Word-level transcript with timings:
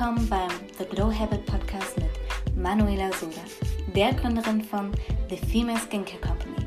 willkommen 0.00 0.30
beim 0.30 0.50
The 0.78 0.86
Glow 0.86 1.12
Habit 1.12 1.44
Podcast 1.44 1.98
mit 1.98 2.56
Manuela 2.56 3.12
Soda, 3.12 3.42
der 3.94 4.14
Gründerin 4.14 4.62
von 4.62 4.92
The 5.28 5.36
Female 5.36 5.78
Skincare 5.78 6.18
Company. 6.22 6.66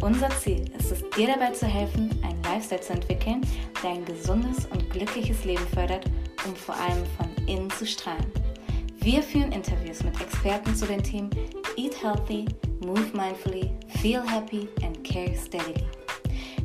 Unser 0.00 0.28
Ziel 0.30 0.64
ist 0.76 0.90
es, 0.90 1.08
dir 1.16 1.28
dabei 1.28 1.52
zu 1.52 1.66
helfen, 1.66 2.10
einen 2.24 2.42
Lifestyle 2.42 2.80
zu 2.80 2.94
entwickeln, 2.94 3.42
der 3.80 3.90
ein 3.90 4.04
gesundes 4.04 4.66
und 4.72 4.90
glückliches 4.90 5.44
Leben 5.44 5.64
fördert, 5.68 6.06
um 6.44 6.56
vor 6.56 6.74
allem 6.74 7.04
von 7.16 7.46
innen 7.46 7.70
zu 7.70 7.86
strahlen. 7.86 8.26
Wir 8.96 9.22
führen 9.22 9.52
Interviews 9.52 10.02
mit 10.02 10.20
Experten 10.20 10.74
zu 10.74 10.86
den 10.86 11.00
Themen 11.00 11.30
Eat 11.76 12.02
Healthy, 12.02 12.46
Move 12.80 13.06
Mindfully, 13.12 13.70
Feel 14.00 14.28
Happy 14.28 14.68
and 14.82 15.04
Care 15.04 15.36
Steadily. 15.36 15.86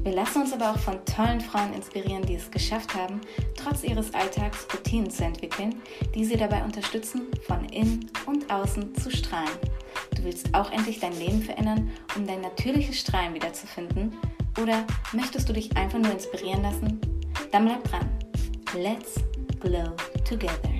Wir 0.09 0.15
lassen 0.15 0.41
uns 0.41 0.53
aber 0.53 0.71
auch 0.71 0.79
von 0.79 1.05
tollen 1.05 1.39
Frauen 1.39 1.71
inspirieren, 1.71 2.25
die 2.25 2.33
es 2.33 2.49
geschafft 2.49 2.95
haben, 2.95 3.21
trotz 3.55 3.83
ihres 3.83 4.11
Alltags 4.15 4.65
Routinen 4.73 5.11
zu 5.11 5.23
entwickeln, 5.23 5.75
die 6.15 6.25
sie 6.25 6.35
dabei 6.35 6.63
unterstützen, 6.63 7.27
von 7.45 7.63
innen 7.65 8.09
und 8.25 8.51
außen 8.51 8.95
zu 8.95 9.11
strahlen. 9.11 9.51
Du 10.15 10.23
willst 10.23 10.51
auch 10.55 10.71
endlich 10.71 10.99
dein 10.99 11.15
Leben 11.19 11.43
verändern, 11.43 11.91
um 12.15 12.25
dein 12.25 12.41
natürliches 12.41 12.99
Strahlen 12.99 13.35
wiederzufinden? 13.35 14.17
Oder 14.59 14.83
möchtest 15.13 15.47
du 15.47 15.53
dich 15.53 15.77
einfach 15.77 15.99
nur 15.99 16.11
inspirieren 16.11 16.63
lassen? 16.63 16.99
Dann 17.51 17.65
bleib 17.65 17.83
dran. 17.83 18.09
Let's 18.73 19.13
glow 19.59 19.95
together. 20.27 20.78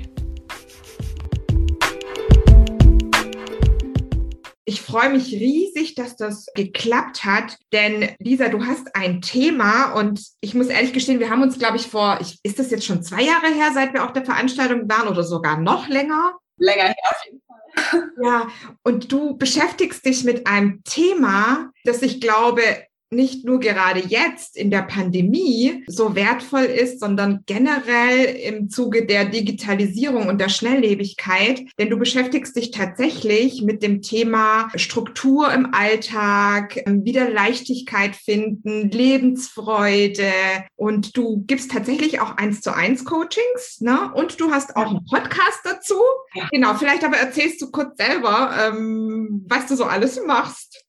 Ich 4.69 4.83
freue 4.83 5.09
mich 5.09 5.31
riesig, 5.31 5.95
dass 5.95 6.15
das 6.15 6.45
geklappt 6.53 7.25
hat, 7.25 7.57
denn 7.73 8.09
Lisa, 8.19 8.49
du 8.49 8.67
hast 8.67 8.95
ein 8.95 9.19
Thema 9.19 9.93
und 9.93 10.21
ich 10.41 10.53
muss 10.53 10.67
ehrlich 10.67 10.93
gestehen, 10.93 11.19
wir 11.19 11.31
haben 11.31 11.41
uns, 11.41 11.57
glaube 11.57 11.77
ich, 11.77 11.87
vor, 11.87 12.19
ich, 12.21 12.37
ist 12.43 12.59
das 12.59 12.69
jetzt 12.69 12.85
schon 12.85 13.01
zwei 13.01 13.23
Jahre 13.23 13.47
her, 13.47 13.71
seit 13.73 13.93
wir 13.93 14.05
auf 14.05 14.13
der 14.13 14.25
Veranstaltung 14.25 14.87
waren 14.87 15.07
oder 15.07 15.23
sogar 15.23 15.59
noch 15.59 15.87
länger? 15.87 16.35
Länger 16.57 16.83
her 16.83 16.95
auf 17.09 17.25
jeden 17.25 17.41
Fall. 17.47 18.09
Ja, 18.23 18.47
und 18.83 19.11
du 19.11 19.37
beschäftigst 19.37 20.05
dich 20.05 20.23
mit 20.23 20.45
einem 20.45 20.83
Thema, 20.83 21.71
das 21.83 22.03
ich 22.03 22.21
glaube, 22.21 22.61
nicht 23.11 23.43
nur 23.45 23.59
gerade 23.59 23.99
jetzt 23.99 24.55
in 24.55 24.69
der 24.69 24.83
Pandemie 24.83 25.83
so 25.87 26.15
wertvoll 26.15 26.65
ist, 26.65 26.99
sondern 26.99 27.43
generell 27.45 28.25
im 28.25 28.69
Zuge 28.69 29.05
der 29.05 29.25
Digitalisierung 29.25 30.27
und 30.27 30.39
der 30.39 30.49
Schnelllebigkeit. 30.49 31.63
Denn 31.79 31.89
du 31.89 31.97
beschäftigst 31.97 32.55
dich 32.55 32.71
tatsächlich 32.71 33.63
mit 33.63 33.81
dem 33.81 34.01
Thema 34.01 34.69
Struktur 34.75 35.51
im 35.51 35.73
Alltag, 35.73 36.77
ähm, 36.85 37.03
wieder 37.03 37.29
Leichtigkeit 37.29 38.15
finden, 38.15 38.91
Lebensfreude 38.91 40.31
und 40.75 41.17
du 41.17 41.43
gibst 41.47 41.71
tatsächlich 41.71 42.21
auch 42.21 42.37
eins 42.37 42.61
zu 42.61 42.75
eins 42.75 43.05
Coachings, 43.05 43.81
ne? 43.81 44.11
Und 44.13 44.39
du 44.39 44.51
hast 44.51 44.75
auch 44.75 44.87
einen 44.87 45.05
Podcast 45.05 45.61
dazu. 45.63 45.95
Ja. 46.33 46.47
Genau, 46.51 46.75
vielleicht 46.75 47.03
aber 47.03 47.17
erzählst 47.17 47.61
du 47.61 47.71
kurz 47.71 47.97
selber, 47.97 48.51
ähm, 48.59 49.45
was 49.47 49.67
du 49.67 49.75
so 49.75 49.85
alles 49.85 50.19
machst. 50.25 50.85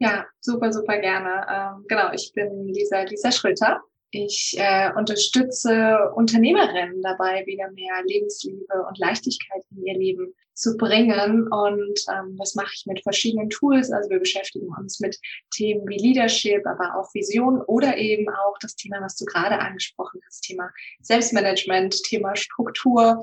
Ja, 0.00 0.26
super, 0.40 0.72
super 0.72 0.98
gerne. 0.98 1.44
Ähm, 1.50 1.84
genau, 1.88 2.12
ich 2.12 2.32
bin 2.32 2.68
Lisa, 2.68 3.02
Lisa 3.02 3.32
Schröter. 3.32 3.80
Ich 4.10 4.54
äh, 4.56 4.90
unterstütze 4.96 6.12
Unternehmerinnen 6.14 7.02
dabei, 7.02 7.44
wieder 7.46 7.70
mehr 7.72 8.02
Lebensliebe 8.04 8.86
und 8.88 8.98
Leichtigkeit 8.98 9.62
in 9.70 9.84
ihr 9.84 9.98
Leben 9.98 10.34
zu 10.54 10.76
bringen. 10.76 11.48
Und 11.48 12.00
ähm, 12.10 12.36
das 12.38 12.54
mache 12.54 12.70
ich 12.74 12.86
mit 12.86 13.02
verschiedenen 13.02 13.50
Tools. 13.50 13.90
Also 13.90 14.08
wir 14.08 14.20
beschäftigen 14.20 14.68
uns 14.78 15.00
mit 15.00 15.18
Themen 15.50 15.86
wie 15.88 15.98
Leadership, 15.98 16.64
aber 16.66 16.96
auch 16.96 17.12
Vision 17.12 17.60
oder 17.62 17.96
eben 17.98 18.30
auch 18.30 18.56
das 18.60 18.76
Thema, 18.76 19.02
was 19.02 19.16
du 19.16 19.24
gerade 19.24 19.58
angesprochen 19.58 20.20
hast, 20.26 20.42
Thema 20.42 20.70
Selbstmanagement, 21.02 22.02
Thema 22.04 22.34
Struktur. 22.36 23.22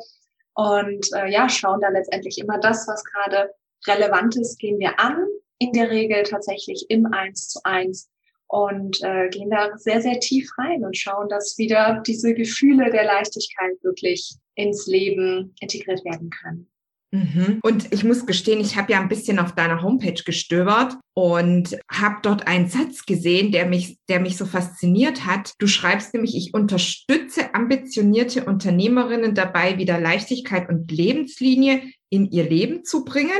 Und 0.53 1.07
äh, 1.13 1.31
ja, 1.31 1.49
schauen 1.49 1.81
da 1.81 1.89
letztendlich 1.89 2.37
immer 2.37 2.59
das, 2.59 2.87
was 2.87 3.03
gerade 3.05 3.53
relevant 3.87 4.35
ist, 4.35 4.59
gehen 4.59 4.77
wir 4.77 4.99
an 4.99 5.25
in 5.59 5.71
der 5.71 5.89
Regel 5.89 6.23
tatsächlich 6.23 6.85
im 6.89 7.05
Eins 7.07 7.47
zu 7.47 7.59
eins 7.63 8.09
und 8.47 9.01
äh, 9.01 9.29
gehen 9.29 9.49
da 9.49 9.77
sehr, 9.77 10.01
sehr 10.01 10.19
tief 10.19 10.49
rein 10.57 10.83
und 10.83 10.97
schauen, 10.97 11.29
dass 11.29 11.57
wieder 11.57 12.01
diese 12.05 12.33
Gefühle 12.33 12.91
der 12.91 13.05
Leichtigkeit 13.05 13.81
wirklich 13.81 14.35
ins 14.55 14.85
Leben 14.87 15.55
integriert 15.59 16.05
werden 16.05 16.29
können. 16.29 16.69
Mhm. 17.11 17.59
Und 17.63 17.93
ich 17.93 18.03
muss 18.03 18.25
gestehen, 18.25 18.59
ich 18.59 18.75
habe 18.75 18.91
ja 18.91 18.99
ein 18.99 19.07
bisschen 19.07 19.39
auf 19.39 19.53
deiner 19.53 19.81
Homepage 19.81 20.21
gestöbert 20.25 20.95
und 21.13 21.77
habe 21.89 22.17
dort 22.21 22.47
einen 22.47 22.67
Satz 22.67 23.05
gesehen, 23.05 23.51
der 23.51 23.65
mich, 23.65 23.97
der 24.09 24.19
mich 24.19 24.37
so 24.37 24.45
fasziniert 24.45 25.25
hat. 25.25 25.53
Du 25.59 25.67
schreibst 25.67 26.13
nämlich, 26.13 26.35
ich 26.35 26.53
unterstütze 26.53 27.53
ambitionierte 27.53 28.45
Unternehmerinnen 28.45 29.33
dabei, 29.33 29.77
wieder 29.77 29.99
Leichtigkeit 29.99 30.67
und 30.67 30.91
Lebenslinie 30.91 31.81
in 32.09 32.29
ihr 32.31 32.49
Leben 32.49 32.83
zu 32.83 33.05
bringen. 33.05 33.31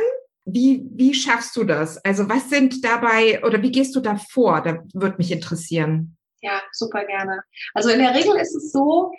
Wie, 0.46 0.86
wie 0.94 1.14
schaffst 1.14 1.56
du 1.56 1.64
das? 1.64 1.98
Also 2.06 2.30
was 2.30 2.50
sind 2.50 2.84
dabei 2.84 3.44
oder 3.44 3.62
wie 3.62 3.72
gehst 3.72 3.96
du 3.96 4.00
da 4.00 4.16
vor? 4.16 4.62
Da 4.62 4.84
würde 4.94 5.18
mich 5.18 5.32
interessieren. 5.32 6.18
Ja, 6.42 6.62
super 6.72 7.06
gerne. 7.06 7.42
Also 7.74 7.90
in 7.90 8.00
der 8.00 8.14
Regel 8.14 8.36
ist 8.36 8.56
es 8.56 8.72
so, 8.72 9.12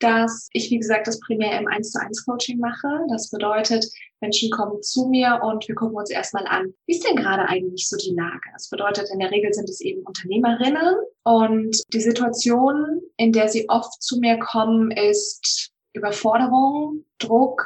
dass 0.00 0.48
ich, 0.52 0.70
wie 0.70 0.78
gesagt, 0.78 1.06
das 1.06 1.20
primär 1.20 1.58
im 1.58 1.68
1 1.68 1.92
zu 1.92 2.00
1 2.00 2.24
Coaching 2.24 2.58
mache. 2.58 2.88
Das 3.08 3.30
bedeutet, 3.30 3.86
Menschen 4.20 4.50
kommen 4.50 4.82
zu 4.82 5.08
mir 5.08 5.40
und 5.44 5.66
wir 5.68 5.76
gucken 5.76 5.96
uns 5.96 6.10
erstmal 6.10 6.46
an, 6.46 6.74
wie 6.86 6.94
ist 6.94 7.06
denn 7.06 7.16
gerade 7.16 7.48
eigentlich 7.48 7.88
so 7.88 7.96
die 7.96 8.14
Lage? 8.14 8.40
Das 8.52 8.68
bedeutet, 8.68 9.08
in 9.12 9.20
der 9.20 9.30
Regel 9.30 9.52
sind 9.52 9.68
es 9.68 9.80
eben 9.80 10.02
Unternehmerinnen 10.02 10.96
und 11.22 11.80
die 11.92 12.00
Situation, 12.00 13.00
in 13.16 13.32
der 13.32 13.48
sie 13.48 13.68
oft 13.68 14.02
zu 14.02 14.18
mir 14.18 14.38
kommen, 14.38 14.90
ist 14.90 15.70
Überforderung, 15.92 17.04
Druck, 17.18 17.64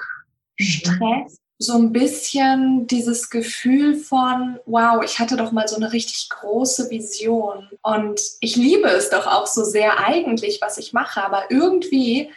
mhm. 0.59 0.65
Stress 0.65 1.39
so 1.59 1.75
ein 1.75 1.93
bisschen 1.93 2.87
dieses 2.87 3.31
Gefühl 3.31 3.95
von, 3.95 4.59
wow, 4.67 5.03
ich 5.03 5.19
hatte 5.19 5.37
doch 5.37 5.53
mal 5.53 5.67
so 5.69 5.77
eine 5.77 5.93
richtig 5.93 6.29
große 6.29 6.91
Vision. 6.91 7.71
Und 7.83 8.21
ich 8.41 8.57
liebe 8.57 8.89
es 8.89 9.09
doch 9.09 9.27
auch 9.27 9.47
so 9.47 9.65
sehr 9.65 9.99
eigentlich, 9.99 10.61
was 10.61 10.77
ich 10.77 10.93
mache, 10.93 11.23
aber 11.23 11.51
irgendwie 11.51 12.31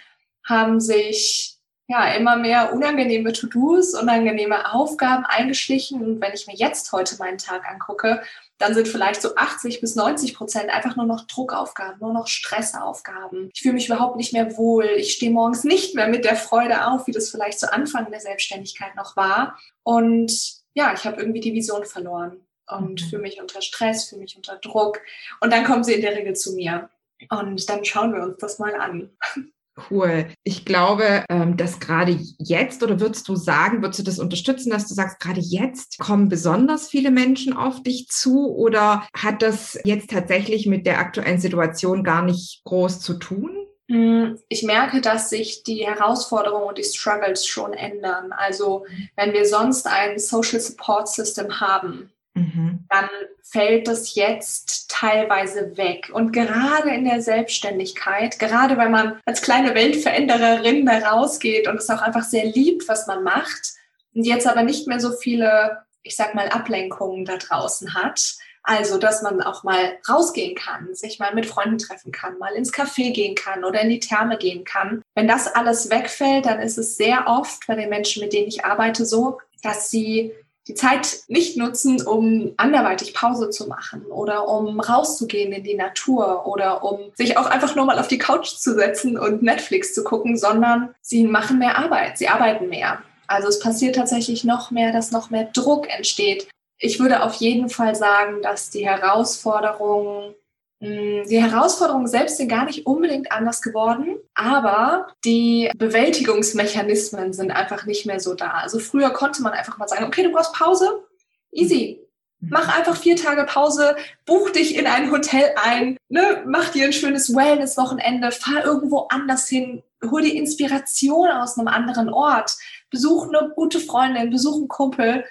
haben 0.48 0.80
sich 0.80 1.58
ja 1.88 2.14
immer 2.14 2.38
mehr 2.38 2.72
unangenehme 2.72 3.34
To-Dos, 3.34 3.94
unangenehme 3.96 4.74
Aufgaben 4.74 5.26
eingeschlichen. 5.26 6.02
Und 6.02 6.22
wenn 6.22 6.34
ich 6.34 6.48
mir 6.48 6.56
jetzt 6.56 6.92
heute 6.94 7.18
meinen 7.18 7.40
Tag 7.40 7.70
angucke, 7.70 8.22
dann 8.60 8.74
sind 8.74 8.88
vielleicht 8.90 9.22
so 9.22 9.36
80 9.36 9.82
bis 9.82 9.96
90 9.96 10.36
Prozent 10.36 10.70
einfach 10.70 10.96
nur 10.98 11.06
noch 11.06 11.26
Druckaufgaben, 11.26 12.00
nur 12.00 12.14
noch 12.14 12.28
Stressaufgaben. 12.28 13.50
Ich 13.54 13.62
fühle 13.62 13.74
mich 13.74 13.88
überhaupt 13.88 14.18
nicht 14.18 14.34
mehr 14.34 14.58
wohl. 14.58 14.86
Ich 14.98 15.14
stehe 15.14 15.32
morgens 15.32 15.64
nicht 15.64 15.96
mehr 15.96 16.10
mit 16.10 16.26
der 16.26 16.36
Freude 16.36 16.88
auf, 16.88 17.08
wie 17.08 17.14
das 17.14 17.30
vielleicht 17.30 17.60
zu 17.60 17.72
Anfang 17.72 18.12
der 18.12 18.20
Selbstständigkeit 18.20 18.96
noch 18.96 19.16
war. 19.16 19.58
Und 19.84 20.60
ja, 20.74 20.94
ich 20.94 21.06
habe 21.06 21.22
irgendwie 21.22 21.40
die 21.40 21.54
Vision 21.54 21.86
verloren 21.86 22.46
und 22.68 23.02
mhm. 23.02 23.10
fühle 23.10 23.22
mich 23.22 23.42
unter 23.42 23.62
Stress, 23.62 24.10
fühle 24.10 24.22
mich 24.22 24.36
unter 24.36 24.58
Druck. 24.58 25.02
Und 25.40 25.54
dann 25.54 25.64
kommen 25.64 25.86
sie 25.86 25.94
in 25.94 26.02
der 26.02 26.16
Regel 26.16 26.36
zu 26.36 26.54
mir. 26.54 26.90
Und 27.30 27.70
dann 27.70 27.86
schauen 27.86 28.14
wir 28.14 28.22
uns 28.22 28.38
das 28.38 28.60
mal 28.60 28.76
an. 28.76 29.10
Cool. 29.90 30.28
Ich 30.44 30.66
glaube, 30.66 31.24
ähm, 31.30 31.58
dass 31.58 31.80
gerade 31.80 32.18
jetzt, 32.38 32.84
oder 32.84 33.00
würdest 33.00 33.28
du 33.28 33.36
sagen, 33.36 33.82
würdest 33.82 34.00
du 34.00 34.04
das 34.04 34.20
unterstützen, 34.20 34.70
dass 34.72 34.88
du 34.88 34.94
sagst, 34.94 35.20
gerade 35.20 35.42
jetzt 35.42 36.00
kommen 36.00 36.30
besonders 36.30 36.90
viele 36.90 37.12
Menschen 37.12 37.54
auf 37.54 37.84
dich 37.84 38.08
zu 38.08 38.54
oder 38.56 39.08
hat 39.14 39.42
das 39.42 39.80
jetzt 39.84 40.10
tatsächlich 40.10 40.66
mit 40.66 40.86
der 40.86 41.00
aktuellen 41.00 41.40
Situation 41.40 42.04
gar 42.04 42.24
nicht 42.24 42.62
groß 42.66 43.00
zu 43.00 43.16
tun? 43.16 43.68
Mm, 43.88 44.36
ich 44.50 44.64
merke, 44.64 45.02
dass 45.02 45.30
sich 45.30 45.64
die 45.64 45.86
Herausforderungen 45.86 46.68
und 46.68 46.78
die 46.78 46.84
Struggles 46.84 47.46
schon 47.46 47.74
ändern. 47.74 48.32
Also 48.32 48.86
wenn 49.16 49.34
wir 49.34 49.46
sonst 49.46 49.88
ein 49.88 50.20
Social 50.20 50.60
Support 50.60 51.10
System 51.10 51.60
haben, 51.60 52.12
mhm. 52.34 52.86
dann 52.90 53.10
fällt 53.44 53.88
das 53.88 54.16
jetzt 54.16 54.90
teilweise 54.90 55.78
weg. 55.78 56.10
Und 56.14 56.32
gerade 56.32 56.90
in 56.90 57.06
der 57.06 57.22
Selbstständigkeit, 57.22 58.38
gerade 58.40 58.78
wenn 58.78 58.92
man 58.92 59.20
als 59.26 59.42
kleine 59.42 59.76
Weltverändererin 59.76 60.86
da 60.86 61.00
rausgeht 61.00 61.68
und 61.68 61.78
es 61.78 61.90
auch 61.90 62.02
einfach 62.02 62.24
sehr 62.24 62.46
liebt, 62.46 62.88
was 62.88 63.08
man 63.08 63.24
macht, 63.24 63.74
und 64.14 64.26
jetzt 64.26 64.48
aber 64.48 64.64
nicht 64.64 64.88
mehr 64.88 65.00
so 65.00 65.12
viele, 65.12 65.84
ich 66.04 66.16
sag 66.16 66.36
mal, 66.36 66.50
Ablenkungen 66.50 67.26
da 67.26 67.38
draußen 67.38 67.94
hat. 67.94 68.36
Also, 68.64 68.98
dass 68.98 69.22
man 69.22 69.42
auch 69.42 69.64
mal 69.64 69.98
rausgehen 70.08 70.56
kann, 70.56 70.94
sich 70.94 71.18
mal 71.18 71.34
mit 71.34 71.46
Freunden 71.46 71.78
treffen 71.78 72.12
kann, 72.12 72.38
mal 72.38 72.54
ins 72.54 72.74
Café 72.74 73.14
gehen 73.14 73.34
kann 73.34 73.64
oder 73.64 73.82
in 73.82 73.90
die 73.90 74.02
Therme 74.02 74.38
gehen 74.38 74.66
kann. 74.66 75.02
Wenn 75.16 75.28
das 75.28 75.48
alles 75.48 75.90
wegfällt, 75.90 76.46
dann 76.46 76.60
ist 76.60 76.78
es 76.78 76.98
sehr 76.98 77.28
oft 77.28 77.66
bei 77.68 77.76
den 77.76 77.90
Menschen, 77.90 78.22
mit 78.22 78.34
denen 78.34 78.50
ich 78.50 78.66
arbeite, 78.66 79.06
so, 79.06 79.40
dass 79.64 79.90
sie 79.90 80.34
die 80.70 80.76
Zeit 80.76 81.24
nicht 81.28 81.58
nutzen, 81.58 82.06
um 82.06 82.54
anderweitig 82.58 83.16
Pause 83.16 83.50
zu 83.50 83.68
machen 83.68 84.06
oder 84.06 84.48
um 84.48 84.80
rauszugehen 84.80 85.52
in 85.52 85.64
die 85.64 85.74
Natur 85.74 86.46
oder 86.46 86.84
um 86.84 87.12
sich 87.16 87.38
auch 87.38 87.48
einfach 87.48 87.76
nur 87.76 87.86
mal 87.86 87.98
auf 87.98 88.08
die 88.08 88.20
Couch 88.20 88.50
zu 88.50 88.76
setzen 88.76 89.18
und 89.18 89.42
Netflix 89.42 89.96
zu 89.96 90.04
gucken, 90.04 90.38
sondern 90.38 90.94
sie 91.02 91.26
machen 91.26 91.58
mehr 91.58 91.78
Arbeit, 91.78 92.20
sie 92.20 92.30
arbeiten 92.30 92.70
mehr. 92.70 93.02
Also 93.26 93.48
es 93.48 93.60
passiert 93.60 93.96
tatsächlich 93.96 94.44
noch 94.44 94.70
mehr, 94.70 94.94
dass 94.94 95.12
noch 95.12 95.32
mehr 95.32 95.46
Druck 95.54 95.90
entsteht. 95.90 96.48
Ich 96.78 97.00
würde 97.00 97.24
auf 97.24 97.34
jeden 97.36 97.70
Fall 97.70 97.96
sagen, 97.96 98.44
dass 98.44 98.70
die 98.70 98.88
Herausforderungen 98.88 100.36
die 100.82 101.42
Herausforderungen 101.42 102.08
selbst 102.08 102.38
sind 102.38 102.48
gar 102.48 102.64
nicht 102.64 102.86
unbedingt 102.86 103.34
anders 103.34 103.62
geworden, 103.62 104.18
aber 104.34 105.08
die 105.26 105.70
Bewältigungsmechanismen 105.78 107.34
sind 107.34 107.52
einfach 107.52 107.86
nicht 107.86 108.06
mehr 108.06 108.22
so 108.22 108.34
da. 108.34 108.52
Also 108.52 108.80
früher 108.80 109.10
konnte 109.10 109.42
man 109.42 109.52
einfach 109.52 109.78
mal 109.78 109.90
sagen, 109.90 110.06
okay, 110.06 110.24
du 110.24 110.32
brauchst 110.32 110.54
Pause, 110.54 111.04
easy. 111.52 112.00
Mhm. 112.40 112.50
Mach 112.52 112.78
einfach 112.78 112.96
vier 112.96 113.18
Tage 113.18 113.44
Pause, 113.44 113.98
buch 114.26 114.52
dich 114.52 114.78
in 114.78 114.88
ein 114.88 115.12
Hotel 115.12 115.54
ein, 115.62 115.98
ne, 116.08 116.44
mach 116.46 116.70
dir 116.70 116.86
ein 116.86 116.94
schönes 116.94 117.36
Wellness-Wochenende, 117.36 118.32
fahr 118.32 118.64
irgendwo 118.64 119.08
anders 119.10 119.50
hin, 119.50 119.84
hol 120.10 120.22
dir 120.22 120.34
Inspiration 120.34 121.30
aus 121.30 121.58
einem 121.58 121.68
anderen 121.68 122.08
Ort, 122.08 122.56
besuch 122.90 123.28
eine 123.28 123.52
gute 123.54 123.82
Freundin, 123.82 124.30
besuch 124.30 124.56
einen 124.56 124.70
Kumpel. 124.70 125.26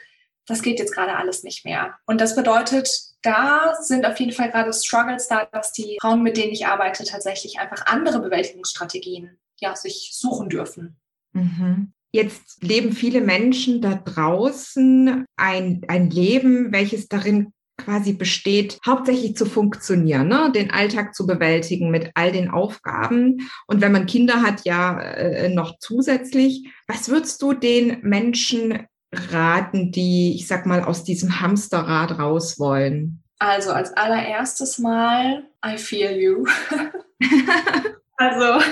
Das 0.46 0.60
geht 0.60 0.78
jetzt 0.78 0.94
gerade 0.94 1.16
alles 1.16 1.42
nicht 1.42 1.64
mehr. 1.64 1.94
Und 2.04 2.20
das 2.20 2.36
bedeutet, 2.36 3.07
da 3.22 3.74
sind 3.80 4.06
auf 4.06 4.18
jeden 4.20 4.32
Fall 4.32 4.50
gerade 4.50 4.72
Struggles 4.72 5.28
da, 5.28 5.44
dass 5.46 5.72
die 5.72 5.98
Frauen, 6.00 6.22
mit 6.22 6.36
denen 6.36 6.52
ich 6.52 6.66
arbeite, 6.66 7.04
tatsächlich 7.04 7.58
einfach 7.58 7.86
andere 7.86 8.20
Bewältigungsstrategien 8.20 9.38
ja, 9.60 9.74
sich 9.74 10.10
suchen 10.14 10.48
dürfen. 10.48 10.96
Mhm. 11.32 11.92
Jetzt 12.10 12.62
leben 12.62 12.92
viele 12.92 13.20
Menschen 13.20 13.82
da 13.82 13.94
draußen 13.94 15.26
ein, 15.36 15.82
ein 15.88 16.10
Leben, 16.10 16.72
welches 16.72 17.08
darin 17.08 17.52
quasi 17.76 18.12
besteht, 18.12 18.78
hauptsächlich 18.84 19.36
zu 19.36 19.46
funktionieren, 19.46 20.28
ne? 20.28 20.50
den 20.52 20.70
Alltag 20.70 21.14
zu 21.14 21.26
bewältigen 21.26 21.90
mit 21.90 22.10
all 22.14 22.32
den 22.32 22.50
Aufgaben. 22.50 23.48
Und 23.66 23.80
wenn 23.80 23.92
man 23.92 24.06
Kinder 24.06 24.42
hat, 24.42 24.64
ja 24.64 25.00
äh, 25.00 25.48
noch 25.48 25.78
zusätzlich. 25.78 26.68
Was 26.88 27.08
würdest 27.08 27.40
du 27.40 27.52
den 27.52 28.00
Menschen 28.02 28.86
raten, 29.12 29.92
die, 29.92 30.34
ich 30.34 30.46
sag 30.46 30.66
mal, 30.66 30.84
aus 30.84 31.04
diesem 31.04 31.40
Hamsterrad 31.40 32.18
raus 32.18 32.58
wollen? 32.58 33.22
Also 33.38 33.70
als 33.70 33.92
allererstes 33.96 34.78
Mal, 34.78 35.44
I 35.64 35.78
feel 35.78 36.12
you. 36.12 36.46
also 38.16 38.64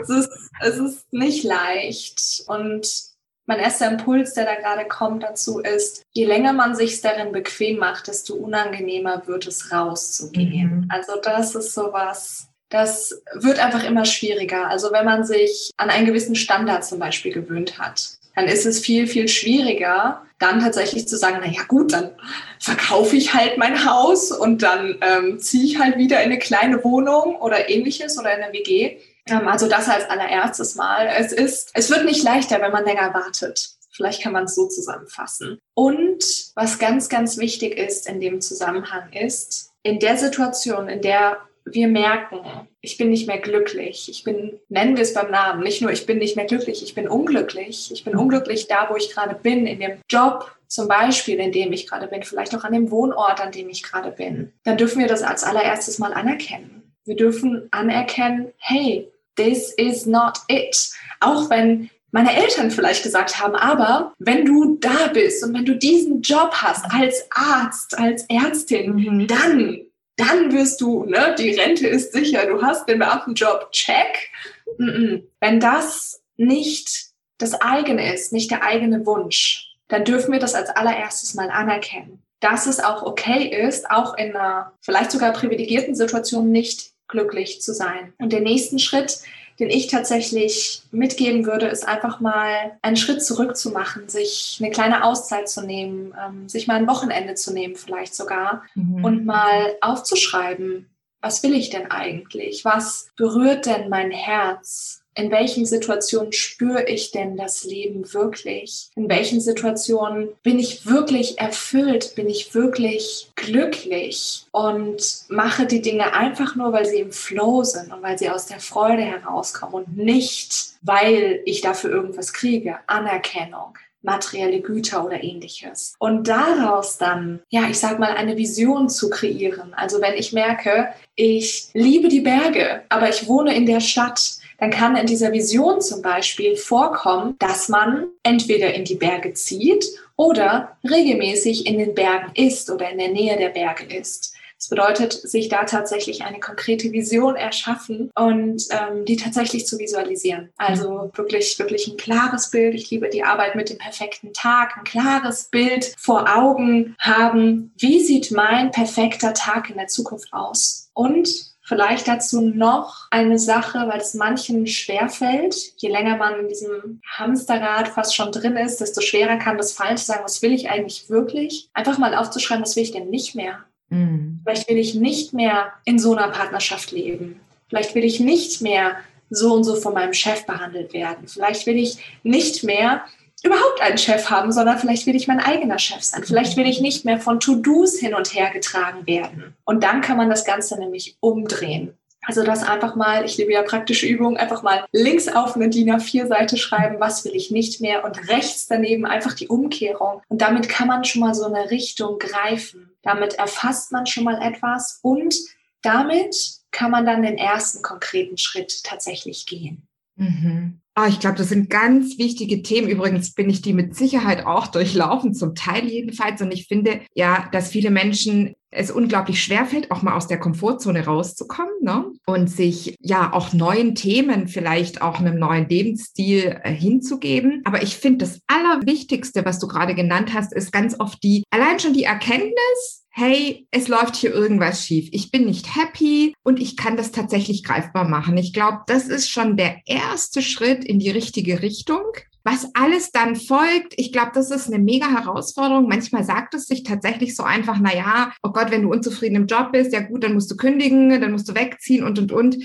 es 0.00 0.08
ist, 0.08 0.30
es 0.60 0.78
ist 0.78 1.12
nicht 1.12 1.44
leicht 1.44 2.44
und 2.46 3.08
mein 3.46 3.60
erster 3.60 3.90
Impuls, 3.90 4.34
der 4.34 4.44
da 4.44 4.54
gerade 4.56 4.86
kommt 4.86 5.22
dazu 5.22 5.60
ist, 5.60 6.02
je 6.12 6.26
länger 6.26 6.52
man 6.52 6.74
sich 6.74 7.00
darin 7.00 7.32
bequem 7.32 7.78
macht, 7.78 8.06
desto 8.06 8.34
unangenehmer 8.34 9.26
wird 9.26 9.46
es 9.46 9.72
rauszugehen. 9.72 10.80
Mhm. 10.82 10.88
Also 10.90 11.12
das 11.22 11.54
ist 11.54 11.72
sowas, 11.72 12.48
das 12.68 13.22
wird 13.34 13.58
einfach 13.58 13.84
immer 13.84 14.04
schwieriger. 14.04 14.68
Also 14.68 14.92
wenn 14.92 15.06
man 15.06 15.24
sich 15.24 15.70
an 15.78 15.88
einen 15.88 16.04
gewissen 16.04 16.34
Standard 16.34 16.84
zum 16.84 16.98
Beispiel 16.98 17.32
gewöhnt 17.32 17.78
hat, 17.78 18.17
dann 18.38 18.46
ist 18.46 18.66
es 18.66 18.78
viel, 18.78 19.08
viel 19.08 19.26
schwieriger, 19.26 20.22
dann 20.38 20.60
tatsächlich 20.60 21.08
zu 21.08 21.16
sagen, 21.16 21.38
na 21.40 21.50
ja 21.50 21.64
gut, 21.66 21.92
dann 21.92 22.12
verkaufe 22.60 23.16
ich 23.16 23.34
halt 23.34 23.58
mein 23.58 23.84
Haus 23.84 24.30
und 24.30 24.62
dann 24.62 24.96
ähm, 25.00 25.40
ziehe 25.40 25.64
ich 25.64 25.80
halt 25.80 25.98
wieder 25.98 26.18
in 26.22 26.26
eine 26.26 26.38
kleine 26.38 26.84
Wohnung 26.84 27.34
oder 27.40 27.68
ähnliches 27.68 28.16
oder 28.16 28.32
in 28.36 28.44
eine 28.44 28.52
WG. 28.52 28.98
Ähm, 29.26 29.48
also 29.48 29.68
das 29.68 29.88
als 29.88 30.08
allererstes 30.08 30.76
Mal. 30.76 31.08
Es 31.18 31.32
ist, 31.32 31.70
es 31.74 31.90
wird 31.90 32.04
nicht 32.04 32.22
leichter, 32.22 32.60
wenn 32.60 32.70
man 32.70 32.84
länger 32.84 33.12
wartet. 33.12 33.70
Vielleicht 33.90 34.22
kann 34.22 34.32
man 34.32 34.44
es 34.44 34.54
so 34.54 34.68
zusammenfassen. 34.68 35.58
Und 35.74 36.52
was 36.54 36.78
ganz, 36.78 37.08
ganz 37.08 37.38
wichtig 37.38 37.76
ist 37.76 38.08
in 38.08 38.20
dem 38.20 38.40
Zusammenhang 38.40 39.12
ist, 39.12 39.72
in 39.82 39.98
der 39.98 40.16
Situation, 40.16 40.88
in 40.88 41.02
der 41.02 41.38
wir 41.72 41.88
merken, 41.88 42.40
ich 42.80 42.96
bin 42.96 43.10
nicht 43.10 43.26
mehr 43.26 43.38
glücklich. 43.38 44.08
Ich 44.08 44.24
bin, 44.24 44.58
nennen 44.68 44.96
wir 44.96 45.02
es 45.02 45.14
beim 45.14 45.30
Namen, 45.30 45.62
nicht 45.62 45.82
nur 45.82 45.90
ich 45.90 46.06
bin 46.06 46.18
nicht 46.18 46.36
mehr 46.36 46.46
glücklich, 46.46 46.82
ich 46.82 46.94
bin 46.94 47.08
unglücklich. 47.08 47.90
Ich 47.92 48.04
bin 48.04 48.16
unglücklich 48.16 48.68
da, 48.68 48.88
wo 48.90 48.96
ich 48.96 49.14
gerade 49.14 49.34
bin, 49.34 49.66
in 49.66 49.80
dem 49.80 49.98
Job 50.08 50.52
zum 50.68 50.86
Beispiel, 50.86 51.36
in 51.36 51.52
dem 51.52 51.72
ich 51.72 51.86
gerade 51.86 52.06
bin, 52.06 52.22
vielleicht 52.22 52.54
auch 52.54 52.64
an 52.64 52.72
dem 52.72 52.90
Wohnort, 52.90 53.40
an 53.40 53.52
dem 53.52 53.68
ich 53.68 53.82
gerade 53.82 54.10
bin. 54.10 54.52
Dann 54.64 54.76
dürfen 54.76 55.00
wir 55.00 55.08
das 55.08 55.22
als 55.22 55.42
allererstes 55.42 55.98
mal 55.98 56.12
anerkennen. 56.12 56.92
Wir 57.04 57.16
dürfen 57.16 57.68
anerkennen, 57.70 58.52
hey, 58.58 59.08
this 59.36 59.72
is 59.72 60.04
not 60.04 60.38
it. 60.48 60.90
Auch 61.20 61.48
wenn 61.48 61.90
meine 62.10 62.34
Eltern 62.34 62.70
vielleicht 62.70 63.02
gesagt 63.02 63.40
haben, 63.40 63.54
aber 63.54 64.12
wenn 64.18 64.44
du 64.44 64.76
da 64.76 65.08
bist 65.12 65.44
und 65.44 65.54
wenn 65.54 65.64
du 65.64 65.76
diesen 65.76 66.22
Job 66.22 66.52
hast 66.52 66.84
als 66.90 67.26
Arzt, 67.30 67.98
als 67.98 68.24
Ärztin, 68.28 68.94
mhm. 68.94 69.26
dann, 69.26 69.80
dann 70.18 70.52
wirst 70.52 70.80
du, 70.80 71.04
ne, 71.04 71.34
die 71.38 71.50
Rente 71.50 71.86
ist 71.86 72.12
sicher, 72.12 72.44
du 72.46 72.60
hast 72.60 72.88
den 72.88 72.98
Beamtenjob, 72.98 73.70
check. 73.72 74.30
Wenn 74.76 75.60
das 75.60 76.20
nicht 76.36 77.06
das 77.38 77.54
eigene 77.60 78.12
ist, 78.12 78.32
nicht 78.32 78.50
der 78.50 78.64
eigene 78.64 79.06
Wunsch, 79.06 79.76
dann 79.86 80.04
dürfen 80.04 80.32
wir 80.32 80.40
das 80.40 80.54
als 80.54 80.70
allererstes 80.70 81.34
mal 81.34 81.50
anerkennen. 81.50 82.22
Dass 82.40 82.66
es 82.66 82.80
auch 82.80 83.02
okay 83.02 83.46
ist, 83.46 83.90
auch 83.90 84.16
in 84.16 84.34
einer 84.34 84.72
vielleicht 84.82 85.12
sogar 85.12 85.32
privilegierten 85.32 85.94
Situation 85.94 86.50
nicht 86.50 86.92
glücklich 87.06 87.62
zu 87.62 87.72
sein. 87.72 88.12
Und 88.18 88.32
der 88.32 88.40
nächsten 88.40 88.78
Schritt, 88.78 89.20
den 89.58 89.70
ich 89.70 89.88
tatsächlich 89.88 90.82
mitgeben 90.92 91.46
würde, 91.46 91.66
ist 91.66 91.86
einfach 91.86 92.20
mal 92.20 92.78
einen 92.82 92.96
Schritt 92.96 93.24
zurück 93.24 93.56
zu 93.56 93.70
machen, 93.70 94.08
sich 94.08 94.58
eine 94.60 94.70
kleine 94.70 95.04
Auszeit 95.04 95.48
zu 95.48 95.62
nehmen, 95.62 96.14
ähm, 96.18 96.48
sich 96.48 96.66
mal 96.66 96.76
ein 96.76 96.86
Wochenende 96.86 97.34
zu 97.34 97.52
nehmen 97.52 97.76
vielleicht 97.76 98.14
sogar 98.14 98.62
mhm. 98.74 99.04
und 99.04 99.24
mal 99.26 99.76
aufzuschreiben, 99.80 100.88
was 101.20 101.42
will 101.42 101.54
ich 101.54 101.70
denn 101.70 101.90
eigentlich? 101.90 102.64
Was 102.64 103.10
berührt 103.16 103.66
denn 103.66 103.88
mein 103.88 104.12
Herz? 104.12 104.97
In 105.18 105.32
welchen 105.32 105.66
Situationen 105.66 106.32
spüre 106.32 106.84
ich 106.88 107.10
denn 107.10 107.36
das 107.36 107.64
Leben 107.64 108.14
wirklich? 108.14 108.88
In 108.94 109.08
welchen 109.08 109.40
Situationen 109.40 110.28
bin 110.44 110.60
ich 110.60 110.86
wirklich 110.86 111.40
erfüllt? 111.40 112.14
Bin 112.14 112.28
ich 112.28 112.54
wirklich 112.54 113.32
glücklich? 113.34 114.46
Und 114.52 115.24
mache 115.28 115.66
die 115.66 115.82
Dinge 115.82 116.14
einfach 116.14 116.54
nur, 116.54 116.72
weil 116.72 116.86
sie 116.86 117.00
im 117.00 117.10
Flow 117.10 117.64
sind 117.64 117.92
und 117.92 118.00
weil 118.00 118.16
sie 118.16 118.30
aus 118.30 118.46
der 118.46 118.60
Freude 118.60 119.02
herauskommen 119.02 119.74
und 119.74 119.96
nicht, 119.96 120.74
weil 120.82 121.40
ich 121.44 121.62
dafür 121.62 121.90
irgendwas 121.90 122.32
kriege. 122.32 122.78
Anerkennung 122.86 123.76
materielle 124.02 124.60
Güter 124.60 125.04
oder 125.04 125.22
ähnliches. 125.24 125.94
Und 125.98 126.28
daraus 126.28 126.98
dann, 126.98 127.40
ja, 127.48 127.68
ich 127.68 127.80
sag 127.80 127.98
mal, 127.98 128.14
eine 128.14 128.36
Vision 128.36 128.88
zu 128.88 129.10
kreieren. 129.10 129.74
Also 129.74 130.00
wenn 130.00 130.14
ich 130.14 130.32
merke, 130.32 130.88
ich 131.16 131.70
liebe 131.74 132.08
die 132.08 132.20
Berge, 132.20 132.84
aber 132.88 133.08
ich 133.08 133.26
wohne 133.26 133.56
in 133.56 133.66
der 133.66 133.80
Stadt, 133.80 134.38
dann 134.58 134.70
kann 134.70 134.96
in 134.96 135.06
dieser 135.06 135.32
Vision 135.32 135.80
zum 135.80 136.02
Beispiel 136.02 136.56
vorkommen, 136.56 137.36
dass 137.38 137.68
man 137.68 138.08
entweder 138.22 138.74
in 138.74 138.84
die 138.84 138.96
Berge 138.96 139.32
zieht 139.32 139.86
oder 140.16 140.76
regelmäßig 140.88 141.66
in 141.66 141.78
den 141.78 141.94
Bergen 141.94 142.32
ist 142.34 142.70
oder 142.70 142.90
in 142.90 142.98
der 142.98 143.10
Nähe 143.10 143.36
der 143.36 143.50
Berge 143.50 143.84
ist. 143.84 144.34
Das 144.58 144.68
bedeutet, 144.68 145.12
sich 145.12 145.48
da 145.48 145.62
tatsächlich 145.64 146.24
eine 146.24 146.40
konkrete 146.40 146.90
Vision 146.90 147.36
erschaffen 147.36 148.10
und 148.16 148.64
ähm, 148.70 149.04
die 149.04 149.16
tatsächlich 149.16 149.66
zu 149.66 149.78
visualisieren. 149.78 150.48
Also 150.56 151.12
wirklich, 151.14 151.56
wirklich 151.60 151.86
ein 151.86 151.96
klares 151.96 152.50
Bild. 152.50 152.74
Ich 152.74 152.90
liebe 152.90 153.08
die 153.08 153.22
Arbeit 153.22 153.54
mit 153.54 153.70
dem 153.70 153.78
perfekten 153.78 154.32
Tag. 154.32 154.76
Ein 154.76 154.82
klares 154.82 155.44
Bild 155.44 155.94
vor 155.96 156.36
Augen 156.36 156.96
haben. 156.98 157.72
Wie 157.78 158.00
sieht 158.00 158.32
mein 158.32 158.72
perfekter 158.72 159.32
Tag 159.32 159.70
in 159.70 159.76
der 159.76 159.86
Zukunft 159.86 160.32
aus? 160.32 160.90
Und 160.92 161.56
Vielleicht 161.68 162.08
dazu 162.08 162.40
noch 162.40 163.08
eine 163.10 163.38
Sache, 163.38 163.86
weil 163.88 164.00
es 164.00 164.14
manchen 164.14 164.66
schwerfällt. 164.66 165.54
Je 165.76 165.90
länger 165.90 166.16
man 166.16 166.40
in 166.40 166.48
diesem 166.48 167.02
Hamsterrad 167.06 167.88
fast 167.88 168.16
schon 168.16 168.32
drin 168.32 168.56
ist, 168.56 168.80
desto 168.80 169.02
schwerer 169.02 169.36
kann 169.36 169.58
das 169.58 169.72
fallen 169.72 169.98
zu 169.98 170.06
sagen, 170.06 170.24
was 170.24 170.40
will 170.40 170.54
ich 170.54 170.70
eigentlich 170.70 171.10
wirklich? 171.10 171.68
Einfach 171.74 171.98
mal 171.98 172.14
aufzuschreiben, 172.14 172.64
was 172.64 172.74
will 172.74 172.84
ich 172.84 172.92
denn 172.92 173.10
nicht 173.10 173.34
mehr? 173.34 173.64
Mhm. 173.90 174.40
Vielleicht 174.44 174.66
will 174.70 174.78
ich 174.78 174.94
nicht 174.94 175.34
mehr 175.34 175.74
in 175.84 175.98
so 175.98 176.16
einer 176.16 176.28
Partnerschaft 176.28 176.90
leben. 176.90 177.38
Vielleicht 177.68 177.94
will 177.94 178.04
ich 178.04 178.18
nicht 178.18 178.62
mehr 178.62 178.96
so 179.28 179.52
und 179.52 179.64
so 179.64 179.76
von 179.76 179.92
meinem 179.92 180.14
Chef 180.14 180.46
behandelt 180.46 180.94
werden. 180.94 181.28
Vielleicht 181.28 181.66
will 181.66 181.76
ich 181.76 181.98
nicht 182.22 182.64
mehr 182.64 183.02
überhaupt 183.42 183.80
einen 183.80 183.98
Chef 183.98 184.30
haben, 184.30 184.52
sondern 184.52 184.78
vielleicht 184.78 185.06
will 185.06 185.16
ich 185.16 185.28
mein 185.28 185.40
eigener 185.40 185.78
Chef 185.78 186.02
sein. 186.02 186.24
Vielleicht 186.24 186.56
will 186.56 186.66
ich 186.66 186.80
nicht 186.80 187.04
mehr 187.04 187.20
von 187.20 187.40
To-Dos 187.40 187.98
hin 187.98 188.14
und 188.14 188.34
her 188.34 188.50
getragen 188.50 189.06
werden. 189.06 189.54
Und 189.64 189.84
dann 189.84 190.00
kann 190.00 190.16
man 190.16 190.28
das 190.28 190.44
Ganze 190.44 190.78
nämlich 190.78 191.16
umdrehen. 191.20 191.96
Also 192.22 192.44
das 192.44 192.62
einfach 192.62 192.94
mal, 192.94 193.24
ich 193.24 193.38
liebe 193.38 193.52
ja 193.52 193.62
praktische 193.62 194.06
Übungen, 194.06 194.36
einfach 194.36 194.62
mal 194.62 194.84
links 194.92 195.28
auf 195.28 195.56
eine 195.56 195.70
DIN 195.70 195.90
A4-Seite 195.90 196.58
schreiben, 196.58 197.00
was 197.00 197.24
will 197.24 197.34
ich 197.34 197.50
nicht 197.50 197.80
mehr 197.80 198.04
und 198.04 198.28
rechts 198.28 198.66
daneben 198.66 199.06
einfach 199.06 199.32
die 199.32 199.48
Umkehrung. 199.48 200.20
Und 200.28 200.42
damit 200.42 200.68
kann 200.68 200.88
man 200.88 201.04
schon 201.04 201.22
mal 201.22 201.34
so 201.34 201.46
eine 201.46 201.70
Richtung 201.70 202.18
greifen. 202.18 202.90
Damit 203.02 203.34
erfasst 203.34 203.92
man 203.92 204.06
schon 204.06 204.24
mal 204.24 204.42
etwas 204.42 204.98
und 205.02 205.34
damit 205.80 206.36
kann 206.70 206.90
man 206.90 207.06
dann 207.06 207.22
den 207.22 207.38
ersten 207.38 207.82
konkreten 207.82 208.36
Schritt 208.36 208.84
tatsächlich 208.84 209.46
gehen. 209.46 209.88
Mhm. 210.16 210.80
Oh, 211.00 211.06
ich 211.06 211.20
glaube, 211.20 211.36
das 211.36 211.50
sind 211.50 211.70
ganz 211.70 212.18
wichtige 212.18 212.60
Themen. 212.62 212.88
Übrigens 212.88 213.32
bin 213.32 213.48
ich 213.48 213.62
die 213.62 213.72
mit 213.72 213.94
Sicherheit 213.94 214.44
auch 214.46 214.66
durchlaufen, 214.66 215.32
zum 215.32 215.54
Teil 215.54 215.86
jedenfalls. 215.86 216.42
Und 216.42 216.50
ich 216.50 216.66
finde 216.66 217.02
ja, 217.14 217.48
dass 217.52 217.70
viele 217.70 217.90
Menschen 217.90 218.54
es 218.70 218.90
unglaublich 218.90 219.42
schwer 219.42 219.66
fällt, 219.66 219.90
auch 219.90 220.02
mal 220.02 220.14
aus 220.14 220.26
der 220.26 220.38
Komfortzone 220.38 221.04
rauszukommen 221.04 221.72
ne? 221.80 222.06
und 222.26 222.50
sich 222.50 222.96
ja 223.00 223.32
auch 223.32 223.52
neuen 223.52 223.94
Themen, 223.94 224.48
vielleicht 224.48 225.02
auch 225.02 225.20
einem 225.20 225.38
neuen 225.38 225.68
Lebensstil 225.68 226.60
äh, 226.62 226.72
hinzugeben. 226.72 227.62
Aber 227.64 227.82
ich 227.82 227.96
finde, 227.96 228.24
das 228.24 228.40
Allerwichtigste, 228.46 229.44
was 229.44 229.58
du 229.58 229.68
gerade 229.68 229.94
genannt 229.94 230.34
hast, 230.34 230.52
ist 230.52 230.72
ganz 230.72 230.98
oft 230.98 231.22
die, 231.22 231.44
allein 231.50 231.78
schon 231.78 231.94
die 231.94 232.04
Erkenntnis, 232.04 233.04
hey, 233.10 233.66
es 233.72 233.88
läuft 233.88 234.14
hier 234.14 234.32
irgendwas 234.32 234.86
schief. 234.86 235.08
Ich 235.12 235.32
bin 235.32 235.46
nicht 235.46 235.74
happy 235.74 236.34
und 236.44 236.60
ich 236.60 236.76
kann 236.76 236.96
das 236.96 237.10
tatsächlich 237.10 237.64
greifbar 237.64 238.08
machen. 238.08 238.36
Ich 238.36 238.52
glaube, 238.52 238.82
das 238.86 239.08
ist 239.08 239.28
schon 239.28 239.56
der 239.56 239.78
erste 239.86 240.40
Schritt 240.40 240.84
in 240.84 241.00
die 241.00 241.10
richtige 241.10 241.60
Richtung. 241.60 242.04
Was 242.50 242.66
alles 242.72 243.12
dann 243.12 243.36
folgt, 243.36 243.92
ich 243.98 244.10
glaube, 244.10 244.30
das 244.32 244.50
ist 244.50 244.68
eine 244.68 244.82
mega 244.82 245.06
Herausforderung. 245.06 245.86
Manchmal 245.86 246.24
sagt 246.24 246.54
es 246.54 246.64
sich 246.64 246.82
tatsächlich 246.82 247.36
so 247.36 247.42
einfach, 247.42 247.76
na 247.78 247.94
ja, 247.94 248.32
oh 248.42 248.52
Gott, 248.52 248.70
wenn 248.70 248.84
du 248.84 248.90
unzufrieden 248.90 249.36
im 249.36 249.46
Job 249.46 249.72
bist, 249.72 249.92
ja 249.92 250.00
gut, 250.00 250.24
dann 250.24 250.32
musst 250.32 250.50
du 250.50 250.56
kündigen, 250.56 251.10
dann 251.20 251.32
musst 251.32 251.46
du 251.50 251.54
wegziehen 251.54 252.04
und, 252.04 252.18
und, 252.18 252.32
und. 252.32 252.56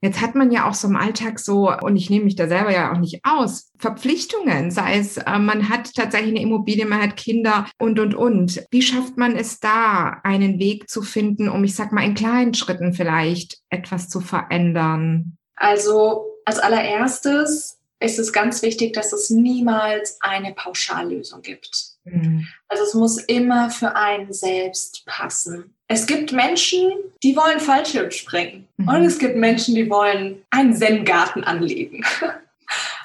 Jetzt 0.00 0.20
hat 0.20 0.34
man 0.34 0.50
ja 0.50 0.68
auch 0.68 0.74
so 0.74 0.88
im 0.88 0.96
Alltag 0.96 1.38
so, 1.38 1.72
und 1.72 1.94
ich 1.94 2.10
nehme 2.10 2.24
mich 2.24 2.34
da 2.34 2.48
selber 2.48 2.72
ja 2.72 2.92
auch 2.92 2.98
nicht 2.98 3.20
aus, 3.22 3.70
Verpflichtungen, 3.78 4.72
sei 4.72 4.98
es, 4.98 5.18
äh, 5.18 5.38
man 5.38 5.68
hat 5.68 5.94
tatsächlich 5.94 6.30
eine 6.30 6.42
Immobilie, 6.42 6.86
man 6.86 7.02
hat 7.02 7.16
Kinder 7.16 7.66
und, 7.78 8.00
und, 8.00 8.16
und. 8.16 8.64
Wie 8.72 8.82
schafft 8.82 9.16
man 9.18 9.36
es 9.36 9.60
da, 9.60 10.18
einen 10.24 10.58
Weg 10.58 10.90
zu 10.90 11.02
finden, 11.02 11.48
um, 11.48 11.62
ich 11.62 11.76
sag 11.76 11.92
mal, 11.92 12.04
in 12.04 12.14
kleinen 12.14 12.54
Schritten 12.54 12.92
vielleicht 12.92 13.58
etwas 13.70 14.08
zu 14.08 14.20
verändern? 14.20 15.36
Also 15.54 16.24
als 16.44 16.58
allererstes 16.58 17.77
ist 18.00 18.18
es 18.18 18.32
ganz 18.32 18.62
wichtig, 18.62 18.92
dass 18.92 19.12
es 19.12 19.30
niemals 19.30 20.18
eine 20.20 20.52
Pauschallösung 20.52 21.42
gibt. 21.42 21.98
Mhm. 22.04 22.46
Also 22.68 22.84
es 22.84 22.94
muss 22.94 23.18
immer 23.18 23.70
für 23.70 23.94
einen 23.96 24.32
selbst 24.32 25.04
passen. 25.06 25.74
Es 25.88 26.06
gibt 26.06 26.32
Menschen, 26.32 26.92
die 27.22 27.34
wollen 27.34 27.60
Fallschirm 27.60 28.10
springen. 28.10 28.68
Mhm. 28.76 28.88
Und 28.88 29.04
es 29.04 29.18
gibt 29.18 29.36
Menschen, 29.36 29.74
die 29.74 29.88
wollen 29.90 30.42
einen 30.50 30.74
Zen-Garten 30.74 31.44
anlegen. 31.44 32.04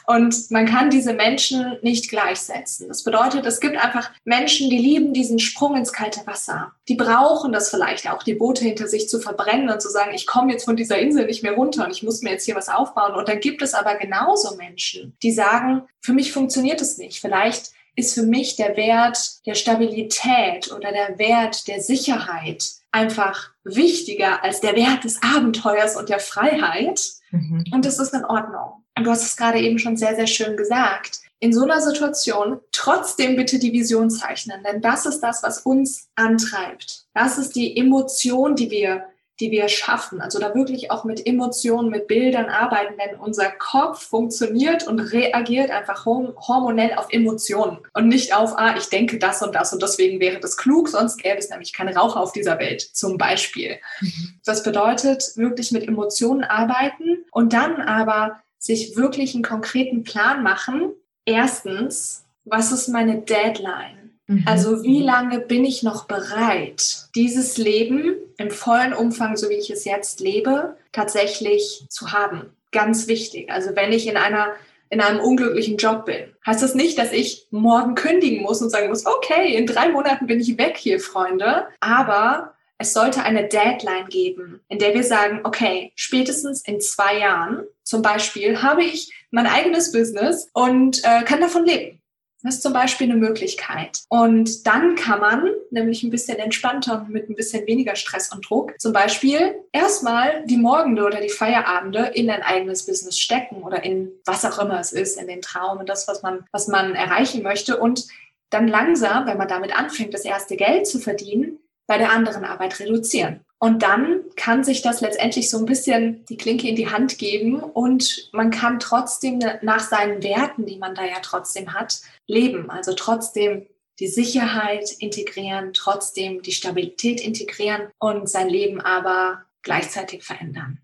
Und 0.05 0.51
man 0.51 0.65
kann 0.65 0.89
diese 0.89 1.13
Menschen 1.13 1.77
nicht 1.81 2.09
gleichsetzen. 2.09 2.87
Das 2.87 3.03
bedeutet, 3.03 3.45
es 3.45 3.59
gibt 3.59 3.77
einfach 3.77 4.11
Menschen, 4.25 4.69
die 4.69 4.77
lieben 4.77 5.13
diesen 5.13 5.39
Sprung 5.39 5.75
ins 5.75 5.93
kalte 5.93 6.25
Wasser. 6.27 6.73
Die 6.87 6.95
brauchen 6.95 7.53
das 7.53 7.69
vielleicht 7.69 8.09
auch, 8.09 8.23
die 8.23 8.35
Boote 8.35 8.63
hinter 8.63 8.87
sich 8.87 9.07
zu 9.07 9.19
verbrennen 9.19 9.69
und 9.69 9.81
zu 9.81 9.89
sagen, 9.89 10.13
ich 10.13 10.25
komme 10.25 10.51
jetzt 10.51 10.65
von 10.65 10.75
dieser 10.75 10.97
Insel 10.97 11.25
nicht 11.25 11.43
mehr 11.43 11.53
runter 11.53 11.85
und 11.85 11.91
ich 11.91 12.03
muss 12.03 12.21
mir 12.21 12.31
jetzt 12.31 12.45
hier 12.45 12.55
was 12.55 12.69
aufbauen. 12.69 13.15
Und 13.15 13.27
dann 13.27 13.39
gibt 13.39 13.61
es 13.61 13.73
aber 13.73 13.95
genauso 13.95 14.55
Menschen, 14.55 15.15
die 15.23 15.31
sagen, 15.31 15.83
für 16.01 16.13
mich 16.13 16.33
funktioniert 16.33 16.81
es 16.81 16.97
nicht. 16.97 17.19
Vielleicht 17.19 17.71
ist 17.95 18.13
für 18.15 18.23
mich 18.23 18.55
der 18.55 18.75
Wert 18.75 19.45
der 19.45 19.55
Stabilität 19.55 20.71
oder 20.71 20.91
der 20.91 21.17
Wert 21.19 21.67
der 21.67 21.81
Sicherheit 21.81 22.71
einfach 22.91 23.51
wichtiger 23.63 24.43
als 24.43 24.61
der 24.61 24.75
Wert 24.75 25.03
des 25.03 25.21
Abenteuers 25.21 25.95
und 25.95 26.09
der 26.09 26.19
Freiheit. 26.19 27.01
Mhm. 27.31 27.65
Und 27.71 27.85
das 27.85 27.99
ist 27.99 28.13
in 28.13 28.25
Ordnung. 28.25 28.82
Und 28.97 29.05
du 29.05 29.11
hast 29.11 29.23
es 29.23 29.37
gerade 29.37 29.59
eben 29.59 29.79
schon 29.79 29.97
sehr, 29.97 30.15
sehr 30.15 30.27
schön 30.27 30.57
gesagt. 30.57 31.21
In 31.39 31.51
so 31.51 31.63
einer 31.63 31.81
Situation 31.81 32.59
trotzdem 32.71 33.35
bitte 33.35 33.59
die 33.59 33.73
Vision 33.73 34.09
zeichnen, 34.09 34.63
denn 34.63 34.81
das 34.81 35.05
ist 35.05 35.19
das, 35.19 35.43
was 35.43 35.59
uns 35.59 36.09
antreibt. 36.15 37.05
Das 37.13 37.37
ist 37.37 37.55
die 37.55 37.75
Emotion, 37.77 38.55
die 38.55 38.71
wir 38.71 39.07
die 39.39 39.51
wir 39.51 39.67
schaffen. 39.67 40.21
Also 40.21 40.39
da 40.39 40.53
wirklich 40.53 40.91
auch 40.91 41.03
mit 41.03 41.25
Emotionen, 41.25 41.89
mit 41.89 42.07
Bildern 42.07 42.45
arbeiten, 42.45 42.93
denn 42.97 43.19
unser 43.19 43.49
Kopf 43.49 44.03
funktioniert 44.07 44.87
und 44.87 44.99
reagiert 44.99 45.71
einfach 45.71 46.05
hormonell 46.05 46.93
auf 46.95 47.07
Emotionen 47.09 47.79
und 47.93 48.07
nicht 48.07 48.35
auf, 48.35 48.57
ah, 48.57 48.75
ich 48.77 48.89
denke 48.89 49.17
das 49.17 49.41
und 49.41 49.55
das 49.55 49.73
und 49.73 49.81
deswegen 49.81 50.19
wäre 50.19 50.39
das 50.39 50.55
klug, 50.55 50.87
sonst 50.87 51.17
gäbe 51.17 51.39
es 51.39 51.49
nämlich 51.49 51.73
keine 51.73 51.95
Raucher 51.95 52.19
auf 52.19 52.31
dieser 52.31 52.59
Welt 52.59 52.81
zum 52.81 53.17
Beispiel. 53.17 53.79
Mhm. 54.01 54.39
Das 54.45 54.61
bedeutet 54.61 55.31
wirklich 55.35 55.71
mit 55.71 55.87
Emotionen 55.87 56.43
arbeiten 56.43 57.25
und 57.31 57.53
dann 57.53 57.81
aber 57.81 58.42
sich 58.63 58.95
wirklich 58.95 59.33
einen 59.33 59.43
konkreten 59.43 60.03
Plan 60.03 60.41
machen. 60.41 60.93
Erstens, 61.25 62.23
was 62.45 62.71
ist 62.71 62.87
meine 62.87 63.21
Deadline? 63.21 64.11
Mhm. 64.27 64.45
Also 64.47 64.83
wie 64.83 65.01
lange 65.01 65.39
bin 65.39 65.65
ich 65.65 65.83
noch 65.83 66.05
bereit, 66.05 67.09
dieses 67.13 67.57
Leben 67.57 68.15
im 68.37 68.51
vollen 68.51 68.93
Umfang, 68.93 69.35
so 69.35 69.49
wie 69.49 69.55
ich 69.55 69.69
es 69.69 69.83
jetzt 69.83 70.21
lebe, 70.21 70.77
tatsächlich 70.93 71.85
zu 71.89 72.13
haben? 72.13 72.53
Ganz 72.71 73.07
wichtig. 73.07 73.51
Also 73.51 73.75
wenn 73.75 73.91
ich 73.91 74.07
in 74.07 74.15
einer 74.17 74.53
in 74.89 75.01
einem 75.01 75.19
unglücklichen 75.19 75.77
Job 75.77 76.05
bin, 76.05 76.35
heißt 76.45 76.61
das 76.61 76.75
nicht, 76.75 76.99
dass 76.99 77.11
ich 77.11 77.47
morgen 77.49 77.95
kündigen 77.95 78.43
muss 78.43 78.61
und 78.61 78.69
sagen 78.69 78.89
muss, 78.89 79.07
okay, 79.07 79.55
in 79.55 79.65
drei 79.65 79.89
Monaten 79.89 80.27
bin 80.27 80.39
ich 80.39 80.57
weg 80.59 80.77
hier, 80.77 80.99
Freunde. 80.99 81.65
Aber 81.79 82.52
es 82.83 82.93
sollte 82.93 83.23
eine 83.23 83.47
Deadline 83.47 84.09
geben, 84.09 84.59
in 84.67 84.77
der 84.77 84.93
wir 84.93 85.03
sagen, 85.03 85.39
okay, 85.43 85.93
spätestens 85.95 86.61
in 86.65 86.81
zwei 86.81 87.17
Jahren 87.17 87.63
zum 87.83 88.01
Beispiel 88.01 88.61
habe 88.61 88.83
ich 88.83 89.13
mein 89.31 89.47
eigenes 89.47 89.91
Business 89.91 90.49
und 90.53 91.01
äh, 91.05 91.23
kann 91.23 91.39
davon 91.39 91.65
leben. 91.65 92.01
Das 92.43 92.55
ist 92.55 92.63
zum 92.63 92.73
Beispiel 92.73 93.09
eine 93.09 93.17
Möglichkeit. 93.17 94.01
Und 94.09 94.67
dann 94.67 94.95
kann 94.95 95.21
man 95.21 95.49
nämlich 95.71 96.03
ein 96.03 96.09
bisschen 96.09 96.39
entspannter 96.39 96.99
und 96.99 97.09
mit 97.09 97.29
ein 97.29 97.35
bisschen 97.35 97.65
weniger 97.67 97.95
Stress 97.95 98.33
und 98.33 98.47
Druck 98.49 98.77
zum 98.81 98.91
Beispiel 98.91 99.55
erstmal 99.71 100.45
die 100.45 100.57
Morgende 100.57 101.05
oder 101.05 101.21
die 101.21 101.29
Feierabende 101.29 102.11
in 102.13 102.29
ein 102.29 102.43
eigenes 102.43 102.85
Business 102.85 103.17
stecken 103.17 103.63
oder 103.63 103.85
in 103.85 104.11
was 104.25 104.43
auch 104.43 104.59
immer 104.59 104.77
es 104.81 104.91
ist, 104.91 105.17
in 105.17 105.27
den 105.27 105.41
Traum 105.41 105.77
und 105.77 105.87
das, 105.87 106.09
was 106.09 106.21
man, 106.21 106.45
was 106.51 106.67
man 106.67 106.95
erreichen 106.95 107.43
möchte. 107.43 107.77
Und 107.77 108.07
dann 108.49 108.67
langsam, 108.67 109.25
wenn 109.25 109.37
man 109.37 109.47
damit 109.47 109.73
anfängt, 109.73 110.13
das 110.13 110.25
erste 110.25 110.57
Geld 110.57 110.85
zu 110.85 110.99
verdienen, 110.99 111.59
bei 111.87 111.97
der 111.97 112.11
anderen 112.11 112.45
Arbeit 112.45 112.79
reduzieren. 112.79 113.41
Und 113.59 113.81
dann 113.81 114.23
kann 114.35 114.65
sich 114.65 114.81
das 114.81 114.99
letztendlich 114.99 115.49
so 115.49 115.57
ein 115.57 115.65
bisschen 115.65 116.25
die 116.25 116.35
Klinke 116.35 116.67
in 116.67 116.75
die 116.75 116.89
Hand 116.89 117.17
geben 117.17 117.63
und 117.63 118.29
man 118.33 118.51
kann 118.51 118.79
trotzdem 118.79 119.39
nach 119.61 119.79
seinen 119.79 120.21
Werten, 120.21 120.65
die 120.65 120.77
man 120.77 120.95
da 120.95 121.05
ja 121.05 121.19
trotzdem 121.21 121.73
hat, 121.73 122.01
leben. 122.27 122.69
Also 122.69 122.93
trotzdem 122.93 123.65
die 123.99 124.07
Sicherheit 124.07 124.91
integrieren, 124.99 125.71
trotzdem 125.73 126.41
die 126.41 126.51
Stabilität 126.51 127.21
integrieren 127.21 127.87
und 127.99 128.29
sein 128.29 128.49
Leben 128.49 128.81
aber 128.81 129.45
gleichzeitig 129.61 130.23
verändern. 130.23 130.79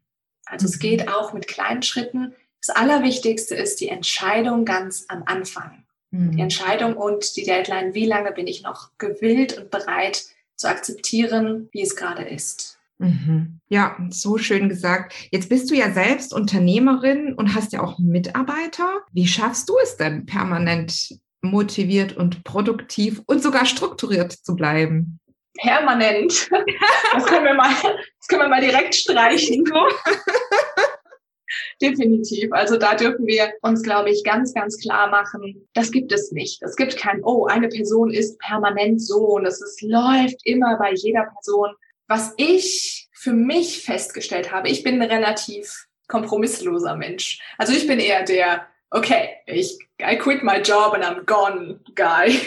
Also 0.46 0.66
es 0.66 0.80
geht 0.80 1.06
mhm. 1.06 1.12
auch 1.12 1.34
mit 1.34 1.48
kleinen 1.48 1.84
Schritten. 1.84 2.34
Das 2.66 2.76
Allerwichtigste 2.76 3.56
ist 3.56 3.82
die 3.82 3.90
Entscheidung 3.90 4.64
ganz 4.64 5.06
am 5.10 5.24
Anfang. 5.26 5.84
Mhm. 6.12 6.32
Die 6.32 6.42
Entscheidung 6.42 6.96
und 6.96 7.36
die 7.36 7.44
Deadline, 7.44 7.94
wie 7.94 8.06
lange 8.06 8.32
bin 8.32 8.48
ich 8.48 8.64
noch 8.64 8.92
gewillt 8.98 9.58
und 9.58 9.70
bereit, 9.70 10.26
zu 10.60 10.68
akzeptieren, 10.68 11.70
wie 11.72 11.82
es 11.82 11.96
gerade 11.96 12.24
ist. 12.24 12.80
Mhm. 12.98 13.60
Ja, 13.70 13.98
so 14.10 14.38
schön 14.38 14.68
gesagt. 14.68 15.14
Jetzt 15.32 15.50
bist 15.50 15.72
du 15.72 15.76
ja 15.76 15.92
selbst 15.92 16.34
Unternehmerin 16.34 17.34
und 17.34 17.56
hast 17.56 17.72
ja 17.72 17.82
auch 17.82 17.98
Mitarbeiter. 17.98 18.90
Wie 19.14 19.26
schaffst 19.26 19.70
du 19.70 19.78
es 19.82 19.96
denn, 19.96 20.26
permanent 20.26 21.18
motiviert 21.42 22.18
und 22.18 22.44
produktiv 22.44 23.22
und 23.26 23.42
sogar 23.42 23.66
strukturiert 23.66 24.34
zu 24.34 24.56
bleiben? 24.56 25.20
Permanent. 25.58 26.50
Das 27.14 27.26
können 27.26 27.46
wir 27.46 27.54
mal, 27.54 27.74
das 27.74 28.28
können 28.28 28.42
wir 28.42 28.50
mal 28.50 28.62
direkt 28.62 28.96
streichen. 28.96 29.64
Definitiv. 31.82 32.52
Also 32.52 32.78
da 32.78 32.96
dürfen 32.96 33.26
wir 33.26 33.54
uns, 33.62 33.84
glaube 33.84 34.10
ich, 34.10 34.24
ganz, 34.24 34.54
ganz 34.54 34.78
klar 34.78 35.10
machen, 35.10 35.68
das 35.74 35.92
gibt 35.92 36.12
es 36.12 36.32
nicht. 36.32 36.62
Es 36.62 36.76
gibt 36.76 36.98
kein, 36.98 37.24
oh, 37.24 37.46
eine 37.46 37.70
Person 37.70 38.12
ist 38.12 38.38
permanent 38.40 39.02
so 39.02 39.36
und 39.36 39.46
es 39.46 39.62
ist, 39.62 39.82
läuft 39.82 40.46
immer 40.46 40.78
bei 40.78 40.92
jeder 40.94 41.24
Person. 41.24 41.70
Was 42.08 42.34
ich 42.38 43.08
für 43.14 43.34
mich 43.34 43.84
festgestellt 43.84 44.52
habe, 44.52 44.70
ich 44.70 44.84
bin 44.84 45.02
ein 45.02 45.10
relativ 45.10 45.88
kompromissloser 46.08 46.96
Mensch. 46.96 47.40
Also 47.58 47.72
ich 47.72 47.88
bin 47.88 48.00
eher 48.00 48.24
der, 48.24 48.66
okay, 48.90 49.30
ich 49.46 49.78
I 50.02 50.16
quit 50.18 50.44
my 50.44 50.58
job 50.58 50.94
and 50.94 51.04
I'm 51.04 51.26
gone, 51.26 51.80
guy. 51.96 52.30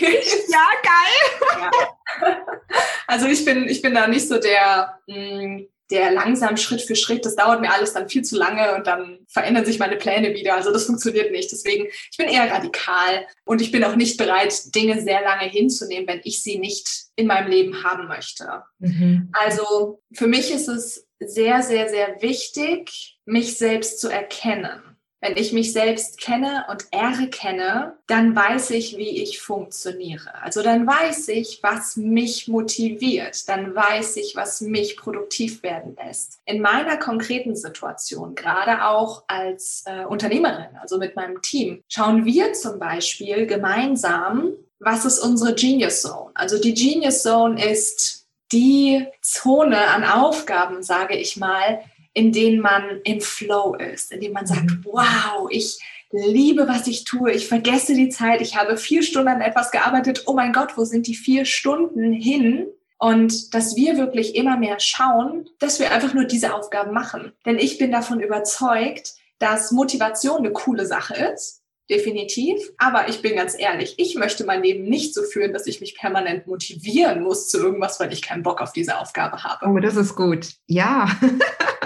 Ja, 0.49 0.69
geil. 0.83 1.71
Ja. 2.21 2.39
Also 3.07 3.27
ich 3.27 3.45
bin, 3.45 3.69
ich 3.69 3.83
bin 3.83 3.95
da 3.95 4.07
nicht 4.07 4.27
so 4.27 4.39
der, 4.39 4.99
mh, 5.07 5.17
hm, 5.17 5.69
der 5.93 6.11
langsam 6.11 6.57
Schritt 6.57 6.81
für 6.81 6.97
Schritt, 6.97 7.25
das 7.27 7.37
dauert 7.37 7.61
mir 7.61 7.73
alles 7.73 7.93
dann 7.93 8.09
viel 8.09 8.23
zu 8.23 8.37
lange 8.37 8.75
und 8.75 8.87
dann 8.87 9.21
verändern 9.29 9.65
sich 9.65 9.79
meine 9.79 9.97
Pläne 9.97 10.35
wieder. 10.35 10.55
Also 10.55 10.73
das 10.73 10.87
funktioniert 10.87 11.31
nicht. 11.31 11.53
Deswegen, 11.53 11.87
ich 12.11 12.17
bin 12.17 12.29
eher 12.29 12.51
radikal 12.51 13.27
und 13.45 13.61
ich 13.61 13.71
bin 13.71 13.85
auch 13.85 13.95
nicht 13.95 14.17
bereit, 14.17 14.75
Dinge 14.75 15.01
sehr 15.03 15.23
lange 15.23 15.49
hinzunehmen, 15.49 16.09
wenn 16.09 16.23
ich 16.25 16.43
sie 16.43 16.59
nicht 16.59 16.89
in 17.15 17.27
meinem 17.27 17.51
Leben 17.51 17.85
haben 17.85 18.09
möchte. 18.09 18.63
Mhm. 18.79 19.31
Also 19.33 20.01
für 20.15 20.27
mich 20.27 20.51
ist 20.51 20.69
es 20.69 21.07
sehr, 21.21 21.63
sehr, 21.63 21.89
sehr 21.89 22.23
wichtig, 22.23 23.19
mich 23.27 23.59
selbst 23.59 24.01
zu 24.01 24.09
erkennen. 24.09 24.92
Wenn 25.23 25.37
ich 25.37 25.53
mich 25.53 25.73
selbst 25.73 26.21
kenne 26.21 26.65
und 26.69 26.87
erkenne, 26.91 27.97
dann 28.09 28.35
weiß 28.35 28.71
ich, 28.71 28.97
wie 28.97 29.23
ich 29.23 29.41
funktioniere. 29.41 30.35
Also 30.43 30.63
dann 30.63 30.85
weiß 30.85 31.29
ich, 31.29 31.61
was 31.63 31.97
mich 31.97 32.49
motiviert. 32.49 33.49
Dann 33.49 33.73
weiß 33.73 34.17
ich, 34.17 34.35
was 34.35 34.61
mich 34.63 34.97
produktiv 34.97 35.63
werden 35.63 35.97
lässt. 35.97 36.41
In 36.45 36.61
meiner 36.61 36.97
konkreten 36.97 37.55
Situation, 37.55 38.35
gerade 38.35 38.85
auch 38.85 39.23
als 39.29 39.85
äh, 39.87 40.05
Unternehmerin, 40.05 40.77
also 40.81 40.99
mit 40.99 41.15
meinem 41.15 41.41
Team, 41.41 41.85
schauen 41.89 42.25
wir 42.25 42.53
zum 42.55 42.81
Beispiel 42.81 43.47
gemeinsam, 43.47 44.55
was 44.81 45.05
ist 45.05 45.21
unsere 45.21 45.55
Genius 45.55 46.03
Zone? 46.03 46.33
Also 46.35 46.61
die 46.61 46.75
Genius 46.75 47.23
Zone 47.23 47.65
ist 47.65 48.27
die 48.51 49.07
Zone 49.23 49.87
an 49.89 50.05
Aufgaben, 50.05 50.83
sage 50.83 51.17
ich 51.17 51.37
mal, 51.37 51.81
in 52.15 52.33
denen 52.33 52.61
man 52.61 53.01
im 53.05 53.21
Flow 53.21 53.75
ist, 53.75 54.13
in 54.13 54.21
dem 54.21 54.33
man 54.33 54.47
sagt, 54.47 54.65
mhm. 54.65 54.85
wow, 54.85 55.49
ich 55.51 55.79
liebe, 56.11 56.69
was 56.69 56.87
ich 56.87 57.05
tue, 57.05 57.33
ich 57.33 57.49
vergesse 57.49 57.95
die 57.95 58.11
Zeit, 58.11 58.41
ich 58.41 58.57
habe 58.57 58.77
vier 58.77 59.03
Stunden 59.03 59.29
an 59.29 59.41
etwas 59.41 59.71
gearbeitet, 59.71 60.25
oh 60.27 60.35
mein 60.35 60.53
Gott, 60.53 60.77
wo 60.77 60.85
sind 60.85 61.07
die 61.07 61.15
vier 61.15 61.45
Stunden 61.45 62.13
hin? 62.13 62.67
Und 62.99 63.53
dass 63.55 63.75
wir 63.75 63.97
wirklich 63.97 64.37
immer 64.37 64.57
mehr 64.57 64.79
schauen, 64.79 65.49
dass 65.59 65.81
wir 65.81 65.91
einfach 65.91 66.15
nur 66.15 66.25
diese 66.25 66.55
Aufgaben 66.55 66.93
machen. 66.93 67.33
Denn 67.45 67.59
ich 67.59 67.79
bin 67.79 67.91
davon 67.91 68.21
überzeugt, 68.21 69.15
dass 69.41 69.73
Motivation 69.73 70.39
eine 70.39 70.53
coole 70.53 70.87
Sache 70.87 71.15
ist. 71.35 71.63
Definitiv. 71.91 72.61
Aber 72.79 73.09
ich 73.09 73.21
bin 73.21 73.35
ganz 73.35 73.59
ehrlich, 73.59 73.95
ich 73.99 74.15
möchte 74.15 74.45
mein 74.45 74.63
Leben 74.63 74.85
nicht 74.85 75.15
so 75.15 75.25
führen, 75.25 75.53
dass 75.53 75.67
ich 75.67 75.81
mich 75.81 75.97
permanent 75.97 76.47
motivieren 76.47 77.25
muss 77.25 77.49
zu 77.49 77.59
irgendwas, 77.59 77.99
weil 77.99 78.13
ich 78.13 78.23
keinen 78.23 78.45
Bock 78.45 78.61
auf 78.61 78.73
diese 78.73 78.99
Aufgabe 78.99 79.43
habe. 79.43 79.67
Oh, 79.67 79.79
das 79.81 79.97
ist 79.97 80.15
gut. 80.15 80.51
Ja. 80.69 81.11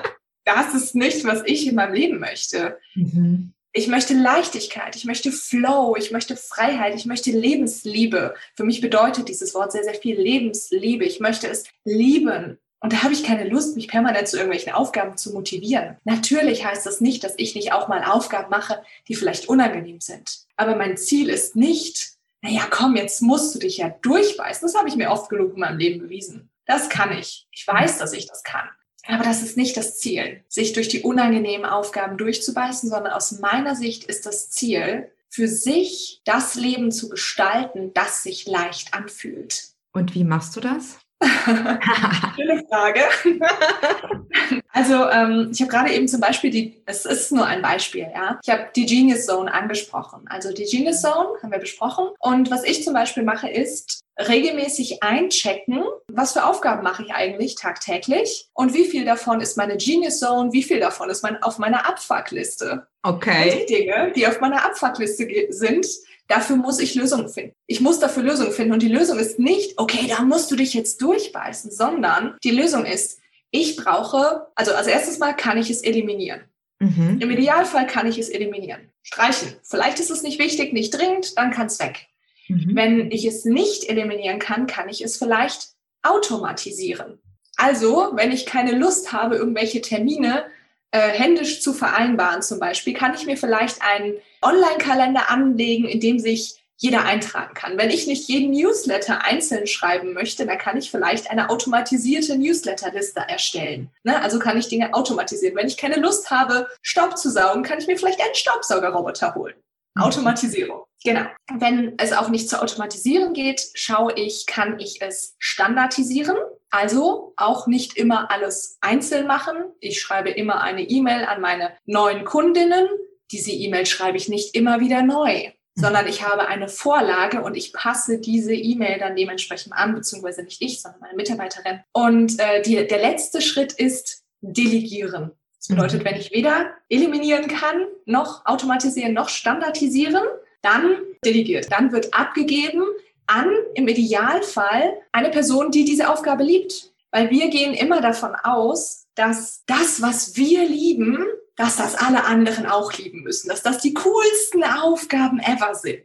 das 0.46 0.74
ist 0.74 0.94
nicht, 0.94 1.24
was 1.24 1.42
ich 1.44 1.66
in 1.66 1.74
meinem 1.74 1.92
Leben 1.92 2.18
möchte. 2.20 2.78
Mhm. 2.94 3.52
Ich 3.72 3.88
möchte 3.88 4.14
Leichtigkeit, 4.14 4.96
ich 4.96 5.04
möchte 5.04 5.30
Flow, 5.30 5.96
ich 5.98 6.10
möchte 6.10 6.34
Freiheit, 6.34 6.94
ich 6.94 7.04
möchte 7.04 7.30
Lebensliebe. 7.30 8.34
Für 8.54 8.64
mich 8.64 8.80
bedeutet 8.80 9.28
dieses 9.28 9.52
Wort 9.54 9.72
sehr, 9.72 9.84
sehr 9.84 9.94
viel 9.94 10.18
Lebensliebe. 10.18 11.04
Ich 11.04 11.20
möchte 11.20 11.46
es 11.48 11.64
lieben. 11.84 12.58
Und 12.80 12.92
da 12.92 13.02
habe 13.02 13.12
ich 13.12 13.24
keine 13.24 13.48
Lust, 13.48 13.76
mich 13.76 13.88
permanent 13.88 14.28
zu 14.28 14.36
irgendwelchen 14.36 14.72
Aufgaben 14.72 15.16
zu 15.18 15.32
motivieren. 15.32 15.96
Natürlich 16.04 16.64
heißt 16.64 16.86
das 16.86 17.00
nicht, 17.00 17.24
dass 17.24 17.34
ich 17.36 17.54
nicht 17.54 17.72
auch 17.72 17.88
mal 17.88 18.04
Aufgaben 18.04 18.48
mache, 18.48 18.82
die 19.08 19.14
vielleicht 19.14 19.48
unangenehm 19.48 20.00
sind. 20.00 20.46
Aber 20.56 20.76
mein 20.76 20.96
Ziel 20.96 21.28
ist 21.28 21.56
nicht, 21.56 22.12
naja, 22.40 22.66
komm, 22.70 22.96
jetzt 22.96 23.20
musst 23.20 23.54
du 23.54 23.58
dich 23.58 23.78
ja 23.78 23.90
durchbeißen. 24.02 24.66
Das 24.66 24.76
habe 24.76 24.88
ich 24.88 24.96
mir 24.96 25.10
oft 25.10 25.28
genug 25.28 25.54
in 25.54 25.60
meinem 25.60 25.78
Leben 25.78 26.00
bewiesen. 26.00 26.50
Das 26.64 26.88
kann 26.88 27.12
ich. 27.12 27.46
Ich 27.50 27.66
weiß, 27.66 27.98
dass 27.98 28.12
ich 28.12 28.26
das 28.26 28.42
kann. 28.42 28.68
Aber 29.08 29.24
das 29.24 29.42
ist 29.42 29.56
nicht 29.56 29.76
das 29.76 29.98
Ziel, 29.98 30.44
sich 30.48 30.72
durch 30.72 30.88
die 30.88 31.02
unangenehmen 31.02 31.66
Aufgaben 31.66 32.18
durchzubeißen, 32.18 32.90
sondern 32.90 33.12
aus 33.12 33.38
meiner 33.38 33.76
Sicht 33.76 34.04
ist 34.04 34.26
das 34.26 34.50
Ziel, 34.50 35.10
für 35.28 35.48
sich 35.48 36.22
das 36.24 36.54
Leben 36.54 36.90
zu 36.90 37.08
gestalten, 37.08 37.92
das 37.94 38.22
sich 38.22 38.46
leicht 38.46 38.94
anfühlt. 38.94 39.68
Und 39.92 40.14
wie 40.14 40.24
machst 40.24 40.56
du 40.56 40.60
das? 40.60 40.98
Schöne 42.36 42.64
Frage. 42.68 43.00
also 44.72 45.08
ähm, 45.08 45.50
ich 45.52 45.60
habe 45.62 45.70
gerade 45.70 45.92
eben 45.92 46.08
zum 46.08 46.20
Beispiel 46.20 46.50
die, 46.50 46.82
es 46.84 47.06
ist 47.06 47.32
nur 47.32 47.46
ein 47.46 47.62
Beispiel, 47.62 48.06
ja. 48.14 48.38
Ich 48.42 48.50
habe 48.50 48.66
die 48.76 48.84
Genius 48.84 49.26
Zone 49.26 49.52
angesprochen. 49.52 50.24
Also 50.28 50.52
die 50.52 50.64
Genius 50.64 51.00
Zone 51.00 51.28
haben 51.42 51.50
wir 51.50 51.58
besprochen. 51.58 52.08
Und 52.18 52.50
was 52.50 52.64
ich 52.64 52.84
zum 52.84 52.92
Beispiel 52.92 53.22
mache, 53.22 53.48
ist 53.48 54.04
regelmäßig 54.18 55.02
einchecken, 55.02 55.84
was 56.08 56.32
für 56.32 56.44
Aufgaben 56.44 56.82
mache 56.82 57.02
ich 57.02 57.12
eigentlich 57.12 57.54
tagtäglich 57.54 58.48
und 58.54 58.72
wie 58.72 58.86
viel 58.86 59.04
davon 59.04 59.40
ist 59.40 59.56
meine 59.56 59.76
Genius 59.76 60.20
Zone, 60.20 60.52
wie 60.52 60.62
viel 60.62 60.80
davon 60.80 61.10
ist 61.10 61.22
mein, 61.22 61.42
auf 61.42 61.58
meiner 61.58 61.86
Abfuckliste. 61.86 62.86
Okay. 63.02 63.52
Und 63.52 63.68
die 63.68 63.74
Dinge, 63.74 64.12
die 64.14 64.26
auf 64.26 64.40
meiner 64.40 64.64
Abfuckliste 64.64 65.28
sind, 65.50 65.86
Dafür 66.28 66.56
muss 66.56 66.80
ich 66.80 66.94
Lösungen 66.94 67.28
finden. 67.28 67.54
Ich 67.66 67.80
muss 67.80 68.00
dafür 68.00 68.22
Lösungen 68.22 68.52
finden. 68.52 68.72
Und 68.72 68.82
die 68.82 68.88
Lösung 68.88 69.18
ist 69.18 69.38
nicht, 69.38 69.78
okay, 69.78 70.06
da 70.08 70.22
musst 70.22 70.50
du 70.50 70.56
dich 70.56 70.74
jetzt 70.74 71.00
durchbeißen, 71.02 71.70
sondern 71.70 72.36
die 72.42 72.50
Lösung 72.50 72.84
ist, 72.84 73.20
ich 73.50 73.76
brauche, 73.76 74.48
also 74.54 74.74
als 74.74 74.86
erstes 74.86 75.18
Mal 75.18 75.34
kann 75.34 75.56
ich 75.56 75.70
es 75.70 75.82
eliminieren. 75.82 76.42
Mhm. 76.80 77.18
Im 77.20 77.30
Idealfall 77.30 77.86
kann 77.86 78.06
ich 78.06 78.18
es 78.18 78.28
eliminieren. 78.28 78.90
Streichen. 79.02 79.54
Vielleicht 79.62 80.00
ist 80.00 80.10
es 80.10 80.22
nicht 80.22 80.38
wichtig, 80.38 80.72
nicht 80.72 80.90
dringend, 80.90 81.38
dann 81.38 81.52
kann 81.52 81.68
es 81.68 81.78
weg. 81.78 82.06
Mhm. 82.48 82.72
Wenn 82.74 83.10
ich 83.10 83.24
es 83.24 83.44
nicht 83.44 83.84
eliminieren 83.84 84.38
kann, 84.38 84.66
kann 84.66 84.88
ich 84.88 85.02
es 85.02 85.16
vielleicht 85.16 85.68
automatisieren. 86.02 87.20
Also, 87.56 88.10
wenn 88.14 88.32
ich 88.32 88.46
keine 88.46 88.72
Lust 88.72 89.12
habe, 89.12 89.36
irgendwelche 89.36 89.80
Termine 89.80 90.44
äh, 90.90 91.08
händisch 91.08 91.62
zu 91.62 91.72
vereinbaren 91.72 92.42
zum 92.42 92.58
Beispiel, 92.58 92.92
kann 92.92 93.14
ich 93.14 93.26
mir 93.26 93.36
vielleicht 93.36 93.80
einen 93.82 94.14
Online-Kalender 94.46 95.30
anlegen, 95.30 95.86
in 95.86 96.00
dem 96.00 96.18
sich 96.18 96.62
jeder 96.78 97.04
eintragen 97.04 97.54
kann. 97.54 97.78
Wenn 97.78 97.90
ich 97.90 98.06
nicht 98.06 98.28
jeden 98.28 98.50
Newsletter 98.50 99.24
einzeln 99.24 99.66
schreiben 99.66 100.12
möchte, 100.12 100.46
dann 100.46 100.58
kann 100.58 100.76
ich 100.76 100.90
vielleicht 100.90 101.30
eine 101.30 101.48
automatisierte 101.48 102.36
Newsletterliste 102.36 103.20
erstellen. 103.20 103.90
Ne? 104.04 104.20
Also 104.20 104.38
kann 104.38 104.58
ich 104.58 104.68
Dinge 104.68 104.92
automatisieren. 104.92 105.56
Wenn 105.56 105.68
ich 105.68 105.78
keine 105.78 105.96
Lust 105.96 106.30
habe, 106.30 106.68
Staub 106.82 107.16
zu 107.16 107.30
saugen, 107.30 107.62
kann 107.62 107.78
ich 107.78 107.86
mir 107.86 107.96
vielleicht 107.96 108.20
einen 108.20 108.34
Staubsaugerroboter 108.34 109.34
holen. 109.34 109.54
Mhm. 109.94 110.02
Automatisierung. 110.02 110.82
Genau. 111.02 111.26
Wenn 111.58 111.94
es 111.98 112.12
auch 112.12 112.28
nicht 112.28 112.48
zu 112.48 112.60
automatisieren 112.60 113.32
geht, 113.32 113.62
schaue 113.74 114.12
ich, 114.14 114.46
kann 114.46 114.78
ich 114.78 115.00
es 115.00 115.34
standardisieren? 115.38 116.36
Also 116.70 117.32
auch 117.36 117.66
nicht 117.66 117.96
immer 117.96 118.30
alles 118.30 118.76
einzeln 118.80 119.26
machen. 119.26 119.56
Ich 119.80 120.00
schreibe 120.00 120.30
immer 120.30 120.60
eine 120.60 120.82
E-Mail 120.82 121.24
an 121.24 121.40
meine 121.40 121.72
neuen 121.84 122.24
Kundinnen. 122.24 122.88
Diese 123.30 123.50
E-Mail 123.50 123.86
schreibe 123.86 124.16
ich 124.16 124.28
nicht 124.28 124.54
immer 124.54 124.80
wieder 124.80 125.02
neu, 125.02 125.50
sondern 125.74 126.06
ich 126.06 126.22
habe 126.22 126.48
eine 126.48 126.68
Vorlage 126.68 127.42
und 127.42 127.56
ich 127.56 127.72
passe 127.72 128.18
diese 128.18 128.54
E-Mail 128.54 128.98
dann 128.98 129.16
dementsprechend 129.16 129.72
an, 129.74 129.94
beziehungsweise 129.94 130.42
nicht 130.42 130.62
ich, 130.62 130.80
sondern 130.80 131.00
meine 131.00 131.16
Mitarbeiterin. 131.16 131.80
Und 131.92 132.38
äh, 132.40 132.62
die, 132.62 132.86
der 132.86 132.98
letzte 132.98 133.40
Schritt 133.40 133.72
ist 133.72 134.24
delegieren. 134.40 135.32
Das 135.58 135.68
bedeutet, 135.68 136.00
mhm. 136.00 136.04
wenn 136.06 136.20
ich 136.20 136.32
weder 136.32 136.70
eliminieren 136.88 137.48
kann, 137.48 137.86
noch 138.04 138.46
automatisieren, 138.46 139.12
noch 139.12 139.28
standardisieren, 139.28 140.24
dann 140.62 140.96
delegiert. 141.24 141.70
Dann 141.70 141.92
wird 141.92 142.14
abgegeben 142.14 142.82
an, 143.26 143.50
im 143.74 143.88
Idealfall, 143.88 144.94
eine 145.12 145.30
Person, 145.30 145.70
die 145.70 145.84
diese 145.84 146.08
Aufgabe 146.08 146.44
liebt. 146.44 146.92
Weil 147.10 147.30
wir 147.30 147.48
gehen 147.48 147.74
immer 147.74 148.00
davon 148.00 148.34
aus, 148.34 149.06
dass 149.14 149.62
das, 149.66 150.02
was 150.02 150.36
wir 150.36 150.66
lieben, 150.66 151.24
dass 151.56 151.76
das 151.76 151.94
alle 151.94 152.24
anderen 152.24 152.66
auch 152.66 152.92
lieben 152.92 153.22
müssen, 153.22 153.48
dass 153.48 153.62
das 153.62 153.78
die 153.78 153.94
coolsten 153.94 154.62
Aufgaben 154.62 155.40
ever 155.40 155.74
sind. 155.74 156.04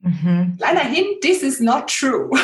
Mhm. 0.00 0.56
Kleiner 0.58 0.80
Hint, 0.80 1.20
this 1.22 1.42
is 1.42 1.60
not 1.60 1.88
true. 1.88 2.30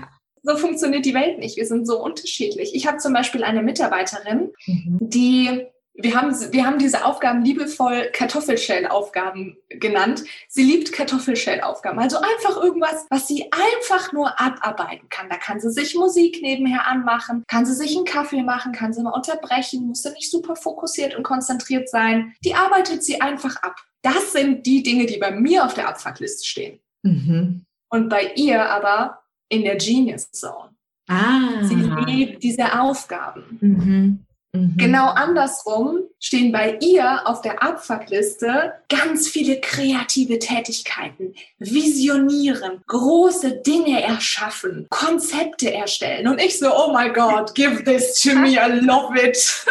so 0.42 0.56
funktioniert 0.56 1.04
die 1.04 1.14
Welt 1.14 1.38
nicht. 1.38 1.56
Wir 1.56 1.66
sind 1.66 1.86
so 1.86 2.02
unterschiedlich. 2.02 2.74
Ich 2.74 2.86
habe 2.86 2.98
zum 2.98 3.12
Beispiel 3.12 3.44
eine 3.44 3.62
Mitarbeiterin, 3.62 4.52
mhm. 4.66 4.98
die 5.00 5.66
wir 5.98 6.14
haben, 6.14 6.34
wir 6.52 6.66
haben 6.66 6.78
diese 6.78 7.04
Aufgaben 7.04 7.42
liebevoll 7.42 8.10
Kartoffelschellaufgaben 8.12 9.56
genannt. 9.68 10.24
Sie 10.48 10.62
liebt 10.62 10.92
Kartoffelschellaufgaben. 10.92 11.98
Also 11.98 12.18
einfach 12.18 12.62
irgendwas, 12.62 13.06
was 13.10 13.26
sie 13.26 13.50
einfach 13.50 14.12
nur 14.12 14.38
abarbeiten 14.38 15.08
kann. 15.08 15.28
Da 15.28 15.36
kann 15.36 15.60
sie 15.60 15.70
sich 15.70 15.94
Musik 15.94 16.42
nebenher 16.42 16.86
anmachen, 16.86 17.44
kann 17.48 17.64
sie 17.64 17.74
sich 17.74 17.96
einen 17.96 18.04
Kaffee 18.04 18.42
machen, 18.42 18.72
kann 18.72 18.92
sie 18.92 19.02
mal 19.02 19.10
unterbrechen, 19.10 19.86
muss 19.86 20.02
sie 20.02 20.10
nicht 20.10 20.30
super 20.30 20.56
fokussiert 20.56 21.14
und 21.14 21.22
konzentriert 21.22 21.88
sein. 21.88 22.34
Die 22.44 22.54
arbeitet 22.54 23.02
sie 23.02 23.20
einfach 23.20 23.56
ab. 23.62 23.76
Das 24.02 24.32
sind 24.32 24.66
die 24.66 24.82
Dinge, 24.82 25.06
die 25.06 25.18
bei 25.18 25.30
mir 25.30 25.64
auf 25.64 25.74
der 25.74 25.88
Abfuckliste 25.88 26.46
stehen. 26.46 26.80
Mhm. 27.02 27.64
Und 27.88 28.08
bei 28.08 28.32
ihr 28.34 28.68
aber 28.68 29.22
in 29.48 29.62
der 29.62 29.76
Genius 29.76 30.30
Zone. 30.30 30.70
Ah. 31.08 31.62
Sie 31.62 31.74
liebt 31.74 32.42
diese 32.42 32.80
Aufgaben. 32.80 33.58
Mhm. 33.60 34.25
Mhm. 34.56 34.74
Genau 34.76 35.08
andersrum 35.08 36.00
stehen 36.18 36.52
bei 36.52 36.78
ihr 36.80 37.26
auf 37.26 37.40
der 37.42 37.62
Abfuckliste 37.62 38.72
ganz 38.88 39.28
viele 39.28 39.60
kreative 39.60 40.38
Tätigkeiten. 40.38 41.34
Visionieren, 41.58 42.82
große 42.86 43.62
Dinge 43.62 44.02
erschaffen, 44.02 44.86
Konzepte 44.90 45.72
erstellen. 45.72 46.28
Und 46.28 46.40
ich 46.40 46.58
so, 46.58 46.68
oh 46.74 46.92
my 46.92 47.10
God, 47.10 47.54
give 47.54 47.84
this 47.84 48.20
to 48.22 48.34
me, 48.34 48.52
I 48.52 48.80
love 48.80 49.18
it. 49.18 49.66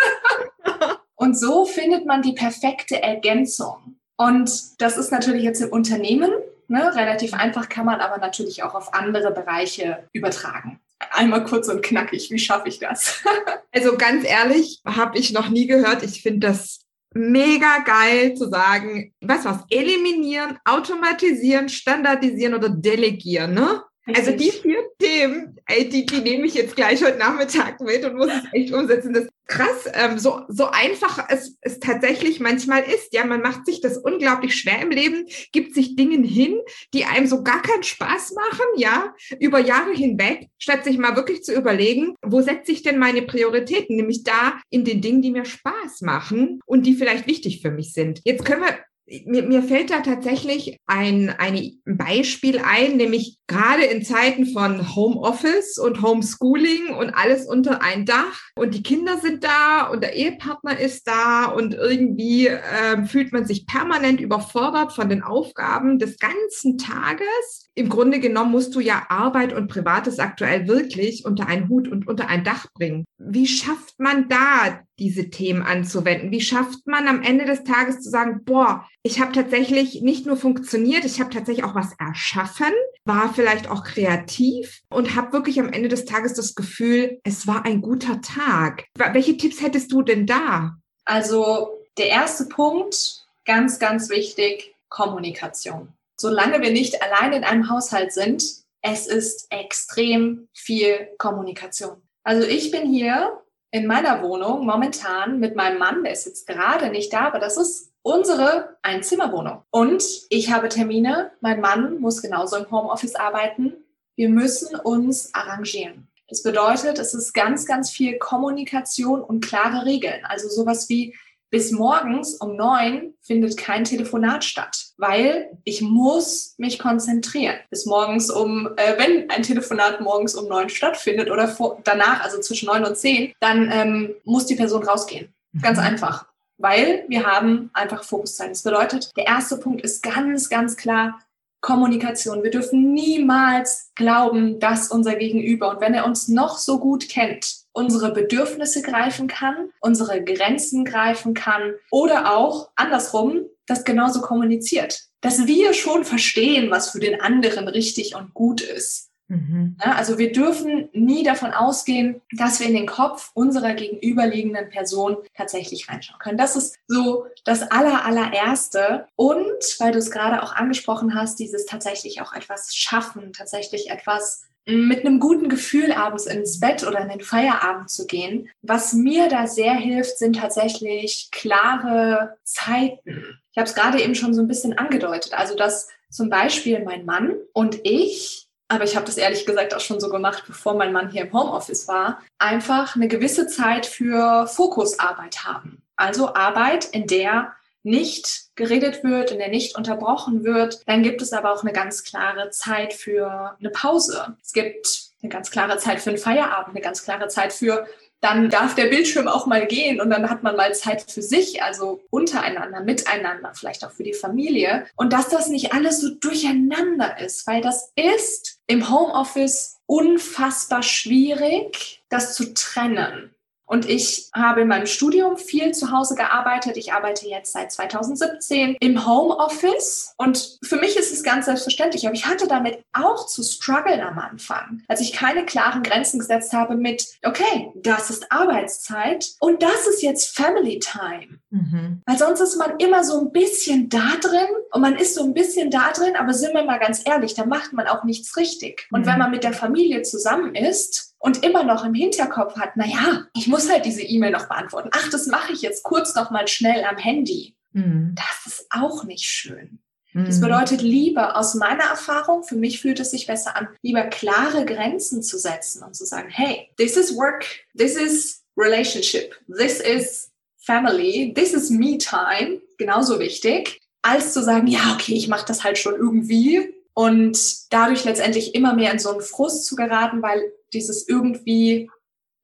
Und 1.16 1.38
so 1.40 1.66
findet 1.66 2.06
man 2.06 2.22
die 2.22 2.34
perfekte 2.34 3.02
Ergänzung. 3.02 3.98
Und 4.18 4.82
das 4.82 4.98
ist 4.98 5.12
natürlich 5.12 5.44
jetzt 5.44 5.62
im 5.62 5.70
Unternehmen 5.70 6.32
ne, 6.68 6.96
relativ 6.96 7.34
einfach, 7.34 7.70
kann 7.70 7.86
man 7.86 8.02
aber 8.02 8.18
natürlich 8.18 8.64
auch 8.64 8.76
auf 8.76 8.94
andere 8.94 9.32
Bereiche 9.32 10.08
übertragen 10.14 10.80
einmal 11.12 11.44
kurz 11.44 11.68
und 11.68 11.82
knackig. 11.82 12.30
Wie 12.32 12.40
schaffe 12.40 12.70
ich 12.70 12.80
das? 12.80 13.24
also 13.72 13.98
ganz 13.98 14.26
ehrlich, 14.26 14.82
habe 14.86 15.18
ich 15.18 15.32
noch 15.32 15.50
nie 15.50 15.68
gehört. 15.68 16.04
Ich 16.04 16.22
finde 16.22 16.48
das 16.48 16.82
mega 17.14 17.80
geil 17.80 18.36
zu 18.36 18.50
sagen, 18.50 19.14
was 19.22 19.46
was, 19.46 19.60
eliminieren, 19.70 20.58
automatisieren, 20.66 21.70
standardisieren 21.70 22.54
oder 22.54 22.70
delegieren, 22.70 23.54
ne? 23.54 23.84
Also 24.14 24.32
die 24.32 24.52
vier 24.52 24.84
Themen, 25.00 25.60
ey, 25.66 25.90
die, 25.90 26.06
die 26.06 26.20
nehme 26.20 26.46
ich 26.46 26.54
jetzt 26.54 26.76
gleich 26.76 27.04
heute 27.04 27.18
Nachmittag 27.18 27.82
mit 27.82 28.06
und 28.06 28.18
muss 28.18 28.28
es 28.28 28.44
echt 28.54 28.72
umsetzen. 28.72 29.14
Das 29.14 29.28
krass, 29.48 29.90
ähm, 29.94 30.18
so, 30.18 30.42
so 30.48 30.68
einfach 30.72 31.28
es, 31.30 31.58
es 31.62 31.80
tatsächlich 31.80 32.40
manchmal 32.40 32.84
ist. 32.84 33.14
Ja, 33.14 33.26
man 33.26 33.42
macht 33.42 33.66
sich 33.66 33.82
das 33.82 33.98
unglaublich 33.98 34.56
schwer 34.56 34.82
im 34.82 34.92
Leben, 34.92 35.26
gibt 35.52 35.74
sich 35.74 35.96
Dingen 35.96 36.24
hin, 36.24 36.60
die 36.94 37.06
einem 37.06 37.28
so 37.28 37.44
gar 37.44 37.62
keinen 37.62 37.84
Spaß 37.84 38.34
machen, 38.34 38.66
ja, 38.78 39.14
über 39.40 39.60
Jahre 39.60 39.94
hinweg, 39.94 40.48
statt 40.58 40.84
sich 40.84 40.98
mal 40.98 41.16
wirklich 41.16 41.44
zu 41.44 41.54
überlegen, 41.54 42.16
wo 42.22 42.42
setze 42.42 42.72
ich 42.72 42.84
denn 42.84 42.98
meine 42.98 43.22
Prioritäten? 43.22 43.96
Nämlich 43.96 44.24
da 44.24 44.60
in 44.70 44.84
den 44.84 45.02
Dingen, 45.02 45.22
die 45.22 45.32
mir 45.32 45.46
Spaß 45.46 46.02
machen 46.02 46.60
und 46.66 46.86
die 46.86 46.96
vielleicht 46.96 47.28
wichtig 47.28 47.62
für 47.62 47.72
mich 47.72 47.94
sind. 47.94 48.22
Jetzt 48.24 48.46
können 48.46 48.62
wir 48.62 48.78
mir, 49.26 49.44
mir 49.44 49.64
fällt 49.64 49.92
da 49.92 50.02
tatsächlich 50.02 50.80
ein, 50.88 51.30
ein 51.38 51.80
Beispiel 51.86 52.60
ein, 52.60 52.98
nämlich 52.98 53.38
gerade 53.48 53.84
in 53.84 54.04
Zeiten 54.04 54.48
von 54.48 54.96
Homeoffice 54.96 55.78
und 55.78 56.02
Homeschooling 56.02 56.96
und 56.98 57.12
alles 57.12 57.46
unter 57.46 57.82
ein 57.82 58.06
Dach 58.06 58.42
und 58.56 58.74
die 58.74 58.84
Kinder 58.84 59.18
sind 59.18 59.44
da 59.44 59.88
und 59.88 60.02
der 60.02 60.16
Ehepartner 60.16 60.80
ist 60.80 61.08
da 61.08 61.46
und 61.46 61.74
irgendwie 61.76 62.48
äh, 62.48 63.06
fühlt 63.06 63.32
man 63.32 63.46
sich 63.46 63.68
permanent 63.68 64.20
überfordert 64.20 64.94
von 64.94 65.10
den 65.10 65.22
Aufgaben 65.22 66.00
des 66.00 66.18
ganzen 66.18 66.78
Tages. 66.78 67.65
Im 67.78 67.90
Grunde 67.90 68.22
genommen 68.22 68.52
musst 68.52 68.74
du 68.74 68.80
ja 68.80 69.06
Arbeit 69.10 69.52
und 69.52 69.68
Privates 69.68 70.20
aktuell 70.20 70.66
wirklich 70.68 71.26
unter 71.26 71.48
einen 71.48 71.68
Hut 71.68 71.90
und 71.90 72.08
unter 72.08 72.30
ein 72.30 72.46
Dach 72.46 72.68
bringen. 72.74 73.04
Wie 73.18 73.48
schafft 73.48 74.00
man 74.00 74.30
da 74.30 74.80
diese 74.98 75.30
Themen 75.30 75.62
anzuwenden? 75.62 76.32
Wie 76.32 76.40
schafft 76.40 76.88
man 76.88 77.10
am 77.10 77.22
Ende 77.22 77.44
des 77.44 77.66
Tages 77.66 78.00
zu 78.00 78.10
sagen, 78.10 78.46
boah, 78.46 78.88
ich 79.04 79.20
habe 79.20 79.34
tatsächlich 79.34 80.02
nicht 80.02 80.26
nur 80.26 80.38
funktioniert, 80.38 81.04
ich 81.04 81.20
habe 81.20 81.32
tatsächlich 81.32 81.66
auch 81.66 81.76
was 81.76 81.92
erschaffen, 82.00 82.72
war 83.04 83.34
vielleicht 83.34 83.70
auch 83.70 83.84
kreativ 83.84 84.82
und 84.90 85.16
habe 85.16 85.34
wirklich 85.34 85.60
am 85.60 85.70
Ende 85.70 85.90
des 85.90 86.06
Tages 86.06 86.34
das 86.34 86.56
Gefühl, 86.56 87.20
es 87.24 87.46
war 87.46 87.66
ein 87.66 87.82
guter 87.82 88.22
Tag. 88.22 88.86
Welche 88.96 89.36
Tipps 89.36 89.62
hättest 89.62 89.92
du 89.92 90.02
denn 90.02 90.26
da? 90.26 90.78
Also 91.04 91.82
der 91.98 92.08
erste 92.08 92.46
Punkt, 92.46 93.26
ganz, 93.44 93.80
ganz 93.80 94.10
wichtig, 94.10 94.74
Kommunikation 94.88 95.90
solange 96.18 96.62
wir 96.62 96.72
nicht 96.72 97.02
allein 97.02 97.34
in 97.34 97.44
einem 97.44 97.70
Haushalt 97.70 98.12
sind, 98.12 98.44
es 98.82 99.08
ist 99.08 99.48
extrem 99.50 100.48
viel 100.54 101.10
Kommunikation. 101.18 102.02
Also 102.24 102.48
ich 102.48 102.72
bin 102.72 102.88
hier 102.88 103.42
in 103.72 103.88
meiner 103.88 104.22
Wohnung 104.24 104.66
momentan 104.66 105.40
mit 105.40 105.56
meinem 105.56 105.80
Mann, 105.80 106.04
der 106.04 106.14
ist 106.14 106.26
jetzt 106.26 106.48
gerade 106.48 106.90
nicht 106.90 107.12
da, 107.12 107.28
aber 107.28 107.40
das 107.40 107.58
ist 107.58 107.92
unsere 108.04 108.78
Einzimmerwohnung. 108.84 109.64
Und 109.72 110.04
ich 110.30 110.52
habe 110.52 110.70
Termine, 110.70 111.32
mein 111.42 111.60
Mann 111.60 112.00
muss 112.00 112.22
genauso 112.22 112.56
im 112.56 112.70
Homeoffice 112.70 113.16
arbeiten. 113.16 113.74
Wir 114.16 114.30
müssen 114.30 114.76
uns 114.76 115.34
arrangieren. 115.34 116.08
Das 116.28 116.42
bedeutet, 116.42 117.00
es 117.00 117.14
ist 117.14 117.34
ganz, 117.34 117.66
ganz 117.66 117.92
viel 117.92 118.18
Kommunikation 118.18 119.22
und 119.22 119.46
klare 119.46 119.86
Regeln. 119.86 120.26
Also 120.26 120.50
sowas 120.50 120.90
wie, 120.90 121.16
bis 121.56 121.72
morgens 121.72 122.34
um 122.36 122.58
neun 122.58 123.14
findet 123.22 123.56
kein 123.56 123.86
Telefonat 123.86 124.44
statt, 124.44 124.88
weil 124.98 125.58
ich 125.64 125.82
muss 125.82 126.54
mich 126.58 126.80
konzentrieren. 126.80 127.56
Bis 127.70 127.86
morgens 127.86 128.30
um, 128.30 128.68
äh, 128.76 128.98
wenn 128.98 129.30
ein 129.30 129.42
Telefonat 129.42 130.02
morgens 130.02 130.36
um 130.36 130.50
neun 130.50 130.68
stattfindet 130.68 131.32
oder 131.32 131.48
vor, 131.48 131.80
danach, 131.86 132.22
also 132.22 132.42
zwischen 132.42 132.66
neun 132.66 132.84
und 132.84 132.98
zehn, 132.98 133.32
dann 133.40 133.72
ähm, 133.72 134.16
muss 134.26 134.48
die 134.48 134.56
Person 134.56 134.84
rausgehen. 134.84 135.34
Ganz 135.62 135.78
mhm. 135.78 135.86
einfach. 135.86 136.26
Weil 136.58 137.06
wir 137.08 137.26
haben 137.26 137.70
einfach 137.72 138.04
Fokuszeit. 138.04 138.52
Das 138.52 138.64
bedeutet, 138.64 139.14
der 139.16 139.28
erste 139.28 139.56
Punkt 139.56 139.82
ist 139.82 140.04
ganz, 140.04 140.50
ganz 140.50 140.76
klar, 140.76 141.22
Kommunikation. 141.62 142.44
Wir 142.44 142.52
dürfen 142.52 142.94
niemals 142.94 143.92
glauben, 143.96 144.60
dass 144.60 144.92
unser 144.92 145.16
Gegenüber, 145.16 145.70
und 145.70 145.80
wenn 145.80 145.94
er 145.94 146.06
uns 146.06 146.28
noch 146.28 146.58
so 146.58 146.80
gut 146.80 147.08
kennt, 147.08 147.65
unsere 147.76 148.12
Bedürfnisse 148.14 148.82
greifen 148.82 149.28
kann, 149.28 149.70
unsere 149.82 150.24
Grenzen 150.24 150.86
greifen 150.86 151.34
kann 151.34 151.74
oder 151.92 152.36
auch 152.36 152.70
andersrum 152.76 153.46
das 153.68 153.84
genauso 153.84 154.22
kommuniziert. 154.22 155.02
Dass 155.22 155.46
wir 155.46 155.74
schon 155.74 156.06
verstehen, 156.06 156.72
was 156.72 156.92
für 156.92 157.00
den 157.00 157.20
anderen 157.20 157.68
richtig 157.68 158.16
und 158.16 158.34
gut 158.34 158.62
ist. 158.62 159.10
Mhm. 159.28 159.76
Ja, 159.84 159.94
also 159.94 160.18
wir 160.18 160.32
dürfen 160.32 160.90
nie 160.94 161.24
davon 161.24 161.52
ausgehen, 161.52 162.22
dass 162.32 162.60
wir 162.60 162.68
in 162.68 162.76
den 162.76 162.86
Kopf 162.86 163.32
unserer 163.34 163.74
gegenüberliegenden 163.74 164.70
Person 164.70 165.18
tatsächlich 165.36 165.90
reinschauen 165.90 166.20
können. 166.20 166.38
Das 166.38 166.56
ist 166.56 166.78
so 166.88 167.26
das 167.44 167.64
aller, 167.72 168.06
allererste. 168.06 169.08
Und 169.16 169.46
weil 169.80 169.92
du 169.92 169.98
es 169.98 170.12
gerade 170.12 170.44
auch 170.44 170.56
angesprochen 170.56 171.16
hast, 171.16 171.40
dieses 171.40 171.66
tatsächlich 171.66 172.22
auch 172.22 172.34
etwas 172.34 172.76
schaffen, 172.76 173.34
tatsächlich 173.34 173.90
etwas 173.90 174.46
mit 174.68 175.06
einem 175.06 175.20
guten 175.20 175.48
Gefühl 175.48 175.92
abends 175.92 176.26
ins 176.26 176.60
Bett 176.60 176.86
oder 176.86 177.00
in 177.00 177.10
den 177.10 177.22
Feierabend 177.22 177.90
zu 177.90 178.08
gehen. 178.08 178.50
Was 178.62 178.94
mir 178.94 179.30
da 179.30 179.46
sehr 179.48 179.76
hilft, 179.76 180.18
sind 180.18 180.38
tatsächlich 180.38 181.30
klare 181.32 182.38
Zeiten. 182.44 183.40
Ich 183.52 183.58
habe 183.58 183.68
es 183.68 183.76
gerade 183.76 184.02
eben 184.02 184.16
schon 184.16 184.34
so 184.34 184.42
ein 184.42 184.48
bisschen 184.48 184.78
angedeutet. 184.78 185.34
Also, 185.34 185.56
dass 185.56 185.90
zum 186.10 186.30
Beispiel 186.30 186.84
mein 186.84 187.06
Mann 187.06 187.36
und 187.54 187.80
ich, 187.84 188.45
aber 188.68 188.84
ich 188.84 188.96
habe 188.96 189.06
das 189.06 189.18
ehrlich 189.18 189.46
gesagt 189.46 189.76
auch 189.76 189.80
schon 189.80 190.00
so 190.00 190.10
gemacht, 190.10 190.44
bevor 190.48 190.74
mein 190.74 190.92
Mann 190.92 191.10
hier 191.10 191.24
im 191.24 191.34
Homeoffice 191.34 191.88
war, 191.88 192.22
einfach 192.40 192.96
eine 192.96 193.08
gewisse 193.08 193.48
Zeit 193.48 193.86
für 193.86 194.48
Fokusarbeit 194.48 195.44
haben. 195.44 195.84
Also 195.96 196.34
Arbeit, 196.34 196.86
in 196.86 197.08
der 197.08 197.54
nicht 197.84 198.48
geredet 198.56 199.04
wird, 199.04 199.30
in 199.30 199.38
der 199.38 199.50
nicht 199.50 199.78
unterbrochen 199.78 200.44
wird, 200.44 200.82
dann 200.88 201.04
gibt 201.04 201.22
es 201.22 201.34
aber 201.34 201.54
auch 201.54 201.62
eine 201.62 201.72
ganz 201.72 202.04
klare 202.04 202.50
Zeit 202.50 202.94
für 202.94 203.56
eine 203.60 203.70
Pause. 203.70 204.36
Es 204.42 204.54
gibt 204.54 205.12
eine 205.22 205.30
ganz 205.30 205.52
klare 205.52 205.78
Zeit 205.78 206.02
für 206.02 206.10
einen 206.10 206.18
Feierabend, 206.18 206.76
eine 206.76 206.82
ganz 206.82 207.04
klare 207.04 207.28
Zeit 207.28 207.54
für 207.54 207.86
dann 208.22 208.50
darf 208.50 208.74
der 208.76 208.86
Bildschirm 208.86 209.28
auch 209.28 209.46
mal 209.46 209.68
gehen 209.68 210.02
und 210.02 210.10
dann 210.10 210.30
hat 210.30 210.42
man 210.42 210.56
mal 210.56 210.74
Zeit 210.74 211.12
für 211.12 211.22
sich, 211.22 211.62
also 211.62 212.02
untereinander, 212.10 212.82
miteinander, 212.82 213.52
vielleicht 213.54 213.86
auch 213.86 213.92
für 213.92 214.04
die 214.04 214.14
Familie. 214.14 214.88
Und 214.96 215.14
dass 215.14 215.30
das 215.30 215.50
nicht 215.50 215.74
alles 215.74 216.02
so 216.02 216.10
durcheinander 216.10 217.20
ist, 217.20 217.46
weil 217.46 217.62
das 217.62 217.92
ist 217.96 218.60
im 218.68 218.90
Homeoffice 218.90 219.78
unfassbar 219.86 220.82
schwierig, 220.82 222.04
das 222.10 222.36
zu 222.36 222.54
trennen. 222.54 223.35
Und 223.66 223.90
ich 223.90 224.30
habe 224.34 224.62
in 224.62 224.68
meinem 224.68 224.86
Studium 224.86 225.38
viel 225.38 225.74
zu 225.74 225.92
Hause 225.92 226.16
gearbeitet. 226.16 226.78
Ich 226.78 226.94
arbeite 226.94 227.28
jetzt 227.28 227.54
seit 227.54 227.72
2017 227.72 228.78
im 228.80 229.06
Homeoffice. 229.08 230.14
Und 230.18 230.60
für 230.64 230.78
mich 230.78 230.96
ist 230.96 231.12
es 231.12 231.24
ganz 231.24 231.46
selbstverständlich. 231.46 232.06
Aber 232.06 232.16
ich 232.16 232.26
hatte 232.26 232.48
damit 232.48 232.84
auch 232.94 233.26
zu 233.26 233.44
strugglen 233.44 234.02
am 234.02 234.20
Anfang, 234.20 234.84
als 234.88 235.02
ich 235.02 235.14
keine 235.14 235.46
klaren 235.46 235.84
Grenzen 235.84 236.20
gesetzt 236.20 236.54
habe 236.54 236.76
mit, 236.76 237.06
okay, 237.24 237.72
das 237.76 238.10
ist 238.10 238.32
Arbeitszeit 238.32 239.34
und 239.40 239.62
das 239.62 239.88
ist 239.88 240.02
jetzt 240.02 240.36
Family 240.36 240.80
Time. 240.80 241.40
Mhm. 241.50 242.02
Weil 242.06 242.18
sonst 242.18 242.42
ist 242.42 242.58
man 242.58 242.78
immer 242.80 243.04
so 243.04 243.20
ein 243.20 243.32
bisschen 243.32 243.90
da 243.90 244.16
drin 244.22 244.48
und 244.72 244.82
man 244.82 244.96
ist 244.96 245.16
so 245.16 245.24
ein 245.24 245.34
bisschen 245.34 245.72
da 245.72 245.92
drin, 245.92 246.16
aber 246.16 246.34
sind 246.34 246.54
wir 246.54 246.64
mal 246.64 246.80
ganz 246.80 247.02
ehrlich, 247.06 247.34
da 247.34 247.46
macht 247.46 247.74
man 247.74 247.88
auch 247.88 248.04
nichts 248.04 248.38
richtig. 248.38 248.88
Und 248.92 249.02
mhm. 249.02 249.06
wenn 249.08 249.20
man 249.20 249.32
mit 249.32 249.44
der 249.44 249.54
Familie 249.54 250.04
zusammen 250.04 250.54
ist, 250.56 251.15
und 251.26 251.44
immer 251.44 251.64
noch 251.64 251.84
im 251.84 251.96
Hinterkopf 251.96 252.56
hat, 252.56 252.74
na 252.76 252.86
ja, 252.86 253.26
ich 253.36 253.48
muss 253.48 253.68
halt 253.68 253.84
diese 253.84 254.04
E-Mail 254.04 254.30
noch 254.30 254.48
beantworten. 254.48 254.92
Ach, 254.92 255.10
das 255.10 255.26
mache 255.26 255.54
ich 255.54 255.64
jetzt 255.64 255.82
kurz 255.82 256.14
noch 256.14 256.30
mal 256.30 256.48
schnell 256.48 256.84
am 256.84 256.98
Handy. 256.98 257.56
Mhm. 257.72 258.14
Das 258.16 258.54
ist 258.54 258.68
auch 258.70 259.06
nicht 259.06 259.24
schön. 259.24 259.80
Mhm. 260.14 260.26
Das 260.26 260.40
bedeutet 260.40 260.84
lieber 260.84 261.36
aus 261.36 261.56
meiner 261.56 261.86
Erfahrung, 261.86 262.44
für 262.44 262.56
mich 262.56 262.80
fühlt 262.80 263.00
es 263.00 263.10
sich 263.10 263.26
besser 263.26 263.56
an, 263.56 263.68
lieber 263.82 264.04
klare 264.04 264.66
Grenzen 264.66 265.24
zu 265.24 265.40
setzen 265.40 265.82
und 265.82 265.96
zu 265.96 266.06
sagen, 266.06 266.30
hey, 266.30 266.70
this 266.78 266.96
is 266.96 267.16
work, 267.16 267.44
this 267.76 267.96
is 267.96 268.44
relationship, 268.56 269.34
this 269.48 269.80
is 269.80 270.30
family, 270.58 271.34
this 271.36 271.56
is 271.56 271.72
me 271.72 271.98
time, 271.98 272.62
genauso 272.78 273.18
wichtig, 273.18 273.82
als 274.04 274.32
zu 274.32 274.44
sagen, 274.44 274.68
ja, 274.68 274.94
okay, 274.94 275.16
ich 275.16 275.28
mache 275.28 275.48
das 275.48 275.64
halt 275.64 275.80
schon 275.80 275.96
irgendwie 275.96 276.72
und 276.94 277.74
dadurch 277.74 278.06
letztendlich 278.06 278.54
immer 278.54 278.76
mehr 278.76 278.92
in 278.92 279.00
so 279.00 279.10
einen 279.10 279.22
Frust 279.22 279.66
zu 279.66 279.76
geraten, 279.76 280.22
weil 280.22 280.52
dieses 280.76 281.08
irgendwie 281.08 281.90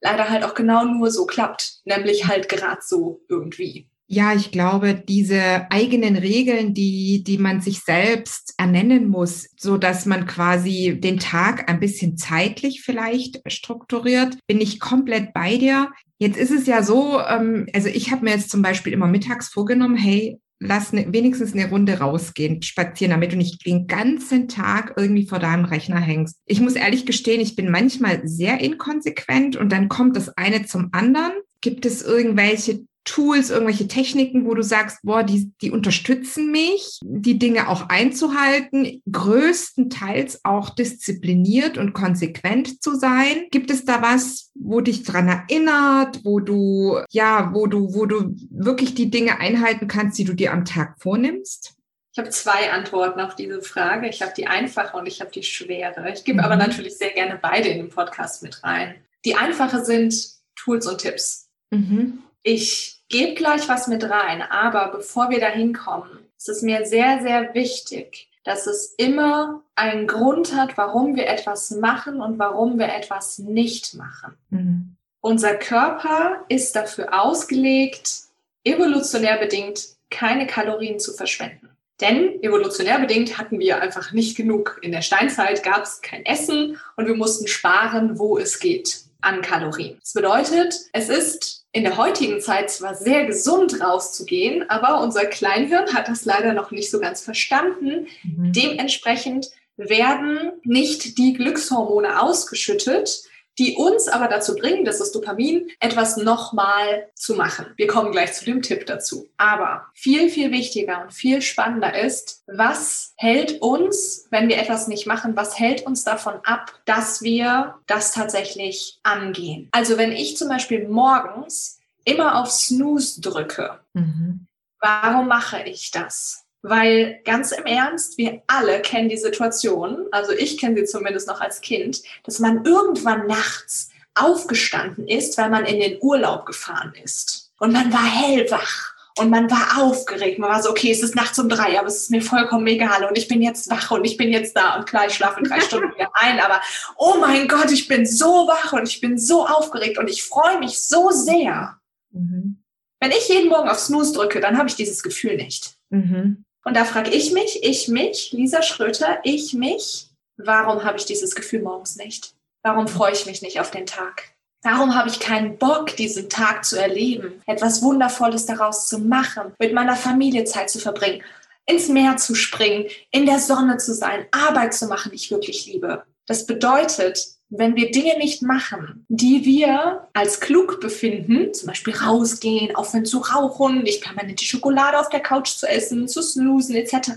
leider 0.02 0.30
halt 0.30 0.44
auch 0.44 0.56
genau 0.56 0.86
nur 0.86 1.12
so 1.12 1.26
klappt, 1.26 1.82
nämlich 1.86 2.28
halt 2.28 2.50
gerade 2.50 2.82
so 2.84 3.22
irgendwie. 3.30 3.88
Ja, 4.13 4.34
ich 4.34 4.52
glaube, 4.52 4.94
diese 4.96 5.72
eigenen 5.72 6.17
Regeln, 6.17 6.74
die, 6.74 7.24
die 7.24 7.38
man 7.38 7.62
sich 7.62 7.80
selbst 7.80 8.54
ernennen 8.58 9.08
muss, 9.08 9.48
so 9.58 9.78
dass 9.78 10.06
man 10.06 10.26
quasi 10.26 11.00
den 11.00 11.17
Tag 11.17 11.70
ein 11.70 11.80
bisschen 11.80 12.17
zeitlich 12.17 12.82
vielleicht 12.82 13.39
strukturiert, 13.50 14.38
bin 14.48 14.60
ich 14.60 14.82
komplett 14.82 15.32
bei 15.34 15.56
dir. 15.56 15.91
Jetzt 16.17 16.38
ist 16.38 16.52
es 16.52 16.67
ja 16.67 16.84
so, 16.84 17.22
ähm, 17.22 17.67
also 17.74 17.88
ich 17.88 18.12
habe 18.12 18.26
mir 18.26 18.32
jetzt 18.32 18.50
zum 18.50 18.62
Beispiel 18.62 18.91
immer 18.91 19.08
mittags 19.08 19.48
vorgenommen, 19.48 19.96
hey, 19.96 20.41
lass 20.62 20.93
ne, 20.93 21.08
wenigstens 21.10 21.54
eine 21.54 21.69
Runde 21.69 22.00
rausgehen, 22.00 22.62
spazieren, 22.62 23.12
damit 23.12 23.34
du 23.34 23.38
nicht 23.38 23.65
den 23.65 23.88
ganzen 23.88 24.47
Tag 24.47 24.93
irgendwie 24.95 25.26
vor 25.26 25.39
deinem 25.39 25.65
Rechner 25.65 26.00
hängst. 26.00 26.38
Ich 26.45 26.62
muss 26.62 26.76
ehrlich 26.76 27.06
gestehen, 27.06 27.41
ich 27.41 27.56
bin 27.56 27.69
manchmal 27.69 28.21
sehr 28.24 28.60
inkonsequent 28.62 29.58
und 29.58 29.71
dann 29.71 29.89
kommt 29.89 30.15
das 30.15 30.30
eine 30.38 30.65
zum 30.65 30.89
anderen. 30.91 31.34
Gibt 31.62 31.86
es 31.86 32.04
irgendwelche 32.04 32.86
Tools, 33.04 33.50
irgendwelche 33.50 33.88
Techniken, 33.88 34.46
wo 34.46 34.54
du 34.54 34.62
sagst, 34.62 35.00
boah, 35.04 35.24
die, 35.24 35.52
die 35.62 35.72
unterstützen 35.72 36.52
mich, 36.52 37.00
die 37.04 37.40
Dinge 37.40 37.68
auch 37.68 37.90
einzuhalten, 37.90 39.02
größtenteils 39.12 40.42
auch 40.44 40.70
diszipliniert 40.70 41.78
und 41.78 41.94
konsequent 41.94 42.82
zu 42.84 42.96
sein? 42.96 43.48
Gibt 43.52 43.72
es 43.72 43.86
da 43.86 44.02
was, 44.02 44.52
wo 44.54 44.82
dich 44.82 45.04
dran 45.04 45.28
erinnert, 45.28 46.24
wo 46.24 46.40
du, 46.40 47.00
ja, 47.10 47.52
wo 47.54 47.68
du, 47.68 47.94
wo 47.94 48.06
du 48.06 48.36
wirklich 48.52 48.94
die 48.94 49.10
Dinge 49.10 49.40
einhalten 49.40 49.88
kannst, 49.88 50.20
die 50.20 50.26
du 50.26 50.34
dir 50.34 50.54
am 50.54 50.66
Tag 50.66 50.96
vornimmst? 51.00 51.76
Ich 52.14 52.20
habe 52.20 52.30
zwei 52.30 52.72
Antworten 52.72 53.22
auf 53.22 53.36
diese 53.36 53.62
Frage. 53.62 54.10
Ich 54.10 54.22
habe 54.22 54.34
die 54.36 54.46
einfache 54.46 54.98
und 54.98 55.08
ich 55.08 55.22
habe 55.22 55.32
die 55.32 55.44
schwere. 55.44 56.12
Ich 56.12 56.26
gebe 56.26 56.40
mhm. 56.40 56.46
aber 56.46 56.58
natürlich 56.58 56.98
sehr 56.98 57.12
gerne 57.12 57.40
beide 57.42 57.70
in 57.70 57.78
den 57.78 57.90
Podcast 57.90 58.44
mit 58.44 58.64
rein. 58.64 58.96
Die 59.24 59.36
einfache 59.36 59.86
sind 59.86 60.14
Tools 60.56 60.88
und 60.88 61.00
Tipps. 61.00 61.50
Mhm. 61.72 62.22
Ich 62.44 63.02
gebe 63.10 63.36
gleich 63.36 63.68
was 63.70 63.88
mit 63.88 64.10
rein, 64.10 64.42
aber 64.42 64.92
bevor 64.92 65.30
wir 65.30 65.40
da 65.40 65.48
hinkommen, 65.48 66.20
ist 66.38 66.50
es 66.50 66.62
mir 66.62 66.86
sehr, 66.86 67.22
sehr 67.22 67.54
wichtig, 67.54 68.30
dass 68.44 68.66
es 68.66 68.96
immer 68.98 69.62
einen 69.76 70.08
Grund 70.08 70.56
hat, 70.56 70.78
warum 70.78 71.16
wir 71.16 71.28
etwas 71.28 71.70
machen 71.72 72.20
und 72.22 72.40
warum 72.40 72.80
wir 72.80 72.94
etwas 72.94 73.38
nicht 73.38 73.94
machen. 73.94 74.38
Mhm. 74.50 74.96
Unser 75.20 75.56
Körper 75.56 76.44
ist 76.50 76.76
dafür 76.76 77.22
ausgelegt, 77.22 78.22
evolutionär 78.64 79.38
bedingt 79.38 79.90
keine 80.10 80.48
Kalorien 80.48 81.00
zu 81.00 81.14
verschwenden. 81.14 81.70
Denn 82.00 82.42
evolutionär 82.42 82.98
bedingt 82.98 83.38
hatten 83.38 83.60
wir 83.60 83.80
einfach 83.80 84.12
nicht 84.12 84.36
genug. 84.36 84.80
In 84.82 84.92
der 84.92 85.04
Steinzeit 85.04 85.62
gab 85.62 85.84
es 85.84 86.02
kein 86.02 86.26
Essen 86.26 86.80
und 86.96 87.06
wir 87.06 87.16
mussten 87.16 87.48
sparen, 87.48 88.18
wo 88.18 88.40
es 88.40 88.60
geht 88.60 89.04
an 89.22 89.42
Kalorien. 89.42 89.98
Das 90.00 90.14
bedeutet, 90.14 90.76
es 90.94 91.10
ist 91.10 91.66
in 91.72 91.84
der 91.84 91.98
heutigen 91.98 92.42
Zeit 92.42 92.70
zwar 92.70 92.96
sehr 92.96 93.26
gesund 93.26 93.82
rauszugehen, 93.82 94.70
aber 94.70 95.02
unser 95.02 95.26
Kleinhirn 95.26 95.94
hat 95.94 96.10
das 96.10 96.26
leider 96.26 96.54
noch 96.54 96.72
nicht 96.72 96.92
so 96.92 97.00
ganz 97.00 97.22
verstanden. 97.22 98.08
Mhm. 98.24 98.52
Dementsprechend 98.52 99.52
werden 99.78 100.52
nicht 100.64 101.18
die 101.18 101.34
Glückshormone 101.34 102.22
ausgeschüttet, 102.22 103.24
die 103.60 103.76
uns 103.76 104.08
aber 104.08 104.28
dazu 104.28 104.56
bringen, 104.56 104.86
das 104.86 105.02
ist 105.02 105.14
Dopamin, 105.14 105.70
etwas 105.80 106.18
nochmal 106.18 107.10
zu 107.16 107.36
machen. 107.36 107.68
Wir 107.76 107.88
kommen 107.88 108.12
gleich 108.12 108.34
zu 108.34 108.46
dem 108.46 108.62
Tipp 108.62 108.86
dazu. 108.86 109.30
Aber 109.38 109.88
viel, 109.94 110.30
viel 110.30 110.52
wichtiger 110.52 111.02
und 111.04 111.14
viel 111.14 111.42
spannender 111.42 111.98
ist, 112.00 112.44
was 112.48 113.14
hält 113.18 113.62
uns, 113.62 114.28
wenn 114.32 114.48
wir 114.50 114.58
etwas 114.58 114.88
nicht 114.88 115.06
machen, 115.06 115.36
was 115.36 115.60
hält 115.60 115.86
uns 115.86 116.04
davon 116.04 116.36
ab, 116.44 116.80
dass 116.86 117.22
wir 117.22 117.76
das 117.88 118.14
tatsächlich 118.14 119.00
angehen? 119.04 119.70
Also 119.72 119.98
wenn 119.98 120.12
ich 120.12 120.38
zum 120.38 120.48
Beispiel 120.48 120.88
morgens 120.88 121.80
immer 122.06 122.42
auf 122.42 122.50
Snooze 122.50 123.22
drücke, 123.22 123.80
mhm. 123.94 124.48
warum 124.80 125.28
mache 125.28 125.64
ich 125.64 125.92
das? 125.92 126.46
Weil 126.63 127.21
ganz 127.26 127.52
im 127.52 127.65
Ernst, 127.65 128.17
wir 128.17 128.43
alle 128.47 128.82
kennen 128.82 129.10
die 129.10 129.17
Situation, 129.17 130.06
also 130.12 130.32
ich 130.32 130.60
kenne 130.60 130.78
sie 130.78 130.86
zumindest 130.86 131.28
noch 131.28 131.41
als 131.41 131.62
Kind, 131.62 132.04
dass 132.24 132.39
man 132.39 132.63
irgendwann 132.65 133.26
nachts 133.26 133.89
aufgestanden 134.13 135.08
ist, 135.08 135.38
weil 135.38 135.50
man 135.50 135.65
in 135.65 135.80
den 135.80 135.97
Urlaub 136.02 136.45
gefahren 136.45 136.93
ist. 137.04 137.52
Und 137.60 137.71
man 137.71 137.91
war 137.91 138.06
hellwach 138.06 138.93
und 139.17 139.30
man 139.30 139.50
war 139.50 139.82
aufgeregt. 139.82 140.39
Man 140.39 140.50
war 140.50 140.62
so, 140.62 140.69
okay, 140.69 140.91
es 140.91 141.04
ist 141.04 141.15
nachts 141.15 141.38
um 141.39 141.50
drei, 141.50 141.80
aber 141.80 141.88
es 141.88 141.97
ist 141.97 142.12
mir 142.12 142.21
vollkommen 142.21 142.67
egal 142.67 143.06
und 143.06 143.17
ich 143.17 143.28
bin 143.28 143.41
jetzt 143.41 143.69
wach 143.69 143.91
und 143.91 144.06
ich 144.06 144.17
bin 144.17 144.32
jetzt 144.32 144.56
da 144.56 144.76
und 144.76 144.88
klar, 144.88 145.08
ich 145.08 145.13
schlafe 145.13 145.43
drei 145.43 145.62
Stunden 145.62 145.93
wieder 145.93 146.12
ein, 146.13 146.39
aber 146.39 146.62
oh 146.97 147.15
mein 147.19 147.47
Gott, 147.47 147.71
ich 147.71 147.88
bin 147.88 148.06
so 148.06 148.47
wach 148.47 148.74
und 148.74 148.88
ich 148.88 149.02
bin 149.02 149.17
so 149.17 149.45
aufgeregt 149.45 149.97
und 149.97 150.10
ich 150.10 150.24
freue 150.24 150.60
mich 150.60 150.80
so 150.80 151.12
sehr. 151.12 151.80
Mhm. 152.12 152.63
Wenn 153.00 153.12
ich 153.12 153.30
jeden 153.30 153.50
Morgen 153.50 153.69
auf 153.69 153.80
Snooze 153.80 154.13
drücke, 154.13 154.39
dann 154.39 154.58
habe 154.58 154.69
ich 154.69 154.76
dieses 154.76 155.02
Gefühl 155.02 155.36
nicht. 155.36 155.76
Mhm. 155.89 156.45
Und 156.63 156.76
da 156.76 156.86
frage 156.86 157.12
ich 157.12 157.32
mich, 157.32 157.63
ich 157.63 157.88
mich, 157.88 158.32
Lisa 158.32 158.62
Schröter, 158.62 159.19
ich 159.24 159.54
mich, 159.54 160.08
warum 160.38 160.84
habe 160.84 160.97
ich 160.97 161.06
dieses 161.06 161.36
Gefühl 161.36 161.62
morgens 161.62 161.95
nicht? 161.95 162.34
Warum 162.63 162.88
freue 162.88 163.13
ich 163.13 163.26
mich 163.26 163.41
nicht 163.41 163.60
auf 163.60 163.71
den 163.71 163.86
Tag? 163.86 164.36
Warum 164.63 164.93
habe 164.93 165.10
ich 165.10 165.19
keinen 165.19 165.58
Bock, 165.58 165.95
diesen 165.95 166.30
Tag 166.30 166.63
zu 166.65 166.80
erleben, 166.80 167.41
etwas 167.47 167.82
Wundervolles 167.82 168.45
daraus 168.45 168.86
zu 168.86 169.00
machen, 169.00 169.54
mit 169.58 169.74
meiner 169.74 169.95
Familie 169.95 170.43
Zeit 170.43 170.69
zu 170.69 170.78
verbringen, 170.78 171.24
ins 171.65 171.89
Meer 171.89 172.17
zu 172.17 172.36
springen, 172.36 172.86
in 173.10 173.26
der 173.26 173.39
Sonne 173.39 173.78
zu 173.78 173.95
sein, 173.95 174.28
Arbeit 174.32 174.76
zu 174.76 174.86
machen, 174.86 175.10
die 175.10 175.15
ich 175.15 175.32
wirklich 175.32 175.65
liebe? 175.65 176.04
Das 176.28 176.45
bedeutet, 176.45 177.28
wenn 177.52 177.76
wir 177.76 177.92
Dinge 177.92 178.18
nicht 178.18 178.42
machen, 178.42 179.06
die 179.10 179.44
wir 179.44 180.08
als 180.14 180.40
klug 180.40 180.80
befinden, 180.80 181.54
zum 181.54 181.68
Beispiel 181.68 181.94
rausgehen, 181.94 182.76
aufhören 182.76 183.06
zu 183.06 183.20
rauchen, 183.20 183.84
nicht 183.84 184.02
permanent 184.02 184.40
die 184.40 184.46
Schokolade 184.46 184.98
auf 184.98 185.10
der 185.10 185.20
Couch 185.20 185.50
zu 185.50 185.68
essen, 185.68 186.08
zu 186.08 186.22
snoosen 186.22 186.76
etc., 186.76 187.12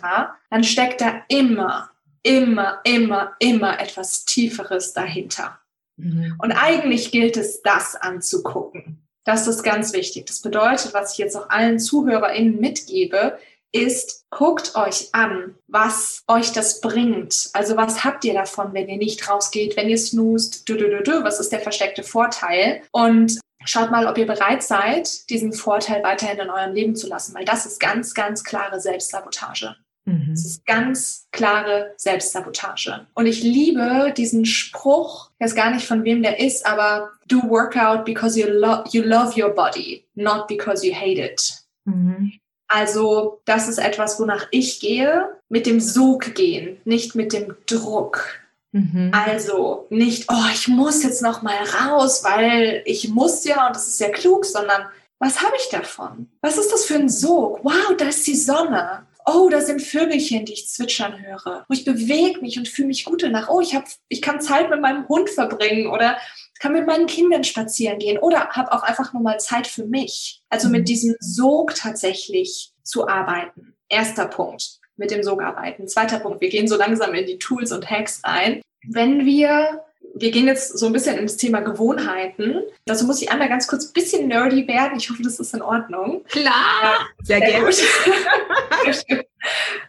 dann 0.50 0.64
steckt 0.64 1.00
da 1.00 1.22
immer, 1.28 1.90
immer, 2.24 2.80
immer, 2.82 3.34
immer 3.38 3.80
etwas 3.80 4.24
Tieferes 4.24 4.92
dahinter. 4.92 5.60
Mhm. 5.96 6.34
Und 6.42 6.50
eigentlich 6.50 7.12
gilt 7.12 7.36
es, 7.36 7.62
das 7.62 7.94
anzugucken. 7.94 9.06
Das 9.22 9.46
ist 9.46 9.62
ganz 9.62 9.92
wichtig. 9.92 10.26
Das 10.26 10.40
bedeutet, 10.40 10.92
was 10.92 11.12
ich 11.12 11.18
jetzt 11.18 11.36
auch 11.36 11.48
allen 11.48 11.78
ZuhörerInnen 11.78 12.60
mitgebe, 12.60 13.38
ist, 13.74 14.24
guckt 14.30 14.76
euch 14.76 15.08
an, 15.12 15.56
was 15.66 16.22
euch 16.28 16.52
das 16.52 16.80
bringt. 16.80 17.50
Also 17.52 17.76
was 17.76 18.04
habt 18.04 18.24
ihr 18.24 18.34
davon, 18.34 18.72
wenn 18.72 18.88
ihr 18.88 18.98
nicht 18.98 19.28
rausgeht, 19.28 19.76
wenn 19.76 19.88
ihr 19.88 19.98
snoost, 19.98 20.68
du, 20.68 20.76
du, 20.76 20.88
du, 20.88 21.02
du, 21.02 21.24
was 21.24 21.40
ist 21.40 21.50
der 21.50 21.60
versteckte 21.60 22.04
Vorteil? 22.04 22.82
Und 22.92 23.40
schaut 23.64 23.90
mal, 23.90 24.06
ob 24.06 24.16
ihr 24.16 24.26
bereit 24.26 24.62
seid, 24.62 25.28
diesen 25.28 25.52
Vorteil 25.52 26.02
weiterhin 26.04 26.38
in 26.38 26.50
eurem 26.50 26.74
Leben 26.74 26.94
zu 26.94 27.08
lassen, 27.08 27.34
weil 27.34 27.44
das 27.44 27.66
ist 27.66 27.80
ganz, 27.80 28.14
ganz 28.14 28.44
klare 28.44 28.80
Selbstsabotage. 28.80 29.74
Mhm. 30.04 30.28
Das 30.30 30.44
ist 30.44 30.66
ganz 30.66 31.26
klare 31.32 31.94
Selbstsabotage. 31.96 33.06
Und 33.14 33.26
ich 33.26 33.42
liebe 33.42 34.12
diesen 34.16 34.44
Spruch, 34.44 35.30
ich 35.38 35.46
weiß 35.46 35.54
gar 35.54 35.70
nicht 35.70 35.86
von 35.86 36.04
wem 36.04 36.22
der 36.22 36.38
ist, 36.38 36.64
aber 36.64 37.10
do 37.26 37.42
work 37.48 37.76
out 37.76 38.04
because 38.04 38.38
you, 38.38 38.46
lo 38.46 38.84
you 38.90 39.02
love 39.02 39.40
your 39.40 39.50
body, 39.50 40.06
not 40.14 40.46
because 40.46 40.86
you 40.86 40.94
hate 40.94 41.20
it. 41.20 41.64
Mhm. 41.86 42.34
Also 42.68 43.40
das 43.44 43.68
ist 43.68 43.78
etwas, 43.78 44.18
wonach 44.18 44.46
ich 44.50 44.80
gehe, 44.80 45.28
mit 45.48 45.66
dem 45.66 45.80
Sog 45.80 46.34
gehen, 46.34 46.80
nicht 46.84 47.14
mit 47.14 47.32
dem 47.32 47.54
Druck. 47.66 48.40
Mhm. 48.72 49.12
Also 49.12 49.86
nicht, 49.90 50.26
oh, 50.28 50.46
ich 50.52 50.66
muss 50.68 51.02
jetzt 51.04 51.22
noch 51.22 51.42
mal 51.42 51.56
raus, 51.56 52.24
weil 52.24 52.82
ich 52.86 53.08
muss 53.08 53.44
ja 53.44 53.66
und 53.66 53.76
das 53.76 53.86
ist 53.86 54.00
ja 54.00 54.08
klug, 54.08 54.44
sondern 54.44 54.86
was 55.20 55.42
habe 55.42 55.54
ich 55.56 55.68
davon? 55.68 56.28
Was 56.40 56.58
ist 56.58 56.72
das 56.72 56.84
für 56.84 56.96
ein 56.96 57.08
Sog? 57.08 57.60
Wow, 57.62 57.96
da 57.96 58.06
ist 58.06 58.26
die 58.26 58.34
Sonne. 58.34 59.06
Oh, 59.26 59.48
da 59.48 59.60
sind 59.60 59.80
Vögelchen, 59.80 60.44
die 60.44 60.52
ich 60.52 60.68
zwitschern 60.68 61.18
höre. 61.24 61.64
Oh, 61.68 61.72
ich 61.72 61.84
bewege 61.84 62.40
mich 62.40 62.58
und 62.58 62.68
fühle 62.68 62.88
mich 62.88 63.04
gut 63.04 63.22
danach. 63.22 63.48
Oh, 63.48 63.60
ich, 63.60 63.74
hab, 63.74 63.84
ich 64.08 64.20
kann 64.20 64.40
Zeit 64.40 64.68
mit 64.68 64.80
meinem 64.80 65.08
Hund 65.08 65.30
verbringen 65.30 65.86
oder 65.86 66.18
kann 66.60 66.72
mit 66.72 66.86
meinen 66.86 67.06
Kindern 67.06 67.44
spazieren 67.44 67.98
gehen 67.98 68.18
oder 68.18 68.50
habe 68.50 68.72
auch 68.72 68.82
einfach 68.82 69.12
nur 69.12 69.22
mal 69.22 69.38
Zeit 69.38 69.66
für 69.66 69.84
mich. 69.84 70.42
Also 70.48 70.68
mit 70.68 70.82
mhm. 70.82 70.86
diesem 70.86 71.16
Sog 71.20 71.74
tatsächlich 71.74 72.72
zu 72.82 73.08
arbeiten. 73.08 73.74
Erster 73.88 74.26
Punkt, 74.26 74.78
mit 74.96 75.10
dem 75.10 75.22
Sog 75.22 75.42
arbeiten. 75.42 75.88
Zweiter 75.88 76.20
Punkt, 76.20 76.40
wir 76.40 76.48
gehen 76.48 76.68
so 76.68 76.76
langsam 76.76 77.14
in 77.14 77.26
die 77.26 77.38
Tools 77.38 77.72
und 77.72 77.90
Hacks 77.90 78.22
rein. 78.24 78.62
Wenn 78.86 79.24
wir 79.24 79.84
wir 80.14 80.30
gehen 80.30 80.46
jetzt 80.46 80.78
so 80.78 80.86
ein 80.86 80.92
bisschen 80.92 81.18
ins 81.18 81.36
Thema 81.36 81.60
Gewohnheiten. 81.60 82.62
Dazu 82.86 83.04
muss 83.04 83.20
ich 83.20 83.32
einmal 83.32 83.48
ganz 83.48 83.66
kurz 83.66 83.86
ein 83.86 83.92
bisschen 83.92 84.28
nerdy 84.28 84.66
werden. 84.68 84.96
Ich 84.96 85.10
hoffe, 85.10 85.22
das 85.22 85.40
ist 85.40 85.54
in 85.54 85.62
Ordnung. 85.62 86.24
Klar, 86.28 87.08
sehr, 87.22 87.38
sehr 87.38 87.48
gerne. 87.48 87.70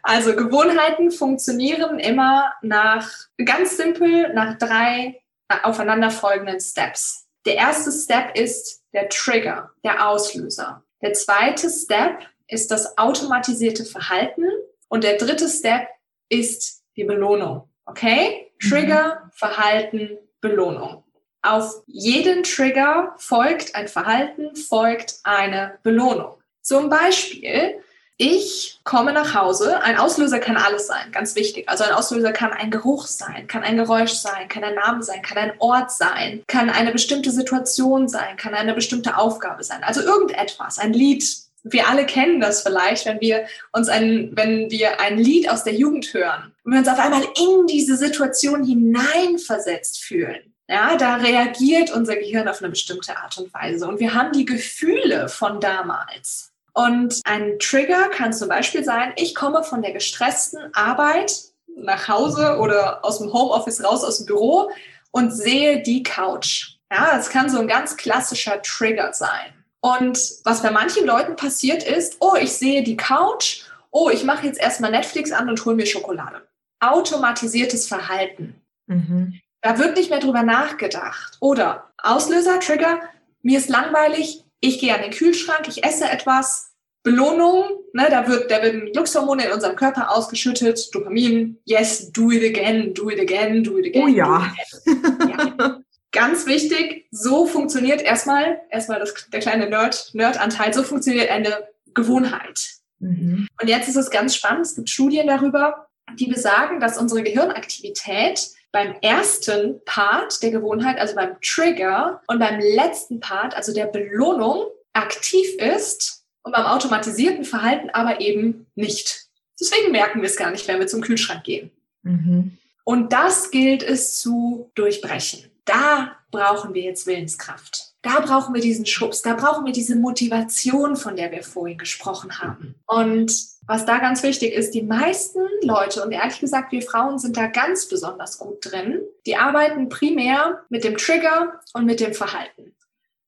also 0.02 0.36
Gewohnheiten 0.36 1.12
funktionieren 1.12 2.00
immer 2.00 2.52
nach, 2.62 3.08
ganz 3.44 3.78
simpel, 3.78 4.34
nach 4.34 4.58
drei 4.58 5.22
aufeinanderfolgenden 5.64 6.60
Steps. 6.60 7.28
Der 7.46 7.56
erste 7.56 7.92
Step 7.92 8.36
ist 8.38 8.84
der 8.94 9.10
Trigger, 9.10 9.72
der 9.84 10.08
Auslöser. 10.08 10.84
Der 11.02 11.14
zweite 11.14 11.70
Step 11.70 12.26
ist 12.48 12.72
das 12.72 12.98
automatisierte 12.98 13.86
Verhalten 13.86 14.46
und 14.88 15.04
der 15.04 15.18
dritte 15.18 15.48
Step 15.48 15.88
ist 16.30 16.84
die 16.96 17.04
Belohnung. 17.04 17.70
Okay? 17.86 18.52
Trigger, 18.60 19.24
mhm. 19.26 19.32
Verhalten, 19.34 20.18
Belohnung. 20.42 21.04
Auf 21.42 21.84
jeden 21.86 22.44
Trigger 22.44 23.14
folgt 23.18 23.76
ein 23.76 23.88
Verhalten, 23.88 24.56
folgt 24.56 25.20
eine 25.24 25.78
Belohnung. 25.84 26.42
Zum 26.62 26.90
Beispiel, 26.90 27.84
ich 28.18 28.80
komme 28.86 29.12
nach 29.12 29.34
Hause. 29.34 29.82
Ein 29.82 29.98
Auslöser 29.98 30.40
kann 30.40 30.56
alles 30.56 30.88
sein, 30.88 31.12
ganz 31.12 31.36
wichtig. 31.36 31.68
Also 31.68 31.84
ein 31.84 31.92
Auslöser 31.92 32.32
kann 32.32 32.54
ein 32.54 32.72
Geruch 32.72 33.08
sein, 33.08 33.48
kann 33.48 33.64
ein 33.64 33.76
Geräusch 33.76 34.14
sein, 34.14 34.48
kann 34.48 34.64
ein 34.64 34.76
Name 34.76 35.04
sein, 35.04 35.22
kann 35.22 35.38
ein 35.38 35.54
Ort 35.60 35.92
sein, 35.92 36.44
kann 36.48 36.70
eine 36.70 36.92
bestimmte 36.92 37.32
Situation 37.32 38.08
sein, 38.08 38.38
kann 38.38 38.54
eine 38.54 38.74
bestimmte 38.74 39.18
Aufgabe 39.18 39.64
sein. 39.64 39.84
Also 39.84 40.02
irgendetwas, 40.02 40.80
ein 40.80 40.94
Lied. 40.94 41.26
Wir 41.64 41.90
alle 41.90 42.06
kennen 42.06 42.40
das 42.40 42.62
vielleicht, 42.62 43.06
wenn 43.06 43.20
wir 43.20 43.48
uns 43.74 43.90
ein, 43.90 44.32
wenn 44.34 44.70
wir 44.70 45.02
ein 45.02 45.18
Lied 45.18 45.50
aus 45.50 45.64
der 45.64 45.74
Jugend 45.74 46.14
hören 46.14 46.54
und 46.64 46.72
wir 46.72 46.80
uns 46.80 46.88
auf 46.88 47.00
einmal 47.00 47.24
in 47.24 47.68
diese 47.68 47.98
Situation 47.98 48.64
hineinversetzt 48.64 50.04
fühlen. 50.04 50.54
Ja, 50.68 50.96
da 50.96 51.16
reagiert 51.18 51.92
unser 51.92 52.16
Gehirn 52.16 52.48
auf 52.48 52.60
eine 52.60 52.70
bestimmte 52.70 53.18
Art 53.18 53.38
und 53.38 53.54
Weise 53.54 53.88
und 53.88 54.00
wir 54.00 54.14
haben 54.14 54.32
die 54.32 54.46
Gefühle 54.46 55.28
von 55.28 55.60
damals. 55.60 56.55
Und 56.76 57.22
ein 57.24 57.58
Trigger 57.60 58.10
kann 58.10 58.34
zum 58.34 58.50
Beispiel 58.50 58.84
sein, 58.84 59.14
ich 59.16 59.34
komme 59.34 59.64
von 59.64 59.82
der 59.82 59.94
gestressten 59.94 60.60
Arbeit 60.74 61.34
nach 61.78 62.10
Hause 62.10 62.58
oder 62.60 63.04
aus 63.04 63.20
dem 63.20 63.32
Homeoffice 63.32 63.84
raus 63.84 64.04
aus 64.04 64.18
dem 64.18 64.26
Büro 64.26 64.70
und 65.12 65.32
sehe 65.32 65.82
die 65.82 66.04
Couch. 66.04 66.76
Ja, 66.92 67.16
das 67.16 67.30
kann 67.30 67.50
so 67.50 67.60
ein 67.60 67.70
ganz 67.70 67.96
klassischer 67.96 68.62
Trigger 68.62 69.14
sein. 69.14 69.54
Und 69.80 70.20
was 70.44 70.62
bei 70.62 70.72
manchen 70.72 71.06
Leuten 71.06 71.38
passiert 71.38 71.84
ist, 71.84 72.18
oh, 72.20 72.36
ich 72.40 72.52
sehe 72.54 72.84
die 72.84 72.98
Couch, 72.98 73.64
oh, 73.92 74.10
ich 74.10 74.26
mache 74.26 74.46
jetzt 74.46 74.60
erstmal 74.60 74.92
Netflix 74.92 75.32
an 75.32 75.48
und 75.48 75.64
hole 75.64 75.78
mir 75.78 75.86
Schokolade. 75.86 76.42
Automatisiertes 76.82 77.88
Verhalten. 77.88 78.62
Mhm. 78.88 79.40
Da 79.62 79.80
wird 79.80 79.96
nicht 79.96 80.10
mehr 80.10 80.20
drüber 80.20 80.44
nachgedacht. 80.44 81.38
Oder 81.40 81.92
Auslöser, 81.98 82.60
Trigger, 82.60 83.00
mir 83.42 83.60
ist 83.60 83.70
langweilig, 83.70 84.45
ich 84.68 84.80
gehe 84.80 84.94
an 84.94 85.02
den 85.02 85.12
Kühlschrank, 85.12 85.68
ich 85.68 85.84
esse 85.84 86.10
etwas, 86.10 86.72
Belohnung, 87.04 87.66
ne, 87.94 88.08
da 88.10 88.28
wird, 88.28 88.50
da 88.50 88.64
werden 88.64 88.92
Glückshormone 88.92 89.46
in 89.46 89.52
unserem 89.52 89.76
Körper 89.76 90.12
ausgeschüttet, 90.12 90.94
Dopamin, 90.94 91.60
yes, 91.64 92.12
do 92.12 92.32
it 92.32 92.44
again, 92.44 92.96
do 92.96 93.12
it 93.12 93.20
again, 93.20 93.64
do 93.64 93.78
it 93.78 93.86
again. 93.86 94.04
Oh 94.04 94.08
ja. 94.08 94.52
ja. 94.88 95.82
Ganz 96.12 96.48
wichtig, 96.48 97.06
so 97.12 97.46
funktioniert 97.46 98.02
erstmal, 98.02 98.60
erstmal 98.72 99.00
das, 99.00 99.14
der 99.32 99.40
kleine 99.40 99.70
Nerd, 99.70 100.12
Nerd-Anteil, 100.14 100.74
so 100.74 100.82
funktioniert 100.82 101.30
eine 101.30 101.68
Gewohnheit. 101.94 102.60
Mhm. 103.00 103.48
Und 103.62 103.70
jetzt 103.70 103.88
ist 103.88 103.98
es 103.98 104.10
ganz 104.10 104.36
spannend, 104.36 104.66
es 104.66 104.76
gibt 104.76 104.90
Studien 104.90 105.28
darüber, 105.28 105.88
die 106.18 106.28
besagen, 106.28 106.80
dass 106.80 106.98
unsere 106.98 107.22
Gehirnaktivität 107.22 108.50
beim 108.76 108.94
ersten 109.02 109.80
Part 109.86 110.44
der 110.44 110.52
Gewohnheit, 110.52 111.00
also 111.00 111.16
beim 111.16 111.38
Trigger 111.42 112.22
und 112.28 112.40
beim 112.40 112.60
letzten 112.60 113.22
Part, 113.22 113.56
also 113.56 113.74
der 113.74 113.86
Belohnung, 113.86 114.66
aktiv 114.92 115.48
ist 115.56 116.26
und 116.44 116.52
beim 116.52 116.66
automatisierten 116.66 117.46
Verhalten 117.46 117.90
aber 117.92 118.20
eben 118.20 118.68
nicht. 118.76 119.28
Deswegen 119.58 119.94
merken 119.94 120.22
wir 120.22 120.28
es 120.28 120.36
gar 120.36 120.52
nicht, 120.52 120.68
wenn 120.68 120.80
wir 120.80 120.88
zum 120.88 121.00
Kühlschrank 121.00 121.46
gehen. 121.46 121.72
Mhm. 122.04 122.58
Und 122.84 123.14
das 123.14 123.50
gilt 123.50 123.82
es 123.82 124.20
zu 124.20 124.70
durchbrechen. 124.76 125.50
Da 125.64 126.18
brauchen 126.30 126.74
wir 126.74 126.82
jetzt 126.82 127.08
Willenskraft. 127.08 127.94
Da 128.02 128.20
brauchen 128.20 128.54
wir 128.54 128.62
diesen 128.62 128.86
Schubs, 128.86 129.22
da 129.22 129.36
brauchen 129.36 129.66
wir 129.66 129.72
diese 129.72 129.96
Motivation, 129.96 130.98
von 130.98 131.16
der 131.16 131.32
wir 131.32 131.44
vorhin 131.44 131.78
gesprochen 131.78 132.40
haben. 132.40 132.76
Und 132.88 133.32
was 133.68 133.86
da 133.86 133.98
ganz 133.98 134.22
wichtig 134.24 134.54
ist, 134.54 134.72
die 134.72 134.84
meisten 134.84 135.42
Leute, 135.62 136.04
und 136.04 136.12
ehrlich 136.12 136.40
gesagt, 136.40 136.72
wir 136.72 136.82
Frauen 136.82 137.20
sind 137.20 137.38
da 137.38 137.48
ganz 137.48 137.88
besonders 137.88 138.38
gut 138.38 138.58
drin, 138.62 139.02
die 139.26 139.36
arbeiten 139.36 139.90
primär 139.90 140.64
mit 140.70 140.84
dem 140.84 140.98
Trigger 140.98 141.60
und 141.74 141.86
mit 141.86 142.00
dem 142.00 142.14
Verhalten. 142.14 142.76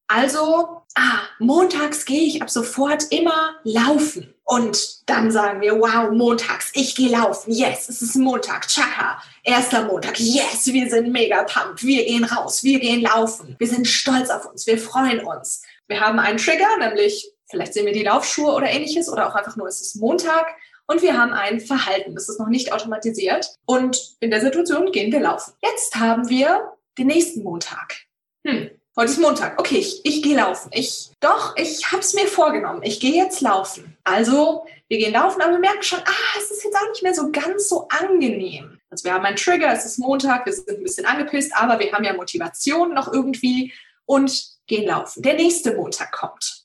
Also, 0.10 0.84
ah, 0.95 1.19
montags 1.39 2.06
gehe 2.06 2.28
ich 2.28 2.41
ab 2.41 2.50
sofort 2.50 3.12
immer 3.12 3.56
laufen. 3.63 4.34
Und 4.45 5.10
dann 5.10 5.30
sagen 5.30 5.60
wir, 5.60 5.78
wow, 5.78 6.10
montags, 6.12 6.71
ich 6.73 6.95
gehe 6.95 7.10
laufen. 7.10 7.52
Yes, 7.52 7.89
es 7.89 8.02
ist 8.02 8.15
Montag. 8.15 8.69
Chaka, 8.69 9.21
erster 9.43 9.84
Montag. 9.84 10.17
Yes, 10.17 10.67
wir 10.67 10.89
sind 10.89 11.12
mega 11.12 11.43
pumped. 11.43 11.84
Wir 11.84 12.06
gehen 12.06 12.23
raus, 12.23 12.63
wir 12.63 12.80
gehen 12.80 13.02
laufen. 13.02 13.58
Wir 13.60 13.67
sind 13.67 13.86
stolz 13.86 14.30
auf 14.30 14.45
uns, 14.45 14.65
wir 14.65 14.78
freuen 14.78 15.19
uns. 15.19 15.63
Wir 15.88 16.00
haben 16.00 16.19
einen 16.19 16.38
Trigger, 16.38 16.78
nämlich 16.80 17.30
vielleicht 17.49 17.73
sehen 17.73 17.86
wir 17.86 17.93
die 17.93 18.03
Laufschuhe 18.03 18.53
oder 18.53 18.69
ähnliches 18.69 19.10
oder 19.10 19.27
auch 19.27 19.36
einfach 19.36 19.55
nur, 19.55 19.67
es 19.67 19.81
ist 19.81 19.95
Montag. 19.95 20.47
Und 20.88 21.01
wir 21.01 21.17
haben 21.17 21.33
ein 21.33 21.60
Verhalten, 21.60 22.15
das 22.15 22.29
ist 22.29 22.39
noch 22.39 22.47
nicht 22.47 22.71
automatisiert. 22.71 23.55
Und 23.65 24.15
in 24.21 24.31
der 24.31 24.39
Situation 24.39 24.91
gehen 24.91 25.12
wir 25.12 25.19
laufen. 25.19 25.53
Jetzt 25.62 25.95
haben 25.95 26.29
wir 26.29 26.73
den 26.97 27.07
nächsten 27.07 27.43
Montag. 27.43 28.05
Hm, 28.45 28.69
Heute 28.99 29.12
ist 29.12 29.19
Montag. 29.19 29.60
Okay, 29.60 29.77
ich, 29.77 30.03
ich 30.05 30.23
gehe 30.23 30.36
laufen. 30.36 30.71
Ich, 30.73 31.12
doch, 31.19 31.55
ich 31.55 31.91
habe 31.91 31.99
es 31.99 32.15
mir 32.15 32.25
vorgenommen. 32.25 32.81
Ich 32.81 32.99
gehe 32.99 33.13
jetzt 33.13 33.41
laufen. 33.41 33.95
Also, 34.03 34.65
wir 34.88 34.97
gehen 34.97 35.13
laufen, 35.13 35.39
aber 35.39 35.51
wir 35.51 35.60
merken 35.60 35.83
schon, 35.83 35.99
ah, 35.99 36.39
es 36.39 36.49
ist 36.49 36.63
jetzt 36.63 36.75
auch 36.75 36.89
nicht 36.89 37.03
mehr 37.03 37.13
so 37.13 37.31
ganz 37.31 37.69
so 37.69 37.88
angenehm. 37.89 38.79
Also 38.89 39.03
wir 39.03 39.13
haben 39.13 39.23
einen 39.23 39.36
Trigger, 39.36 39.71
es 39.71 39.86
ist 39.86 39.99
Montag, 39.99 40.47
wir 40.47 40.53
sind 40.53 40.67
ein 40.69 40.81
bisschen 40.81 41.05
angepisst, 41.05 41.51
aber 41.55 41.77
wir 41.79 41.91
haben 41.91 42.05
ja 42.05 42.13
Motivation 42.13 42.95
noch 42.95 43.13
irgendwie 43.13 43.71
und 44.05 44.47
gehen 44.65 44.88
laufen. 44.88 45.21
Der 45.21 45.36
nächste 45.36 45.75
Montag 45.75 46.12
kommt. 46.12 46.63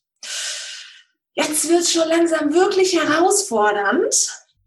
Jetzt 1.35 1.68
wird 1.68 1.81
es 1.81 1.92
schon 1.92 2.09
langsam 2.09 2.53
wirklich 2.53 2.95
herausfordernd. 2.95 4.14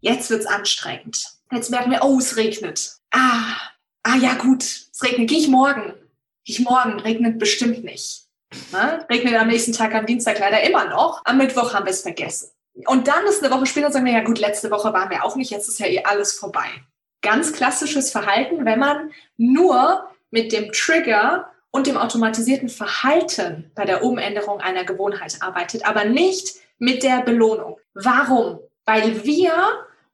Jetzt 0.00 0.30
wird 0.30 0.40
es 0.40 0.46
anstrengend. 0.46 1.24
Jetzt 1.52 1.70
merken 1.70 1.90
wir, 1.90 2.02
oh, 2.02 2.18
es 2.18 2.36
regnet. 2.36 2.96
Ah, 3.12 3.56
ah 4.02 4.16
ja 4.16 4.34
gut, 4.34 4.62
es 4.62 5.02
regnet. 5.02 5.28
Gehe 5.28 5.38
ich 5.38 5.48
morgen 5.48 5.94
ich 6.46 6.60
morgen 6.60 7.00
regnet 7.00 7.38
bestimmt 7.38 7.84
nicht. 7.84 8.22
Ne? 8.72 9.04
Regnet 9.10 9.34
am 9.34 9.48
nächsten 9.48 9.72
Tag 9.72 9.94
am 9.94 10.06
Dienstag 10.06 10.38
leider 10.38 10.62
immer 10.62 10.86
noch. 10.86 11.20
Am 11.24 11.38
Mittwoch 11.38 11.74
haben 11.74 11.84
wir 11.84 11.90
es 11.90 12.02
vergessen. 12.02 12.50
Und 12.86 13.08
dann 13.08 13.26
ist 13.26 13.42
eine 13.42 13.52
Woche 13.52 13.66
später, 13.66 13.90
sagen 13.90 14.04
wir, 14.04 14.12
ja 14.12 14.22
gut, 14.22 14.38
letzte 14.38 14.70
Woche 14.70 14.92
waren 14.92 15.10
wir 15.10 15.24
auch 15.24 15.34
nicht, 15.34 15.50
jetzt 15.50 15.68
ist 15.68 15.80
ja 15.80 15.86
eh 15.86 16.04
alles 16.04 16.34
vorbei. 16.34 16.66
Ganz 17.22 17.52
klassisches 17.52 18.10
Verhalten, 18.10 18.64
wenn 18.64 18.78
man 18.78 19.12
nur 19.36 20.08
mit 20.30 20.52
dem 20.52 20.70
Trigger 20.72 21.50
und 21.76 21.86
dem 21.86 21.98
automatisierten 21.98 22.70
Verhalten 22.70 23.70
bei 23.74 23.84
der 23.84 24.02
Umänderung 24.02 24.60
einer 24.62 24.84
Gewohnheit 24.84 25.36
arbeitet, 25.42 25.84
aber 25.84 26.06
nicht 26.06 26.56
mit 26.78 27.02
der 27.02 27.20
Belohnung. 27.20 27.76
Warum? 27.92 28.60
Weil 28.86 29.24
wir 29.24 29.52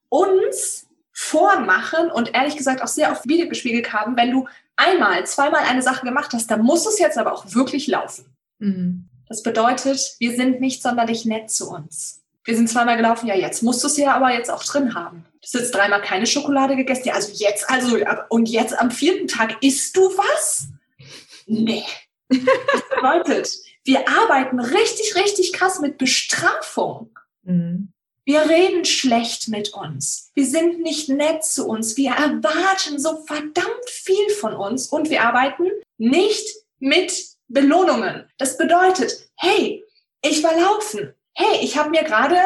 uns 0.09 0.89
vormachen 1.13 2.11
und 2.11 2.35
ehrlich 2.35 2.57
gesagt 2.57 2.83
auch 2.83 2.89
sehr 2.89 3.13
oft 3.13 3.29
wiedergespiegelt 3.29 3.93
haben, 3.93 4.17
wenn 4.17 4.33
du 4.33 4.49
einmal, 4.75 5.25
zweimal 5.25 5.63
eine 5.63 5.83
Sache 5.83 6.05
gemacht 6.05 6.33
hast, 6.33 6.51
dann 6.51 6.63
muss 6.63 6.85
es 6.85 6.99
jetzt 6.99 7.17
aber 7.17 7.33
auch 7.33 7.55
wirklich 7.55 7.87
laufen. 7.87 8.25
Mhm. 8.59 9.09
Das 9.29 9.45
bedeutet, 9.45 10.17
wir 10.19 10.35
sind 10.35 10.61
nicht 10.61 10.83
sonderlich 10.83 11.27
nett 11.27 11.49
zu 11.49 11.71
uns. 11.71 12.25
Wir 12.45 12.57
sind 12.57 12.71
zweimal 12.71 12.97
gelaufen, 12.97 13.29
ja, 13.29 13.37
jetzt 13.37 13.63
musst 13.63 13.85
du 13.85 13.87
es 13.87 13.97
ja 13.97 14.17
aber 14.17 14.33
jetzt 14.33 14.51
auch 14.51 14.65
drin 14.65 14.97
haben. 14.97 15.25
Du 15.35 15.45
hast 15.45 15.55
jetzt 15.55 15.71
dreimal 15.73 16.03
keine 16.03 16.27
Schokolade 16.27 16.75
gegessen, 16.75 17.07
ja, 17.07 17.15
also 17.15 17.31
jetzt, 17.33 17.71
also, 17.71 17.99
und 18.31 18.49
jetzt 18.49 18.77
am 18.77 18.91
vierten 18.91 19.29
Tag 19.29 19.63
isst 19.63 19.97
du 19.97 20.01
was? 20.01 20.72
Nee. 21.53 21.85
Das 22.29 22.89
bedeutet, 22.97 23.59
wir 23.85 24.09
arbeiten 24.09 24.61
richtig, 24.61 25.17
richtig 25.17 25.53
krass 25.53 25.81
mit 25.81 25.99
Bestrafung. 25.99 27.19
Mhm. 27.43 27.93
Wir 28.25 28.49
reden 28.49 28.85
schlecht 28.85 29.49
mit 29.49 29.75
uns. 29.75 30.31
Wir 30.35 30.47
sind 30.47 30.81
nicht 30.81 31.09
nett 31.09 31.45
zu 31.45 31.67
uns. 31.67 31.97
Wir 31.97 32.13
erwarten 32.13 32.99
so 32.99 33.25
verdammt 33.27 33.89
viel 33.89 34.31
von 34.31 34.55
uns 34.55 34.87
und 34.87 35.11
wir 35.11 35.25
arbeiten 35.25 35.65
nicht 35.99 36.47
mit 36.79 37.13
Belohnungen. 37.49 38.29
Das 38.39 38.57
bedeutet, 38.57 39.29
hey, 39.37 39.85
ich 40.23 40.43
war 40.45 40.59
laufen. 40.59 41.15
Hey, 41.35 41.59
ich 41.63 41.77
habe 41.77 41.91
mir 41.91 42.05
gerade 42.05 42.37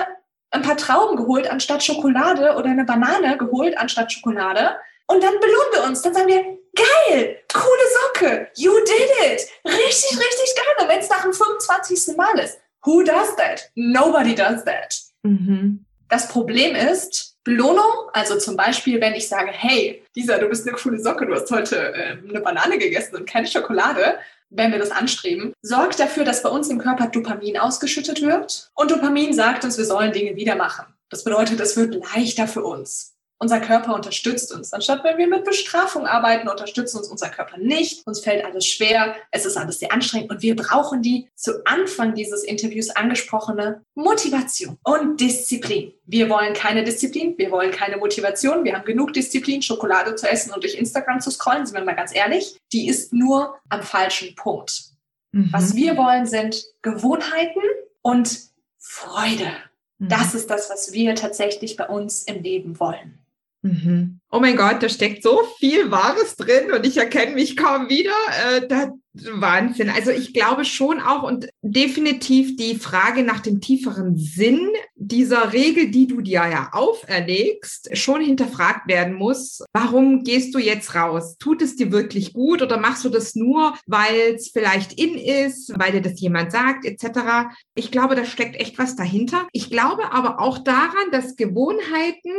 ein 0.51 0.63
paar 0.63 0.79
Trauben 0.79 1.17
geholt 1.17 1.51
anstatt 1.51 1.85
Schokolade 1.85 2.57
oder 2.57 2.71
eine 2.71 2.85
Banane 2.85 3.37
geholt 3.37 3.77
anstatt 3.77 4.13
Schokolade. 4.13 4.77
Und 5.07 5.23
dann 5.23 5.39
belohnen 5.41 5.73
wir 5.73 5.85
uns. 5.85 6.03
Dann 6.03 6.15
sagen 6.15 6.29
wir, 6.29 6.43
geil, 6.75 7.39
coole 7.53 7.87
Socke, 7.95 8.49
you 8.57 8.73
did 8.81 9.33
it. 9.33 9.49
Richtig, 9.65 10.19
richtig 10.19 10.55
geil. 10.57 10.75
Und 10.81 10.89
wenn 10.89 10.99
es 10.99 11.09
nach 11.09 11.23
dem 11.23 11.33
25. 11.33 12.17
Mal 12.17 12.39
ist, 12.39 12.59
who 12.85 13.03
does 13.03 13.35
that? 13.37 13.71
Nobody 13.75 14.35
does 14.35 14.65
that. 14.65 14.95
Mhm. 15.23 15.85
Das 16.09 16.29
Problem 16.29 16.75
ist, 16.75 17.37
Belohnung, 17.43 18.11
also 18.13 18.39
zum 18.39 18.57
Beispiel, 18.57 19.01
wenn 19.01 19.15
ich 19.15 19.29
sage, 19.29 19.51
hey, 19.53 20.03
Lisa, 20.15 20.39
du 20.39 20.49
bist 20.49 20.67
eine 20.67 20.77
coole 20.77 20.99
Socke, 20.99 21.27
du 21.27 21.35
hast 21.35 21.51
heute 21.51 21.95
äh, 21.95 22.17
eine 22.29 22.41
Banane 22.41 22.79
gegessen 22.79 23.17
und 23.17 23.29
keine 23.29 23.47
Schokolade, 23.47 24.19
wenn 24.51 24.71
wir 24.71 24.79
das 24.79 24.91
anstreben, 24.91 25.53
sorgt 25.63 25.99
dafür, 25.99 26.25
dass 26.25 26.43
bei 26.43 26.49
uns 26.49 26.69
im 26.69 26.79
Körper 26.79 27.09
Dopamin 27.09 27.59
ausgeschüttet 27.59 28.23
wird. 28.23 28.71
Und 28.75 28.91
Dopamin 28.91 29.33
sagt 29.33 29.65
uns, 29.65 29.79
wir 29.79 29.85
sollen 29.85 30.13
Dinge 30.13 30.37
wieder 30.37 30.55
machen. 30.55 30.87
Das 31.09 31.25
bedeutet, 31.25 31.61
es 31.61 31.77
wird 31.77 31.95
leichter 31.95 32.47
für 32.47 32.63
uns. 32.63 33.16
Unser 33.39 33.61
Körper 33.61 33.95
unterstützt 33.95 34.51
uns. 34.55 34.73
Anstatt 34.73 35.05
wenn 35.05 35.19
wir 35.19 35.27
mit 35.27 35.45
Bestrafung 35.45 36.07
arbeiten, 36.07 36.49
unterstützt 36.49 36.97
uns 36.97 37.09
unser 37.09 37.29
Körper 37.29 37.59
nicht. 37.59 38.07
Uns 38.07 38.21
fällt 38.21 38.45
alles 38.45 38.67
schwer. 38.67 39.15
Es 39.31 39.45
ist 39.45 39.59
alles 39.59 39.79
sehr 39.79 39.93
anstrengend 39.93 40.31
und 40.31 40.41
wir 40.41 40.57
brauchen 40.57 41.03
die 41.03 41.29
zu 41.35 41.65
Anfang 41.67 42.15
dieses 42.15 42.45
Interviews 42.45 42.89
angesprochene 42.89 43.83
Motivation 43.95 44.79
und 44.85 45.21
Disziplin. 45.21 45.93
Wir 46.07 46.31
wollen 46.31 46.55
keine 46.55 46.83
Disziplin. 46.83 47.35
Wir 47.37 47.51
wollen 47.51 47.73
keine 47.73 47.99
Motivation. 47.99 48.65
Wir 48.65 48.75
haben 48.75 48.87
genug 48.87 49.13
Disziplin, 49.13 49.61
Schokolade 49.61 50.15
zu 50.15 50.27
essen 50.27 50.53
und 50.55 50.63
durch 50.63 50.75
Instagram 50.75 51.21
zu 51.21 51.31
scrollen. 51.31 51.67
Sind 51.67 51.77
wir 51.77 51.85
mal 51.85 51.95
ganz 51.95 52.15
ehrlich. 52.15 52.57
Die 52.73 52.89
ist 52.89 53.13
nur 53.13 53.59
am 53.69 53.83
falschen 53.83 54.35
Punkt. 54.35 54.85
Mhm. 55.33 55.51
Was 55.53 55.75
wir 55.75 55.99
wollen, 55.99 56.25
sind 56.25 56.65
Gewohnheiten 56.81 57.61
und 58.01 58.41
Freude. 58.79 59.53
Mhm. 59.99 60.09
Das 60.09 60.35
ist 60.35 60.49
das, 60.49 60.71
was 60.71 60.93
wir 60.93 61.15
tatsächlich 61.15 61.77
bei 61.77 61.87
uns 61.87 62.23
im 62.23 62.43
Leben 62.43 62.81
wollen. 62.81 63.26
Mhm. 63.67 64.21
Oh 64.31 64.41
mein 64.41 64.57
Gott, 64.57 64.83
da 64.83 64.89
steckt 64.89 65.23
so 65.23 65.43
viel 65.59 65.91
Wahres 65.91 66.37
drin 66.37 66.73
und 66.73 66.87
ich 66.87 66.97
erkenne 66.97 67.35
mich 67.35 67.57
kaum 67.57 67.89
wieder. 67.89 68.13
Äh, 68.57 68.67
da, 68.69 68.93
Wahnsinn. 69.13 69.89
Also 69.89 70.11
ich 70.11 70.33
glaube 70.35 70.65
schon 70.65 71.01
auch 71.01 71.23
und 71.23 71.49
definitiv 71.63 72.57
die 72.57 72.77
Frage 72.77 73.23
nach 73.23 73.41
dem 73.41 73.61
tieferen 73.61 74.17
Sinn 74.17 74.69
dieser 74.95 75.53
Regel, 75.53 75.91
die 75.91 76.07
du 76.07 76.21
dir 76.21 76.47
ja 76.51 76.71
auferlegst, 76.73 77.97
schon 77.97 78.21
hinterfragt 78.21 78.89
werden 78.89 79.15
muss. 79.15 79.65
Warum 79.73 80.23
gehst 80.23 80.55
du 80.55 80.59
jetzt 80.59 80.95
raus? 80.95 81.37
Tut 81.39 81.63
es 81.63 81.77
dir 81.77 81.93
wirklich 81.93 82.33
gut 82.33 82.63
oder 82.63 82.79
machst 82.79 83.05
du 83.05 83.09
das 83.09 83.35
nur, 83.35 83.75
weil 83.87 84.35
es 84.35 84.51
vielleicht 84.51 85.01
in 85.01 85.17
ist, 85.17 85.73
weil 85.79 85.93
dir 85.93 86.03
das 86.03 86.21
jemand 86.21 86.53
sagt, 86.53 86.85
etc. 86.85 87.49
Ich 87.75 87.91
glaube, 87.91 88.17
da 88.17 88.25
steckt 88.25 88.57
echt 88.57 88.79
was 88.79 88.97
dahinter. 88.97 89.47
Ich 89.53 89.71
glaube 89.71 90.13
aber 90.13 90.41
auch 90.41 90.59
daran, 90.59 91.11
dass 91.11 91.37
Gewohnheiten 91.37 92.33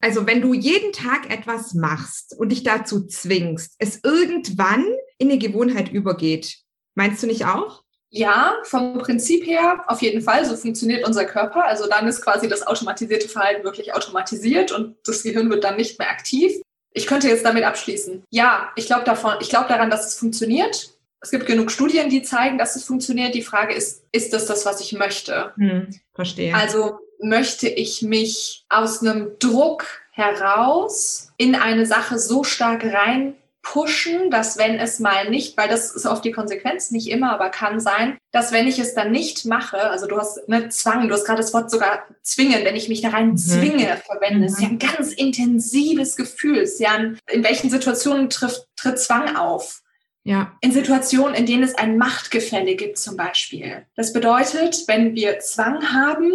also 0.00 0.26
wenn 0.26 0.40
du 0.40 0.54
jeden 0.54 0.92
Tag 0.92 1.30
etwas 1.30 1.74
machst 1.74 2.34
und 2.38 2.50
dich 2.50 2.62
dazu 2.62 3.06
zwingst, 3.06 3.74
es 3.78 4.00
irgendwann 4.04 4.84
in 5.18 5.30
eine 5.30 5.38
Gewohnheit 5.38 5.90
übergeht. 5.90 6.58
Meinst 6.94 7.22
du 7.22 7.26
nicht 7.26 7.44
auch? 7.46 7.82
Ja, 8.10 8.54
vom 8.64 8.98
Prinzip 8.98 9.46
her 9.46 9.84
auf 9.86 10.00
jeden 10.00 10.22
Fall. 10.22 10.44
So 10.44 10.56
funktioniert 10.56 11.06
unser 11.06 11.24
Körper. 11.24 11.64
Also 11.64 11.88
dann 11.88 12.06
ist 12.06 12.22
quasi 12.22 12.48
das 12.48 12.66
automatisierte 12.66 13.28
Verhalten 13.28 13.64
wirklich 13.64 13.94
automatisiert 13.94 14.72
und 14.72 14.96
das 15.04 15.22
Gehirn 15.22 15.50
wird 15.50 15.64
dann 15.64 15.76
nicht 15.76 15.98
mehr 15.98 16.10
aktiv. 16.10 16.52
Ich 16.92 17.06
könnte 17.06 17.28
jetzt 17.28 17.44
damit 17.44 17.64
abschließen. 17.64 18.22
Ja, 18.30 18.72
ich 18.76 18.86
glaube 18.86 19.04
davon, 19.04 19.34
ich 19.40 19.50
glaube 19.50 19.68
daran, 19.68 19.90
dass 19.90 20.06
es 20.06 20.18
funktioniert. 20.18 20.94
Es 21.20 21.30
gibt 21.30 21.46
genug 21.46 21.70
Studien, 21.70 22.08
die 22.08 22.22
zeigen, 22.22 22.58
dass 22.58 22.76
es 22.76 22.84
funktioniert. 22.84 23.34
Die 23.34 23.42
Frage 23.42 23.74
ist, 23.74 24.04
ist 24.12 24.32
das 24.32 24.46
das, 24.46 24.64
was 24.64 24.80
ich 24.80 24.92
möchte? 24.92 25.52
Hm, 25.56 25.88
verstehe. 26.14 26.54
Also 26.54 26.98
möchte 27.20 27.68
ich 27.68 28.02
mich 28.02 28.64
aus 28.68 29.00
einem 29.02 29.38
Druck 29.38 29.86
heraus 30.10 31.32
in 31.36 31.54
eine 31.54 31.86
Sache 31.86 32.18
so 32.18 32.44
stark 32.44 32.84
rein 32.84 33.34
pushen, 33.62 34.30
dass 34.30 34.56
wenn 34.56 34.78
es 34.78 34.98
mal 34.98 35.28
nicht, 35.28 35.56
weil 35.56 35.68
das 35.68 35.90
ist 35.90 36.06
oft 36.06 36.24
die 36.24 36.32
Konsequenz, 36.32 36.90
nicht 36.90 37.08
immer, 37.10 37.32
aber 37.32 37.50
kann 37.50 37.80
sein, 37.80 38.16
dass 38.32 38.50
wenn 38.50 38.66
ich 38.66 38.78
es 38.78 38.94
dann 38.94 39.10
nicht 39.10 39.44
mache, 39.44 39.78
also 39.78 40.06
du 40.06 40.16
hast 40.16 40.48
eine 40.48 40.70
Zwang, 40.70 41.08
du 41.08 41.14
hast 41.14 41.24
gerade 41.24 41.42
das 41.42 41.52
Wort 41.52 41.70
sogar 41.70 42.04
zwingen, 42.22 42.64
wenn 42.64 42.76
ich 42.76 42.88
mich 42.88 43.02
da 43.02 43.10
rein 43.10 43.30
mhm. 43.30 43.36
zwinge, 43.36 44.00
verwende, 44.06 44.38
mhm. 44.38 44.44
ist 44.44 44.60
ja 44.60 44.68
ein 44.68 44.78
ganz 44.78 45.12
intensives 45.12 46.16
Gefühl. 46.16 46.56
Ist 46.56 46.80
ja 46.80 46.92
ein, 46.92 47.18
in 47.30 47.44
welchen 47.44 47.68
Situationen 47.68 48.30
trifft, 48.30 48.66
tritt 48.76 48.98
Zwang 48.98 49.36
auf? 49.36 49.82
Ja. 50.24 50.52
In 50.60 50.72
Situationen, 50.72 51.34
in 51.34 51.46
denen 51.46 51.62
es 51.62 51.74
ein 51.74 51.98
Machtgefälle 51.98 52.74
gibt, 52.74 52.98
zum 52.98 53.16
Beispiel. 53.16 53.86
Das 53.96 54.12
bedeutet, 54.12 54.84
wenn 54.86 55.14
wir 55.14 55.40
Zwang 55.40 55.92
haben, 55.92 56.32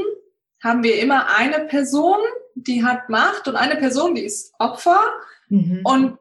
haben 0.63 0.83
wir 0.83 0.99
immer 0.99 1.27
eine 1.35 1.65
Person, 1.65 2.17
die 2.55 2.83
hat 2.83 3.09
Macht 3.09 3.47
und 3.47 3.55
eine 3.55 3.75
Person, 3.75 4.15
die 4.15 4.23
ist 4.23 4.53
Opfer. 4.59 5.01
Mhm. 5.49 5.81
Und 5.83 6.17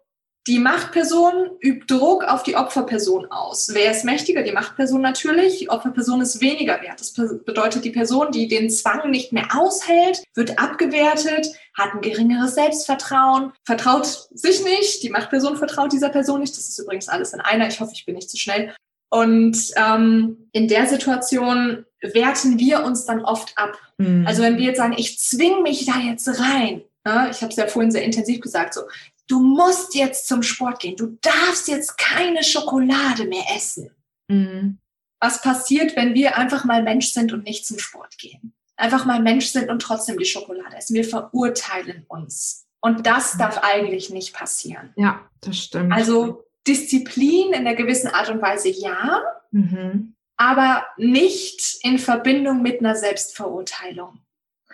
die 0.49 0.59
Machtperson 0.59 1.51
übt 1.61 1.86
Druck 1.86 2.24
auf 2.24 2.43
die 2.43 2.57
Opferperson 2.57 3.30
aus. 3.30 3.70
Wer 3.72 3.93
ist 3.93 4.05
mächtiger? 4.05 4.43
Die 4.43 4.51
Machtperson 4.51 5.01
natürlich. 5.01 5.61
Die 5.61 5.70
Opferperson 5.70 6.20
ist 6.20 6.40
weniger 6.40 6.82
wert. 6.82 6.99
Das 6.99 7.12
bedeutet, 7.12 7.84
die 7.84 7.90
Person, 7.90 8.32
die 8.32 8.49
den 8.49 8.68
Zwang 8.68 9.11
nicht 9.11 9.32
mehr 9.32 9.47
aushält, 9.57 10.24
wird 10.34 10.59
abgewertet, 10.59 11.47
hat 11.74 11.95
ein 11.95 12.01
geringeres 12.01 12.57
Selbstvertrauen, 12.57 13.53
vertraut 13.64 14.07
sich 14.32 14.64
nicht. 14.64 15.05
Die 15.05 15.11
Machtperson 15.11 15.57
vertraut 15.57 15.93
dieser 15.93 16.09
Person 16.09 16.40
nicht. 16.40 16.57
Das 16.57 16.68
ist 16.68 16.78
übrigens 16.80 17.09
alles 17.09 17.32
in 17.32 17.40
einer. 17.40 17.68
Ich 17.68 17.78
hoffe, 17.78 17.93
ich 17.95 18.05
bin 18.05 18.16
nicht 18.16 18.28
zu 18.28 18.36
schnell. 18.36 18.74
Und 19.11 19.57
ähm, 19.76 20.49
in 20.51 20.66
der 20.66 20.86
Situation 20.88 21.84
werten 22.03 22.59
wir 22.59 22.84
uns 22.84 23.05
dann 23.05 23.24
oft 23.24 23.57
ab. 23.57 23.78
Mhm. 23.98 24.26
Also 24.26 24.42
wenn 24.42 24.59
wir 24.59 24.64
jetzt 24.64 24.78
sagen, 24.78 24.94
ich 24.96 25.18
zwing 25.18 25.62
mich 25.62 25.86
da 25.86 25.98
jetzt 25.98 26.28
rein, 26.40 26.82
ne? 27.05 27.28
ich 27.30 27.40
habe 27.40 27.48
es 27.48 27.57
ja 27.57 27.66
vorhin 27.66 27.90
sehr 27.90 28.05
intensiv 28.05 28.40
gesagt, 28.40 28.74
so, 28.74 28.82
du 29.28 29.40
musst 29.40 29.94
jetzt 29.94 30.26
zum 30.26 30.42
Sport 30.42 30.80
gehen, 30.80 30.96
du 30.96 31.18
darfst 31.20 31.68
jetzt 31.68 31.96
keine 31.96 32.42
Schokolade 32.42 33.24
mehr 33.26 33.44
essen. 33.55 33.90
Mhm. 34.28 34.78
Was 35.20 35.40
passiert, 35.40 35.94
wenn 35.96 36.14
wir 36.14 36.36
einfach 36.36 36.64
mal 36.64 36.82
Mensch 36.82 37.12
sind 37.12 37.32
und 37.32 37.44
nicht 37.44 37.64
zum 37.64 37.78
Sport 37.78 38.18
gehen? 38.18 38.53
Einfach 38.76 39.05
mal 39.05 39.22
Mensch 39.22 39.46
sind 39.46 39.70
und 39.70 39.80
trotzdem 39.80 40.18
die 40.18 40.24
Schokolade 40.24 40.76
essen. 40.76 40.94
Wir 40.94 41.05
verurteilen 41.05 42.05
uns. 42.09 42.66
Und 42.80 43.07
das 43.07 43.38
darf 43.38 43.59
eigentlich 43.62 44.11
nicht 44.11 44.34
passieren. 44.34 44.92
Ja, 44.96 45.20
das 45.40 45.59
stimmt. 45.59 45.92
Also 45.92 46.44
Disziplin 46.66 47.53
in 47.53 47.66
einer 47.66 47.76
gewissen 47.76 48.09
Art 48.09 48.28
und 48.30 48.42
Weise 48.42 48.70
ja, 48.70 49.22
mhm. 49.53 50.12
Aber 50.43 50.84
nicht 50.97 51.78
in 51.82 52.01
Verbindung 52.01 52.62
mit 52.62 52.80
einer 52.80 52.97
Selbstverurteilung, 52.97 54.18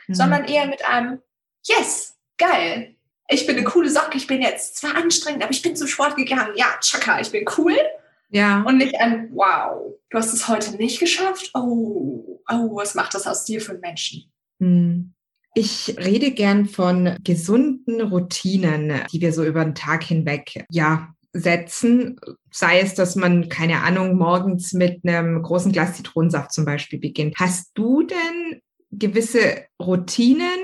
mhm. 0.06 0.14
sondern 0.14 0.44
eher 0.46 0.66
mit 0.66 0.82
einem 0.88 1.20
Yes, 1.62 2.16
geil, 2.38 2.94
ich 3.28 3.46
bin 3.46 3.56
eine 3.56 3.66
coole 3.66 3.90
Socke, 3.90 4.16
ich 4.16 4.26
bin 4.26 4.40
jetzt 4.40 4.78
zwar 4.78 4.96
anstrengend, 4.96 5.42
aber 5.42 5.52
ich 5.52 5.60
bin 5.60 5.76
zum 5.76 5.86
Sport 5.86 6.16
gegangen. 6.16 6.54
Ja, 6.56 6.66
tschakka, 6.80 7.20
ich 7.20 7.30
bin 7.30 7.44
cool. 7.58 7.76
Ja. 8.30 8.62
Und 8.62 8.78
nicht 8.78 8.98
ein 8.98 9.28
Wow, 9.34 9.94
du 10.08 10.16
hast 10.16 10.32
es 10.32 10.48
heute 10.48 10.76
nicht 10.76 11.00
geschafft. 11.00 11.50
Oh, 11.52 12.40
oh, 12.48 12.76
was 12.76 12.94
macht 12.94 13.12
das 13.12 13.26
aus 13.26 13.44
dir 13.44 13.60
für 13.60 13.72
einen 13.72 13.80
Menschen? 13.82 14.32
Hm. 14.60 15.12
Ich 15.54 15.94
rede 15.98 16.30
gern 16.30 16.66
von 16.66 17.18
gesunden 17.22 18.00
Routinen, 18.00 19.02
die 19.12 19.20
wir 19.20 19.34
so 19.34 19.44
über 19.44 19.64
den 19.64 19.74
Tag 19.74 20.04
hinweg, 20.04 20.64
ja, 20.70 21.14
setzen. 21.32 22.18
Sei 22.50 22.80
es, 22.80 22.94
dass 22.94 23.16
man, 23.16 23.48
keine 23.48 23.82
Ahnung, 23.82 24.16
morgens 24.16 24.72
mit 24.72 25.04
einem 25.06 25.42
großen 25.42 25.72
Glas 25.72 25.96
Zitronensaft 25.96 26.52
zum 26.52 26.64
Beispiel 26.64 26.98
beginnt. 26.98 27.36
Hast 27.38 27.70
du 27.74 28.02
denn 28.02 28.62
gewisse 28.90 29.66
Routinen, 29.80 30.58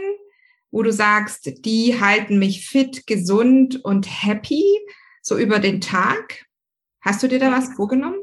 wo 0.71 0.83
du 0.83 0.93
sagst, 0.93 1.65
die 1.65 2.01
halten 2.01 2.39
mich 2.39 2.69
fit, 2.69 3.07
gesund 3.07 3.85
und 3.85 4.07
happy, 4.07 4.65
so 5.23 5.39
über 5.39 5.59
den 5.59 5.81
Tag? 5.81 6.47
Hast 7.01 7.23
du 7.23 7.29
dir 7.29 7.39
da 7.39 7.53
was 7.53 7.75
vorgenommen? 7.75 8.19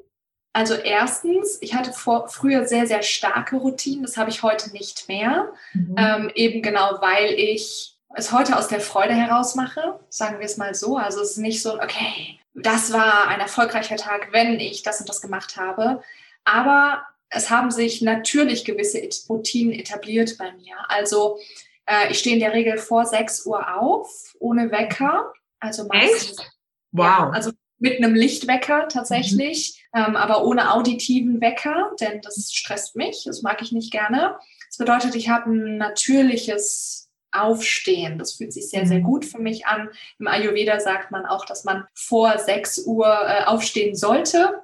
Also 0.53 0.73
erstens, 0.73 1.59
ich 1.61 1.75
hatte 1.75 1.93
vor, 1.93 2.27
früher 2.27 2.67
sehr, 2.67 2.85
sehr 2.85 3.03
starke 3.03 3.55
Routinen, 3.55 4.03
das 4.03 4.17
habe 4.17 4.29
ich 4.29 4.43
heute 4.43 4.71
nicht 4.73 5.07
mehr. 5.07 5.53
Mhm. 5.73 5.95
Ähm, 5.97 6.31
eben 6.35 6.61
genau, 6.61 6.97
weil 6.99 7.33
ich 7.33 7.97
es 8.15 8.31
heute 8.31 8.57
aus 8.57 8.67
der 8.67 8.81
Freude 8.81 9.13
heraus 9.13 9.55
mache, 9.55 9.99
sagen 10.09 10.39
wir 10.39 10.45
es 10.45 10.57
mal 10.57 10.73
so. 10.75 10.97
Also 10.97 11.21
es 11.21 11.31
ist 11.31 11.37
nicht 11.37 11.61
so, 11.61 11.75
okay, 11.75 12.39
das 12.53 12.91
war 12.91 13.27
ein 13.27 13.39
erfolgreicher 13.39 13.95
Tag, 13.95 14.29
wenn 14.31 14.59
ich 14.59 14.83
das 14.83 14.99
und 14.99 15.09
das 15.09 15.21
gemacht 15.21 15.57
habe. 15.57 16.01
Aber 16.43 17.03
es 17.29 17.49
haben 17.49 17.71
sich 17.71 18.01
natürlich 18.01 18.65
gewisse 18.65 19.01
Routinen 19.29 19.73
etabliert 19.73 20.37
bei 20.37 20.51
mir. 20.53 20.75
Also 20.89 21.39
äh, 21.85 22.11
ich 22.11 22.19
stehe 22.19 22.35
in 22.35 22.41
der 22.41 22.53
Regel 22.53 22.77
vor 22.77 23.05
6 23.05 23.45
Uhr 23.45 23.79
auf, 23.79 24.35
ohne 24.39 24.71
Wecker. 24.71 25.31
Also 25.59 25.85
meistens. 25.85 26.39
Echt? 26.39 26.51
Wow. 26.91 27.05
Ja, 27.05 27.29
also 27.31 27.51
mit 27.79 27.97
einem 27.97 28.13
Lichtwecker 28.13 28.87
tatsächlich, 28.89 29.81
mhm. 29.93 30.05
ähm, 30.07 30.15
aber 30.15 30.45
ohne 30.45 30.73
auditiven 30.73 31.41
Wecker, 31.41 31.91
denn 31.99 32.21
das 32.21 32.53
stresst 32.53 32.95
mich, 32.95 33.23
das 33.25 33.41
mag 33.41 33.61
ich 33.61 33.71
nicht 33.71 33.91
gerne. 33.91 34.37
Das 34.67 34.77
bedeutet, 34.77 35.15
ich 35.15 35.29
habe 35.29 35.49
ein 35.49 35.77
natürliches 35.77 37.10
Aufstehen. 37.31 38.17
Das 38.17 38.33
fühlt 38.33 38.53
sich 38.53 38.69
sehr, 38.69 38.85
sehr 38.85 38.99
mhm. 38.99 39.03
gut 39.03 39.25
für 39.25 39.39
mich 39.39 39.65
an. 39.65 39.89
Im 40.19 40.27
Ayurveda 40.27 40.79
sagt 40.79 41.11
man 41.11 41.25
auch, 41.25 41.45
dass 41.45 41.63
man 41.63 41.85
vor 41.93 42.37
6 42.37 42.85
Uhr 42.85 43.07
äh, 43.07 43.45
aufstehen 43.45 43.95
sollte. 43.95 44.61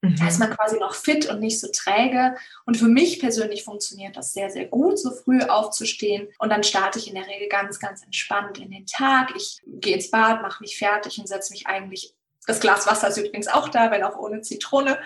Mhm. 0.00 0.16
Da 0.16 0.28
ist 0.28 0.38
man 0.38 0.50
quasi 0.50 0.78
noch 0.78 0.94
fit 0.94 1.28
und 1.28 1.40
nicht 1.40 1.60
so 1.60 1.68
träge. 1.72 2.36
Und 2.66 2.76
für 2.76 2.88
mich 2.88 3.20
persönlich 3.20 3.64
funktioniert 3.64 4.16
das 4.16 4.32
sehr, 4.32 4.50
sehr 4.50 4.66
gut, 4.66 4.98
so 4.98 5.10
früh 5.10 5.40
aufzustehen. 5.40 6.28
Und 6.38 6.50
dann 6.50 6.62
starte 6.62 6.98
ich 6.98 7.08
in 7.08 7.14
der 7.14 7.26
Regel 7.26 7.48
ganz, 7.48 7.78
ganz 7.78 8.02
entspannt 8.02 8.58
in 8.58 8.70
den 8.70 8.86
Tag. 8.86 9.32
Ich 9.36 9.60
gehe 9.66 9.96
ins 9.96 10.10
Bad, 10.10 10.42
mache 10.42 10.62
mich 10.62 10.78
fertig 10.78 11.18
und 11.18 11.26
setze 11.26 11.52
mich 11.52 11.66
eigentlich, 11.66 12.14
das 12.46 12.60
Glas 12.60 12.86
Wasser 12.86 13.08
ist 13.08 13.18
übrigens 13.18 13.48
auch 13.48 13.68
da, 13.68 13.90
wenn 13.90 14.02
auch 14.02 14.16
ohne 14.16 14.40
Zitrone, 14.40 14.98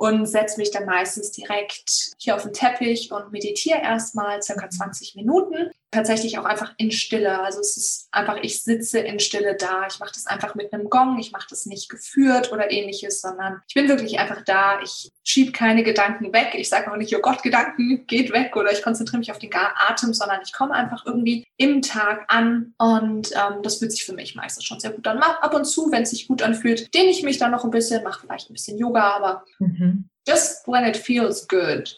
und 0.00 0.24
setze 0.24 0.58
mich 0.58 0.70
dann 0.70 0.86
meistens 0.86 1.30
direkt 1.30 2.14
hier 2.16 2.34
auf 2.34 2.42
den 2.42 2.54
Teppich 2.54 3.12
und 3.12 3.32
meditiere 3.32 3.82
erstmal 3.82 4.42
circa 4.42 4.70
20 4.70 5.14
Minuten 5.14 5.70
tatsächlich 5.90 6.38
auch 6.38 6.44
einfach 6.44 6.72
in 6.76 6.90
Stille. 6.90 7.40
Also 7.40 7.60
es 7.60 7.76
ist 7.76 8.08
einfach, 8.12 8.38
ich 8.42 8.62
sitze 8.62 9.00
in 9.00 9.18
Stille 9.18 9.56
da. 9.56 9.86
Ich 9.90 9.98
mache 9.98 10.12
das 10.14 10.26
einfach 10.26 10.54
mit 10.54 10.72
einem 10.72 10.88
Gong. 10.88 11.18
Ich 11.18 11.32
mache 11.32 11.46
das 11.50 11.66
nicht 11.66 11.88
geführt 11.88 12.52
oder 12.52 12.70
ähnliches, 12.70 13.20
sondern 13.20 13.60
ich 13.66 13.74
bin 13.74 13.88
wirklich 13.88 14.18
einfach 14.18 14.42
da. 14.44 14.80
Ich 14.82 15.10
schiebe 15.24 15.52
keine 15.52 15.82
Gedanken 15.82 16.32
weg. 16.32 16.54
Ich 16.54 16.68
sage 16.68 16.90
auch 16.90 16.96
nicht, 16.96 17.14
oh 17.16 17.20
Gott, 17.20 17.42
Gedanken 17.42 18.06
geht 18.06 18.32
weg 18.32 18.56
oder 18.56 18.72
ich 18.72 18.82
konzentriere 18.82 19.18
mich 19.18 19.30
auf 19.30 19.38
den 19.38 19.50
Atem, 19.52 20.14
sondern 20.14 20.40
ich 20.44 20.52
komme 20.52 20.74
einfach 20.74 21.04
irgendwie 21.06 21.44
im 21.56 21.82
Tag 21.82 22.24
an 22.28 22.74
und 22.78 23.32
ähm, 23.32 23.62
das 23.62 23.76
fühlt 23.78 23.92
sich 23.92 24.04
für 24.04 24.14
mich 24.14 24.34
meistens 24.34 24.64
schon 24.64 24.80
sehr 24.80 24.92
gut 24.92 25.06
an. 25.06 25.18
Ab 25.18 25.54
und 25.54 25.64
zu, 25.64 25.90
wenn 25.90 26.02
es 26.02 26.10
sich 26.10 26.28
gut 26.28 26.42
anfühlt, 26.42 26.94
dehne 26.94 27.10
ich 27.10 27.22
mich 27.22 27.38
dann 27.38 27.50
noch 27.50 27.64
ein 27.64 27.70
bisschen, 27.70 28.04
mache 28.04 28.20
vielleicht 28.20 28.48
ein 28.48 28.54
bisschen 28.54 28.78
Yoga, 28.78 29.16
aber 29.16 29.44
mhm. 29.58 30.08
just 30.26 30.66
when 30.66 30.84
it 30.84 30.96
feels 30.96 31.46
good. 31.48 31.96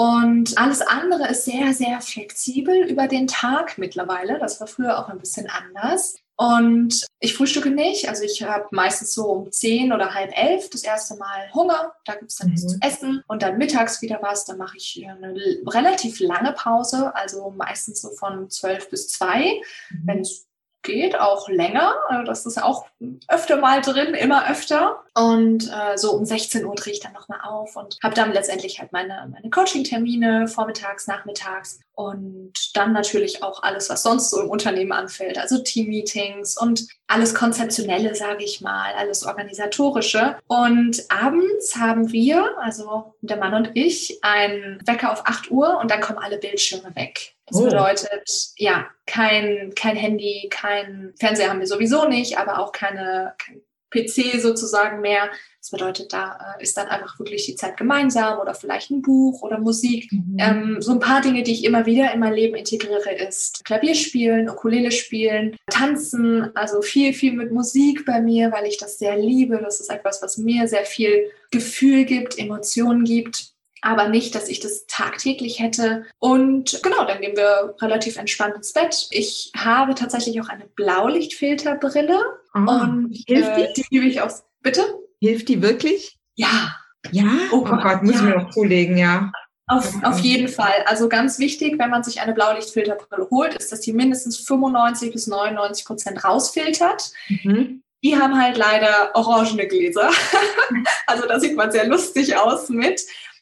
Und 0.00 0.56
alles 0.56 0.80
andere 0.80 1.28
ist 1.28 1.44
sehr, 1.44 1.74
sehr 1.74 2.00
flexibel 2.00 2.88
über 2.88 3.06
den 3.06 3.26
Tag 3.26 3.76
mittlerweile. 3.76 4.38
Das 4.38 4.58
war 4.58 4.66
früher 4.66 4.98
auch 4.98 5.10
ein 5.10 5.18
bisschen 5.18 5.46
anders. 5.50 6.16
Und 6.36 7.04
ich 7.18 7.34
frühstücke 7.34 7.68
nicht. 7.68 8.08
Also 8.08 8.22
ich 8.22 8.42
habe 8.42 8.66
meistens 8.70 9.12
so 9.12 9.26
um 9.26 9.52
zehn 9.52 9.92
oder 9.92 10.14
halb 10.14 10.30
elf 10.34 10.70
das 10.70 10.84
erste 10.84 11.16
Mal 11.16 11.52
Hunger. 11.52 11.92
Da 12.06 12.14
gibt 12.14 12.30
es 12.30 12.38
dann 12.38 12.48
mhm. 12.48 12.54
nichts 12.54 12.72
zu 12.72 12.78
essen. 12.80 13.22
Und 13.28 13.42
dann 13.42 13.58
mittags 13.58 14.00
wieder 14.00 14.20
was. 14.22 14.46
Dann 14.46 14.56
mache 14.56 14.78
ich 14.78 15.06
eine 15.06 15.34
relativ 15.66 16.18
lange 16.20 16.52
Pause. 16.52 17.14
Also 17.14 17.50
meistens 17.50 18.00
so 18.00 18.08
von 18.12 18.48
zwölf 18.48 18.88
bis 18.88 19.08
zwei. 19.08 19.60
Mhm. 19.90 20.02
Wenn 20.06 20.20
es 20.20 20.46
geht 20.82 21.18
auch 21.18 21.48
länger. 21.48 21.94
Also 22.08 22.24
das 22.24 22.46
ist 22.46 22.62
auch 22.62 22.86
öfter 23.28 23.56
mal 23.56 23.80
drin, 23.80 24.14
immer 24.14 24.50
öfter. 24.50 25.04
Und 25.14 25.70
äh, 25.70 25.96
so 25.96 26.12
um 26.12 26.24
16 26.24 26.64
Uhr 26.64 26.74
drehe 26.74 26.92
ich 26.92 27.00
dann 27.00 27.12
nochmal 27.12 27.40
auf 27.42 27.76
und 27.76 27.98
habe 28.02 28.14
dann 28.14 28.32
letztendlich 28.32 28.80
halt 28.80 28.92
meine, 28.92 29.28
meine 29.32 29.50
Coaching-Termine 29.50 30.48
vormittags, 30.48 31.06
nachmittags 31.06 31.80
und 31.94 32.52
dann 32.74 32.92
natürlich 32.92 33.42
auch 33.42 33.62
alles, 33.62 33.90
was 33.90 34.02
sonst 34.02 34.30
so 34.30 34.40
im 34.40 34.48
Unternehmen 34.48 34.92
anfällt. 34.92 35.36
Also 35.36 35.58
Team-Meetings 35.58 36.56
und 36.56 36.86
alles 37.06 37.34
Konzeptionelle, 37.34 38.14
sage 38.14 38.44
ich 38.44 38.60
mal, 38.60 38.94
alles 38.96 39.26
Organisatorische. 39.26 40.36
Und 40.46 41.04
abends 41.10 41.76
haben 41.76 42.10
wir, 42.12 42.56
also 42.58 43.14
der 43.20 43.36
Mann 43.36 43.54
und 43.54 43.72
ich, 43.74 44.20
einen 44.22 44.80
Wecker 44.86 45.12
auf 45.12 45.26
8 45.26 45.50
Uhr 45.50 45.78
und 45.78 45.90
dann 45.90 46.00
kommen 46.00 46.18
alle 46.18 46.38
Bildschirme 46.38 46.94
weg. 46.94 47.34
Das 47.50 47.60
oh. 47.60 47.64
bedeutet, 47.64 48.30
ja, 48.56 48.86
kein, 49.06 49.72
kein 49.74 49.96
Handy, 49.96 50.48
kein 50.50 51.12
Fernseher 51.18 51.50
haben 51.50 51.60
wir 51.60 51.66
sowieso 51.66 52.06
nicht, 52.06 52.38
aber 52.38 52.60
auch 52.60 52.72
keine, 52.72 53.34
kein 53.38 53.62
PC 53.90 54.40
sozusagen 54.40 55.00
mehr. 55.00 55.30
Das 55.60 55.70
bedeutet, 55.70 56.12
da 56.12 56.56
äh, 56.58 56.62
ist 56.62 56.76
dann 56.76 56.86
einfach 56.88 57.18
wirklich 57.18 57.44
die 57.44 57.54
Zeit 57.54 57.76
gemeinsam 57.76 58.38
oder 58.38 58.54
vielleicht 58.54 58.90
ein 58.90 59.02
Buch 59.02 59.42
oder 59.42 59.58
Musik. 59.58 60.10
Mhm. 60.10 60.36
Ähm, 60.38 60.76
so 60.80 60.92
ein 60.92 61.00
paar 61.00 61.20
Dinge, 61.20 61.42
die 61.42 61.52
ich 61.52 61.64
immer 61.64 61.84
wieder 61.84 62.14
in 62.14 62.20
mein 62.20 62.32
Leben 62.32 62.54
integriere, 62.54 63.12
ist 63.12 63.64
Klavier 63.64 63.94
spielen, 63.94 64.48
Ukulele 64.48 64.90
spielen, 64.90 65.56
tanzen, 65.68 66.54
also 66.56 66.80
viel, 66.80 67.12
viel 67.12 67.32
mit 67.32 67.52
Musik 67.52 68.06
bei 68.06 68.20
mir, 68.20 68.52
weil 68.52 68.66
ich 68.66 68.78
das 68.78 68.98
sehr 68.98 69.18
liebe. 69.18 69.58
Das 69.62 69.80
ist 69.80 69.90
etwas, 69.90 70.22
was 70.22 70.38
mir 70.38 70.66
sehr 70.66 70.86
viel 70.86 71.30
Gefühl 71.50 72.04
gibt, 72.04 72.38
Emotionen 72.38 73.04
gibt. 73.04 73.52
Aber 73.82 74.08
nicht, 74.08 74.34
dass 74.34 74.48
ich 74.48 74.60
das 74.60 74.86
tagtäglich 74.86 75.58
hätte. 75.60 76.04
Und 76.18 76.80
genau, 76.82 77.04
dann 77.04 77.20
gehen 77.20 77.36
wir 77.36 77.74
relativ 77.80 78.16
entspannt 78.16 78.56
ins 78.56 78.72
Bett. 78.72 79.08
Ich 79.10 79.52
habe 79.56 79.94
tatsächlich 79.94 80.40
auch 80.40 80.48
eine 80.48 80.66
Blaulichtfilterbrille. 80.66 82.18
Oh, 82.54 82.58
und 82.58 83.12
hilft 83.26 83.58
äh, 83.58 83.72
die 83.74 83.86
liebe 83.90 84.06
ich 84.06 84.20
aus. 84.20 84.44
Bitte? 84.62 84.82
Hilft 85.20 85.48
die 85.48 85.62
wirklich? 85.62 86.18
Ja. 86.34 86.76
Ja? 87.12 87.24
Oh 87.52 87.58
Oh, 87.60 87.64
Gott, 87.64 87.82
Gott, 87.82 88.02
muss 88.02 88.16
ich 88.16 88.20
ja. 88.20 88.26
mir 88.26 88.36
noch 88.36 88.50
zulegen, 88.50 88.96
ja. 88.98 89.32
Auf, 89.66 90.02
auf 90.02 90.18
jeden 90.18 90.48
Fall. 90.48 90.82
Also 90.86 91.08
ganz 91.08 91.38
wichtig, 91.38 91.78
wenn 91.78 91.90
man 91.90 92.02
sich 92.02 92.20
eine 92.20 92.32
Blaulichtfilterbrille 92.32 93.28
holt, 93.30 93.54
ist, 93.54 93.70
dass 93.70 93.80
die 93.80 93.92
mindestens 93.92 94.38
95 94.38 95.12
bis 95.12 95.28
99 95.28 95.84
Prozent 95.84 96.24
rausfiltert. 96.24 97.12
Mhm. 97.28 97.82
Die 98.02 98.18
haben 98.18 98.40
halt 98.40 98.56
leider 98.56 99.12
orangene 99.14 99.68
Gläser. 99.68 100.10
also 101.06 101.26
da 101.28 101.38
sieht 101.38 101.54
man 101.54 101.70
sehr 101.70 101.86
lustig 101.86 102.36
aus 102.36 102.68
mit. 102.68 103.00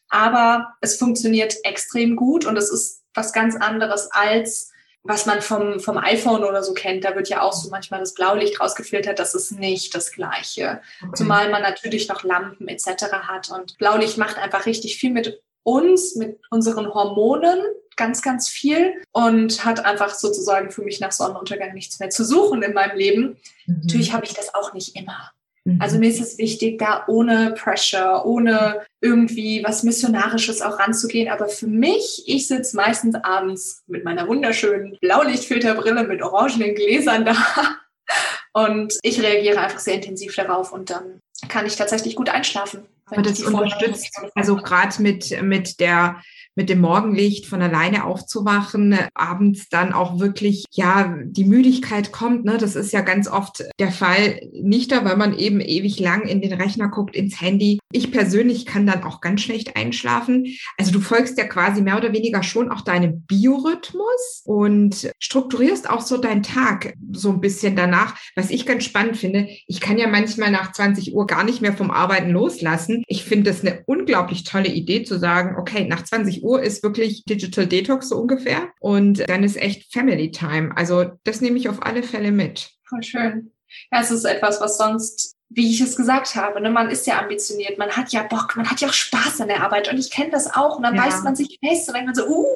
Aber 0.09 0.75
es 0.81 0.97
funktioniert 0.97 1.57
extrem 1.65 2.17
gut 2.17 2.45
und 2.47 2.57
es 2.57 2.71
ist 2.71 3.03
was 3.15 3.33
ganz 3.33 3.57
anderes 3.57 4.11
als 4.13 4.73
was 5.05 5.27
man 5.27 5.41
vom, 5.41 5.81
vom 5.81 5.97
iPhone 5.97 6.45
oder 6.45 6.63
so 6.63 6.75
kennt. 6.75 7.05
Da 7.05 7.15
wird 7.15 7.29
ja 7.29 7.41
auch 7.41 7.53
so 7.53 7.71
manchmal 7.71 8.01
das 8.01 8.15
Blaulicht 8.15 8.61
rausgefiltert. 8.61 9.19
Das 9.19 9.35
ist 9.35 9.53
nicht 9.53 9.95
das 9.95 10.13
Gleiche. 10.13 10.83
Okay. 11.01 11.13
Zumal 11.15 11.51
man 11.51 11.63
natürlich 11.63 12.09
noch 12.09 12.25
Lampen 12.25 12.69
etc. 12.69 13.05
hat. 13.27 13.49
Und 13.51 13.79
Blaulicht 13.79 14.19
macht 14.19 14.37
einfach 14.39 14.67
richtig 14.67 14.99
viel 14.99 15.11
mit 15.11 15.41
uns, 15.63 16.15
mit 16.17 16.41
unseren 16.51 16.93
Hormonen, 16.93 17.61
ganz, 17.97 18.23
ganz 18.23 18.49
viel 18.49 18.95
und 19.13 19.65
hat 19.65 19.85
einfach 19.85 20.15
sozusagen 20.15 20.71
für 20.71 20.83
mich 20.83 21.01
nach 21.01 21.13
Sonnenuntergang 21.13 21.75
nichts 21.75 21.99
mehr 22.01 22.11
zu 22.11 22.25
suchen 22.25 22.63
in 22.63 22.73
meinem 22.73 22.97
Leben. 22.97 23.39
Mhm. 23.67 23.81
Natürlich 23.83 24.13
habe 24.13 24.25
ich 24.27 24.35
das 24.35 24.55
auch 24.55 24.73
nicht 24.73 24.97
immer. 24.97 25.33
Mhm. 25.69 25.81
Also 25.81 25.99
mir 25.99 26.09
ist 26.09 26.21
es 26.21 26.39
wichtig, 26.39 26.79
da 26.79 27.05
ohne 27.09 27.55
Pressure, 27.57 28.25
ohne 28.25 28.81
irgendwie 29.01 29.63
was 29.65 29.83
Missionarisches 29.83 30.63
auch 30.63 30.79
ranzugehen. 30.79 31.31
Aber 31.31 31.49
für 31.49 31.67
mich, 31.67 32.25
ich 32.27 32.47
sitze 32.47 32.77
meistens 32.77 33.15
abends 33.17 33.83
mit 33.87 34.05
meiner 34.05 34.27
wunderschönen 34.27 34.97
Blaulichtfilterbrille 35.01 36.05
mit 36.05 36.23
orangenen 36.23 36.75
Gläsern 36.75 37.25
da. 37.25 37.37
Und 38.55 38.95
ich 39.03 39.23
reagiere 39.23 39.61
einfach 39.61 39.79
sehr 39.79 39.95
intensiv 39.95 40.35
darauf 40.35 40.73
und 40.73 40.91
dann 40.91 41.21
kann 41.49 41.67
ich 41.67 41.77
tatsächlich 41.77 42.17
gut 42.17 42.29
einschlafen. 42.29 42.87
Aber 43.05 43.21
ich 43.21 43.29
das 43.29 43.41
unterstützt, 43.43 44.11
also 44.35 44.57
gerade 44.57 45.01
mit, 45.01 45.43
mit 45.43 45.79
der 45.79 46.21
mit 46.59 46.69
dem 46.69 46.81
Morgenlicht 46.81 47.47
von 47.47 47.63
alleine 47.63 48.05
aufzuwachen, 48.05 48.99
abends 49.15 49.69
dann 49.69 49.93
auch 49.93 50.19
wirklich, 50.19 50.65
ja, 50.73 51.15
die 51.25 51.45
Müdigkeit 51.45 52.11
kommt, 52.11 52.45
ne? 52.45 52.59
Das 52.59 52.75
ist 52.75 52.93
ja 52.93 53.01
ganz 53.01 53.29
oft 53.29 53.63
der 53.79 53.93
Fall. 53.93 54.41
Nicht 54.53 54.91
da, 54.91 55.05
weil 55.05 55.17
man 55.17 55.39
eben 55.39 55.61
ewig 55.61 56.01
lang 56.01 56.27
in 56.27 56.41
den 56.41 56.53
Rechner 56.53 56.89
guckt, 56.89 57.15
ins 57.15 57.41
Handy. 57.41 57.79
Ich 57.93 58.11
persönlich 58.11 58.67
kann 58.67 58.89
dann 58.89 59.05
auch 59.05 59.21
ganz 59.21 59.43
schlecht 59.43 59.77
einschlafen. 59.77 60.47
Also 60.77 60.91
du 60.91 60.99
folgst 60.99 61.39
ja 61.39 61.45
quasi 61.45 61.81
mehr 61.81 61.97
oder 61.97 62.13
weniger 62.13 62.43
schon 62.43 62.73
auch 62.73 62.81
deinem 62.81 63.21
Biorhythmus 63.21 64.43
und 64.45 65.13
strukturierst 65.21 65.89
auch 65.89 66.01
so 66.01 66.17
deinen 66.17 66.43
Tag 66.43 66.95
so 67.13 67.31
ein 67.31 67.41
bisschen 67.41 67.77
danach. 67.77 68.17
Was 68.35 68.51
ich 68.51 68.67
ganz 68.67 68.83
spannend 68.83 69.17
finde, 69.17 69.47
ich 69.69 69.81
kann 69.81 69.97
ja 69.97 70.09
manchmal 70.09 70.51
nach 70.51 70.73
20 70.73 71.15
Uhr 71.15 71.29
gar 71.29 71.45
nicht 71.45 71.63
mehr 71.63 71.73
vom 71.73 71.93
Arbeiten 71.93 72.31
loslassen. 72.31 73.05
Ich 73.07 73.23
finde 73.23 73.53
das 73.53 73.61
eine 73.61 73.85
unglaublich 73.87 74.43
tolle 74.43 74.71
Idee 74.71 75.05
zu 75.05 75.21
sagen, 75.21 75.55
okay, 75.57 75.87
nach 75.89 76.03
20 76.03 76.43
Uhr 76.43 76.48
ist 76.57 76.83
wirklich 76.83 77.25
Digital 77.25 77.67
Detox 77.67 78.09
so 78.09 78.17
ungefähr 78.17 78.69
und 78.81 79.29
dann 79.29 79.45
ist 79.45 79.57
echt 79.57 79.93
Family 79.93 80.31
Time. 80.31 80.73
Also 80.77 81.13
das 81.25 81.41
nehme 81.41 81.59
ich 81.59 81.69
auf 81.69 81.85
alle 81.85 82.03
Fälle 82.03 82.33
mit. 82.33 82.71
Voll 82.89 83.03
schön. 83.03 83.53
Ja, 83.93 84.01
es 84.01 84.11
ist 84.11 84.25
etwas, 84.25 84.61
was 84.61 84.79
sonst, 84.79 85.37
wie 85.51 85.71
ich 85.71 85.81
es 85.81 85.95
gesagt 85.97 86.35
habe, 86.37 86.61
ne, 86.61 86.71
man 86.71 86.89
ist 86.91 87.07
ja 87.07 87.19
ambitioniert, 87.19 87.77
man 87.79 87.91
hat 87.91 88.13
ja 88.13 88.23
Bock, 88.23 88.57
man 88.57 88.69
hat 88.71 88.81
ja 88.81 88.89
auch 88.89 88.93
Spaß 88.93 89.43
an 89.43 89.49
der 89.49 89.63
Arbeit 89.63 89.91
und 89.93 89.99
ich 89.99 90.11
kenne 90.11 90.31
das 90.31 90.55
auch 90.55 90.77
und 90.77 90.83
dann 90.83 90.95
Ja. 90.95 91.05
beißt 91.05 91.23
man 91.25 91.37
sich 91.37 91.59
fest 91.63 91.89
und 91.89 91.95
denkt 91.95 92.07
man 92.07 92.15
so, 92.15 92.27
uh, 92.27 92.47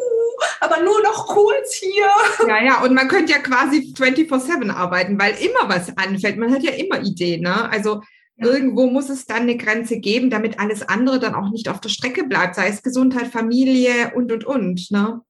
aber 0.60 0.82
nur 0.82 1.02
noch 1.02 1.26
kurz 1.26 1.74
hier. 1.74 2.08
Ja, 2.48 2.62
ja, 2.64 2.82
und 2.82 2.94
man 2.94 3.08
könnte 3.08 3.32
ja 3.32 3.38
quasi 3.38 3.92
24-7 3.96 4.70
arbeiten, 4.70 5.18
weil 5.20 5.34
immer 5.34 5.68
was 5.68 5.96
anfällt. 5.96 6.38
Man 6.38 6.52
hat 6.52 6.62
ja 6.62 6.72
immer 6.72 7.00
Ideen, 7.02 7.42
ne? 7.42 7.70
Also. 7.70 8.00
Irgendwo 8.36 8.86
muss 8.86 9.08
es 9.08 9.26
dann 9.26 9.42
eine 9.42 9.56
Grenze 9.56 9.98
geben, 9.98 10.30
damit 10.30 10.58
alles 10.58 10.82
andere 10.82 11.18
dann 11.18 11.34
auch 11.34 11.50
nicht 11.50 11.68
auf 11.68 11.80
der 11.80 11.88
Strecke 11.88 12.24
bleibt, 12.24 12.54
sei 12.54 12.68
es 12.68 12.82
Gesundheit, 12.82 13.28
Familie 13.28 14.12
und, 14.14 14.32
und, 14.32 14.44
und, 14.44 14.90
ne? 14.90 15.20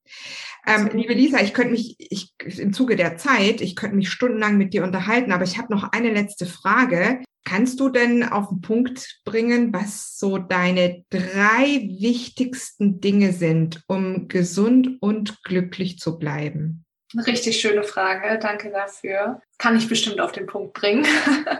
Ähm, 0.64 0.90
liebe 0.92 1.12
Lisa, 1.12 1.40
ich 1.40 1.54
könnte 1.54 1.72
mich, 1.72 1.96
ich, 1.98 2.32
im 2.58 2.72
Zuge 2.72 2.94
der 2.94 3.16
Zeit, 3.16 3.60
ich 3.60 3.74
könnte 3.74 3.96
mich 3.96 4.10
stundenlang 4.10 4.58
mit 4.58 4.72
dir 4.72 4.84
unterhalten, 4.84 5.32
aber 5.32 5.42
ich 5.42 5.58
habe 5.58 5.72
noch 5.72 5.90
eine 5.90 6.12
letzte 6.12 6.46
Frage. 6.46 7.20
Kannst 7.44 7.80
du 7.80 7.88
denn 7.88 8.22
auf 8.22 8.48
den 8.48 8.60
Punkt 8.60 9.20
bringen, 9.24 9.72
was 9.72 10.16
so 10.16 10.38
deine 10.38 11.04
drei 11.10 11.88
wichtigsten 11.98 13.00
Dinge 13.00 13.32
sind, 13.32 13.82
um 13.88 14.28
gesund 14.28 14.98
und 15.00 15.42
glücklich 15.42 15.98
zu 15.98 16.20
bleiben? 16.20 16.84
Eine 17.12 17.26
richtig 17.26 17.60
schöne 17.60 17.82
Frage, 17.82 18.38
danke 18.40 18.70
dafür. 18.70 19.42
Kann 19.58 19.76
ich 19.76 19.88
bestimmt 19.88 20.20
auf 20.20 20.30
den 20.30 20.46
Punkt 20.46 20.74
bringen. 20.74 21.04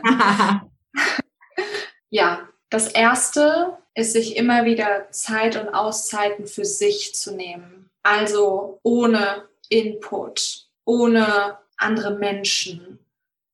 Ja, 2.11 2.49
das 2.71 2.89
erste 2.89 3.79
ist, 3.95 4.13
sich 4.13 4.37
immer 4.37 4.65
wieder 4.65 5.11
Zeit 5.11 5.57
und 5.57 5.69
Auszeiten 5.69 6.47
für 6.47 6.65
sich 6.65 7.15
zu 7.15 7.35
nehmen. 7.35 7.91
Also 8.03 8.81
ohne 8.83 9.45
Input, 9.69 10.67
ohne 10.85 11.59
andere 11.77 12.19
Menschen, 12.19 12.99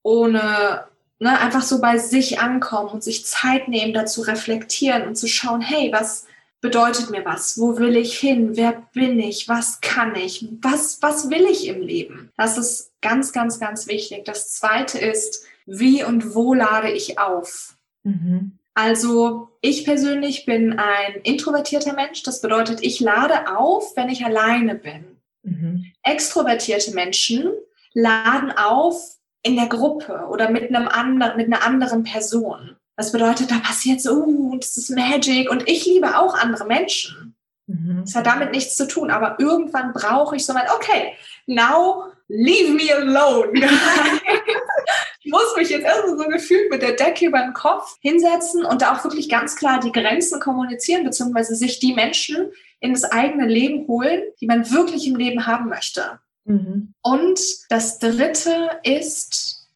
ohne 0.03 0.85
ne, 1.19 1.39
einfach 1.39 1.61
so 1.61 1.79
bei 1.81 1.97
sich 1.97 2.39
ankommen 2.39 2.89
und 2.89 3.03
sich 3.03 3.25
Zeit 3.25 3.67
nehmen, 3.67 3.93
dazu 3.93 4.21
reflektieren 4.21 5.07
und 5.07 5.15
zu 5.15 5.27
schauen, 5.27 5.61
hey, 5.61 5.91
was 5.91 6.25
bedeutet 6.61 7.09
mir 7.09 7.23
was? 7.25 7.57
Wo 7.57 7.77
will 7.77 7.95
ich 7.95 8.17
hin? 8.19 8.57
Wer 8.57 8.83
bin 8.93 9.19
ich? 9.19 9.47
Was 9.47 9.81
kann 9.81 10.15
ich? 10.15 10.45
Was, 10.61 11.01
was 11.01 11.29
will 11.29 11.45
ich 11.49 11.67
im 11.67 11.81
Leben? 11.81 12.31
Das 12.37 12.57
ist 12.57 12.91
ganz, 13.01 13.31
ganz, 13.31 13.59
ganz 13.59 13.87
wichtig. 13.87 14.25
Das 14.25 14.53
zweite 14.53 14.99
ist, 14.99 15.45
wie 15.65 16.03
und 16.03 16.35
wo 16.35 16.53
lade 16.53 16.91
ich 16.91 17.19
auf? 17.19 17.75
Mhm. 18.03 18.59
Also 18.73 19.49
ich 19.61 19.83
persönlich 19.83 20.45
bin 20.45 20.79
ein 20.79 21.21
introvertierter 21.23 21.93
Mensch. 21.93 22.23
Das 22.23 22.41
bedeutet, 22.41 22.81
ich 22.81 22.99
lade 22.99 23.57
auf, 23.57 23.95
wenn 23.95 24.09
ich 24.09 24.23
alleine 24.23 24.75
bin. 24.75 25.17
Mhm. 25.43 25.85
Extrovertierte 26.03 26.93
Menschen 26.93 27.51
laden 27.93 28.51
auf 28.51 29.17
in 29.43 29.55
der 29.55 29.67
Gruppe 29.67 30.27
oder 30.29 30.49
mit 30.49 30.73
einem 30.73 30.87
anderen, 30.87 31.37
mit 31.37 31.47
einer 31.47 31.63
anderen 31.63 32.03
Person. 32.03 32.75
Das 32.95 33.11
bedeutet, 33.11 33.51
da 33.51 33.59
passiert 33.59 34.01
so, 34.01 34.23
uh, 34.25 34.57
das 34.57 34.75
ist 34.75 34.89
Magic 34.89 35.49
und 35.49 35.69
ich 35.69 35.85
liebe 35.85 36.17
auch 36.17 36.35
andere 36.35 36.65
Menschen. 36.65 37.35
Mhm. 37.67 38.01
Das 38.01 38.15
hat 38.15 38.25
damit 38.25 38.51
nichts 38.51 38.75
zu 38.75 38.87
tun, 38.87 39.11
aber 39.11 39.39
irgendwann 39.39 39.93
brauche 39.93 40.35
ich 40.35 40.45
so 40.45 40.53
mein, 40.53 40.67
okay, 40.75 41.13
now 41.45 42.11
leave 42.29 42.73
me 42.73 42.93
alone. 42.93 43.51
ich 45.21 45.31
muss 45.31 45.55
mich 45.57 45.69
jetzt 45.69 45.83
erstmal 45.83 46.17
so 46.17 46.29
gefühlt 46.29 46.71
mit 46.71 46.81
der 46.81 46.93
Decke 46.93 47.25
über 47.25 47.39
den 47.39 47.53
Kopf 47.53 47.95
hinsetzen 48.01 48.63
und 48.63 48.81
da 48.81 48.95
auch 48.95 49.03
wirklich 49.03 49.27
ganz 49.29 49.55
klar 49.55 49.79
die 49.79 49.91
Grenzen 49.91 50.39
kommunizieren, 50.39 51.03
beziehungsweise 51.03 51.55
sich 51.55 51.79
die 51.79 51.93
Menschen 51.93 52.51
in 52.79 52.93
das 52.93 53.03
eigene 53.03 53.47
Leben 53.47 53.87
holen, 53.87 54.21
die 54.39 54.47
man 54.47 54.71
wirklich 54.71 55.07
im 55.07 55.15
Leben 55.15 55.45
haben 55.45 55.69
möchte. 55.69 56.19
Mhm. 56.45 56.93
Und 57.01 57.39
das 57.69 57.99
dritte 57.99 58.69
ist, 58.83 59.67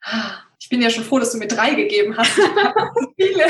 ich 0.60 0.70
bin 0.70 0.82
ja 0.82 0.90
schon 0.90 1.04
froh, 1.04 1.20
dass 1.20 1.32
du 1.32 1.38
mir 1.38 1.48
drei 1.48 1.74
gegeben 1.74 2.16
hast. 2.16 2.36
so, 2.36 3.14
viele, 3.18 3.46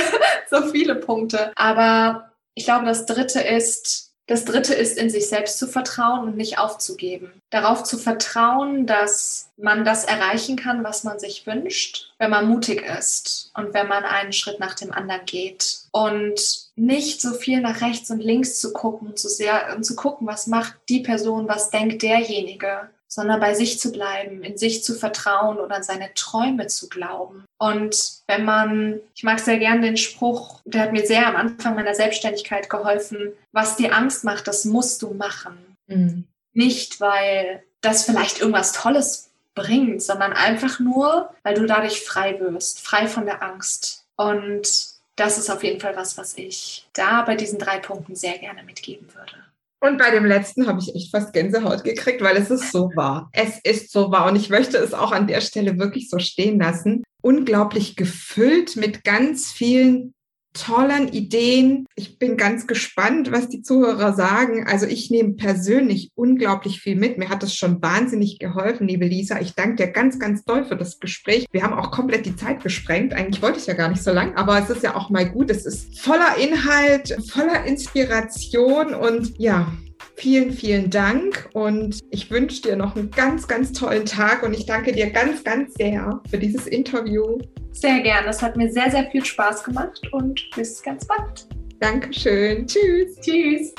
so 0.50 0.62
viele 0.72 0.96
Punkte. 0.96 1.52
Aber 1.56 2.32
ich 2.56 2.66
glaube, 2.66 2.86
das 2.86 3.06
dritte 3.06 3.42
ist, 3.42 4.13
das 4.28 4.46
dritte 4.46 4.74
ist, 4.74 4.98
in 4.98 5.10
sich 5.10 5.28
selbst 5.28 5.60
zu 5.60 5.68
vertrauen 5.68 6.28
und 6.28 6.38
nicht 6.38 6.58
aufzugeben. 6.58 7.34
Darauf 7.50 7.84
zu 7.84 7.98
vertrauen, 7.98 8.86
dass 8.86 9.50
man 9.58 9.84
das 9.84 10.06
erreichen 10.06 10.56
kann, 10.56 10.84
was 10.84 11.04
man 11.04 11.20
sich 11.20 11.46
wünscht, 11.46 12.14
wenn 12.20 12.32
man 12.32 12.48
mutig 12.48 12.84
ist 12.84 13.52
und 13.56 13.74
wenn 13.74 13.88
man 13.88 14.06
einen 14.06 14.32
Schritt 14.32 14.60
nach 14.60 14.76
dem 14.76 14.94
anderen 14.94 15.26
geht. 15.26 15.80
Und 15.92 16.70
nicht 16.76 17.22
so 17.22 17.34
viel 17.34 17.60
nach 17.60 17.82
rechts 17.82 18.10
und 18.12 18.20
links 18.20 18.62
zu 18.62 18.72
gucken, 18.72 19.18
zu 19.18 19.28
sehr, 19.28 19.76
und 19.76 19.84
zu 19.84 19.96
gucken, 19.96 20.26
was 20.26 20.48
macht 20.48 20.76
die 20.88 21.02
Person, 21.02 21.50
was 21.50 21.70
denkt 21.70 22.02
derjenige, 22.02 22.90
sondern 23.08 23.40
bei 23.40 23.54
sich 23.54 23.80
zu 23.80 23.92
bleiben, 23.92 24.44
in 24.44 24.58
sich 24.58 24.84
zu 24.84 24.96
vertrauen 24.96 25.60
oder 25.60 25.76
an 25.76 25.84
seine 25.84 26.14
Träume 26.16 26.68
zu 26.68 26.90
glauben. 26.90 27.46
Und 27.64 28.20
wenn 28.28 28.44
man, 28.44 29.00
ich 29.16 29.24
mag 29.24 29.40
sehr 29.40 29.58
gern 29.58 29.82
den 29.82 29.96
Spruch, 29.96 30.60
der 30.66 30.82
hat 30.82 30.92
mir 30.92 31.08
sehr 31.08 31.26
am 31.26 31.38
Anfang 31.38 31.76
meiner 31.76 31.96
Selbstständigkeit 31.96 32.70
geholfen, 32.70 33.32
was 33.54 33.78
dir 33.78 33.96
Angst 33.96 34.26
macht, 34.26 34.50
das 34.50 34.66
musst 34.66 35.02
du 35.02 35.14
machen. 35.14 35.58
Mhm. 35.88 36.26
Nicht, 36.52 37.00
weil 37.00 37.64
das 37.80 38.04
vielleicht 38.04 38.42
irgendwas 38.42 38.74
Tolles 38.74 39.30
bringt, 39.56 40.04
sondern 40.04 40.34
einfach 40.34 40.82
nur, 40.82 41.30
weil 41.44 41.54
du 41.54 41.66
dadurch 41.66 42.02
frei 42.02 42.38
wirst, 42.42 42.82
frei 42.82 43.08
von 43.08 43.26
der 43.26 43.42
Angst. 43.42 44.04
Und 44.18 44.68
das 45.16 45.38
ist 45.38 45.50
auf 45.50 45.64
jeden 45.64 45.80
Fall 45.80 45.96
was, 45.96 46.18
was 46.18 46.38
ich 46.38 46.86
da 46.92 47.22
bei 47.22 47.38
diesen 47.38 47.60
drei 47.60 47.80
Punkten 47.80 48.18
sehr 48.18 48.40
gerne 48.40 48.64
mitgeben 48.64 49.08
würde. 49.16 49.36
Und 49.80 49.98
bei 49.98 50.12
dem 50.12 50.26
letzten 50.26 50.68
habe 50.68 50.82
ich 50.82 50.94
echt 50.94 51.12
fast 51.12 51.32
Gänsehaut 51.32 51.86
gekriegt, 51.86 52.22
weil 52.22 52.36
es 52.36 52.52
ist 52.52 52.74
so 52.74 52.92
wahr. 52.96 53.30
Es 53.32 53.60
ist 53.64 53.90
so 53.90 54.12
wahr. 54.12 54.26
Und 54.26 54.36
ich 54.36 54.50
möchte 54.50 54.78
es 54.78 54.94
auch 54.94 55.14
an 55.14 55.28
der 55.28 55.40
Stelle 55.40 55.80
wirklich 55.80 56.10
so 56.10 56.20
stehen 56.20 56.60
lassen. 56.60 57.04
Unglaublich 57.24 57.96
gefüllt 57.96 58.76
mit 58.76 59.04
ganz 59.06 59.52
vielen 59.52 60.14
tollen 60.54 61.08
Ideen. 61.08 61.88
Ich 61.96 62.20
bin 62.20 62.38
ganz 62.38 62.68
gespannt, 62.68 63.32
was 63.32 63.50
die 63.50 63.62
Zuhörer 63.62 64.14
sagen. 64.14 64.66
Also 64.68 64.86
ich 64.86 65.10
nehme 65.10 65.34
persönlich 65.34 66.12
unglaublich 66.16 66.80
viel 66.80 66.96
mit. 66.96 67.18
Mir 67.18 67.30
hat 67.30 67.44
das 67.44 67.56
schon 67.56 67.82
wahnsinnig 67.82 68.40
geholfen, 68.40 68.88
liebe 68.88 69.06
Lisa. 69.06 69.40
Ich 69.40 69.56
danke 69.56 69.78
dir 69.78 69.92
ganz, 69.92 70.20
ganz 70.20 70.44
doll 70.46 70.66
für 70.66 70.76
das 70.76 71.00
Gespräch. 71.00 71.48
Wir 71.52 71.64
haben 71.64 71.74
auch 71.74 71.92
komplett 71.92 72.26
die 72.26 72.36
Zeit 72.36 72.62
gesprengt. 72.62 73.14
Eigentlich 73.14 73.42
wollte 73.42 73.60
ich 73.60 73.68
ja 73.68 73.74
gar 73.74 73.90
nicht 73.90 74.04
so 74.04 74.12
lang, 74.12 74.36
aber 74.36 74.60
es 74.60 74.70
ist 74.70 74.84
ja 74.84 74.96
auch 74.96 75.10
mal 75.10 75.30
gut. 75.30 75.50
Es 75.50 75.66
ist 75.66 76.00
voller 76.00 76.38
Inhalt, 76.38 77.16
voller 77.32 77.66
Inspiration 77.66 78.94
und 78.94 79.34
ja, 79.40 79.72
Vielen, 80.16 80.52
vielen 80.52 80.90
Dank 80.90 81.50
und 81.54 82.00
ich 82.12 82.30
wünsche 82.32 82.62
dir 82.62 82.76
noch 82.76 82.96
einen 82.96 83.12
ganz, 83.12 83.48
ganz 83.48 83.72
tollen 83.72 84.06
Tag 84.06 84.44
und 84.44 84.54
ich 84.54 84.66
danke 84.66 84.92
dir 84.92 85.10
ganz, 85.10 85.44
ganz 85.44 85.74
sehr 85.74 86.22
für 86.30 86.38
dieses 86.38 86.68
Interview. 86.68 87.40
Sehr 87.72 88.02
gerne. 88.02 88.28
Es 88.30 88.42
hat 88.42 88.56
mir 88.56 88.72
sehr, 88.72 88.92
sehr 88.92 89.10
viel 89.12 89.26
Spaß 89.26 89.64
gemacht 89.64 90.02
und 90.12 90.42
bis 90.56 90.82
ganz 90.82 91.06
bald. 91.06 91.48
Dankeschön. 91.80 92.66
Tschüss. 92.68 93.20
Tschüss. 93.20 93.74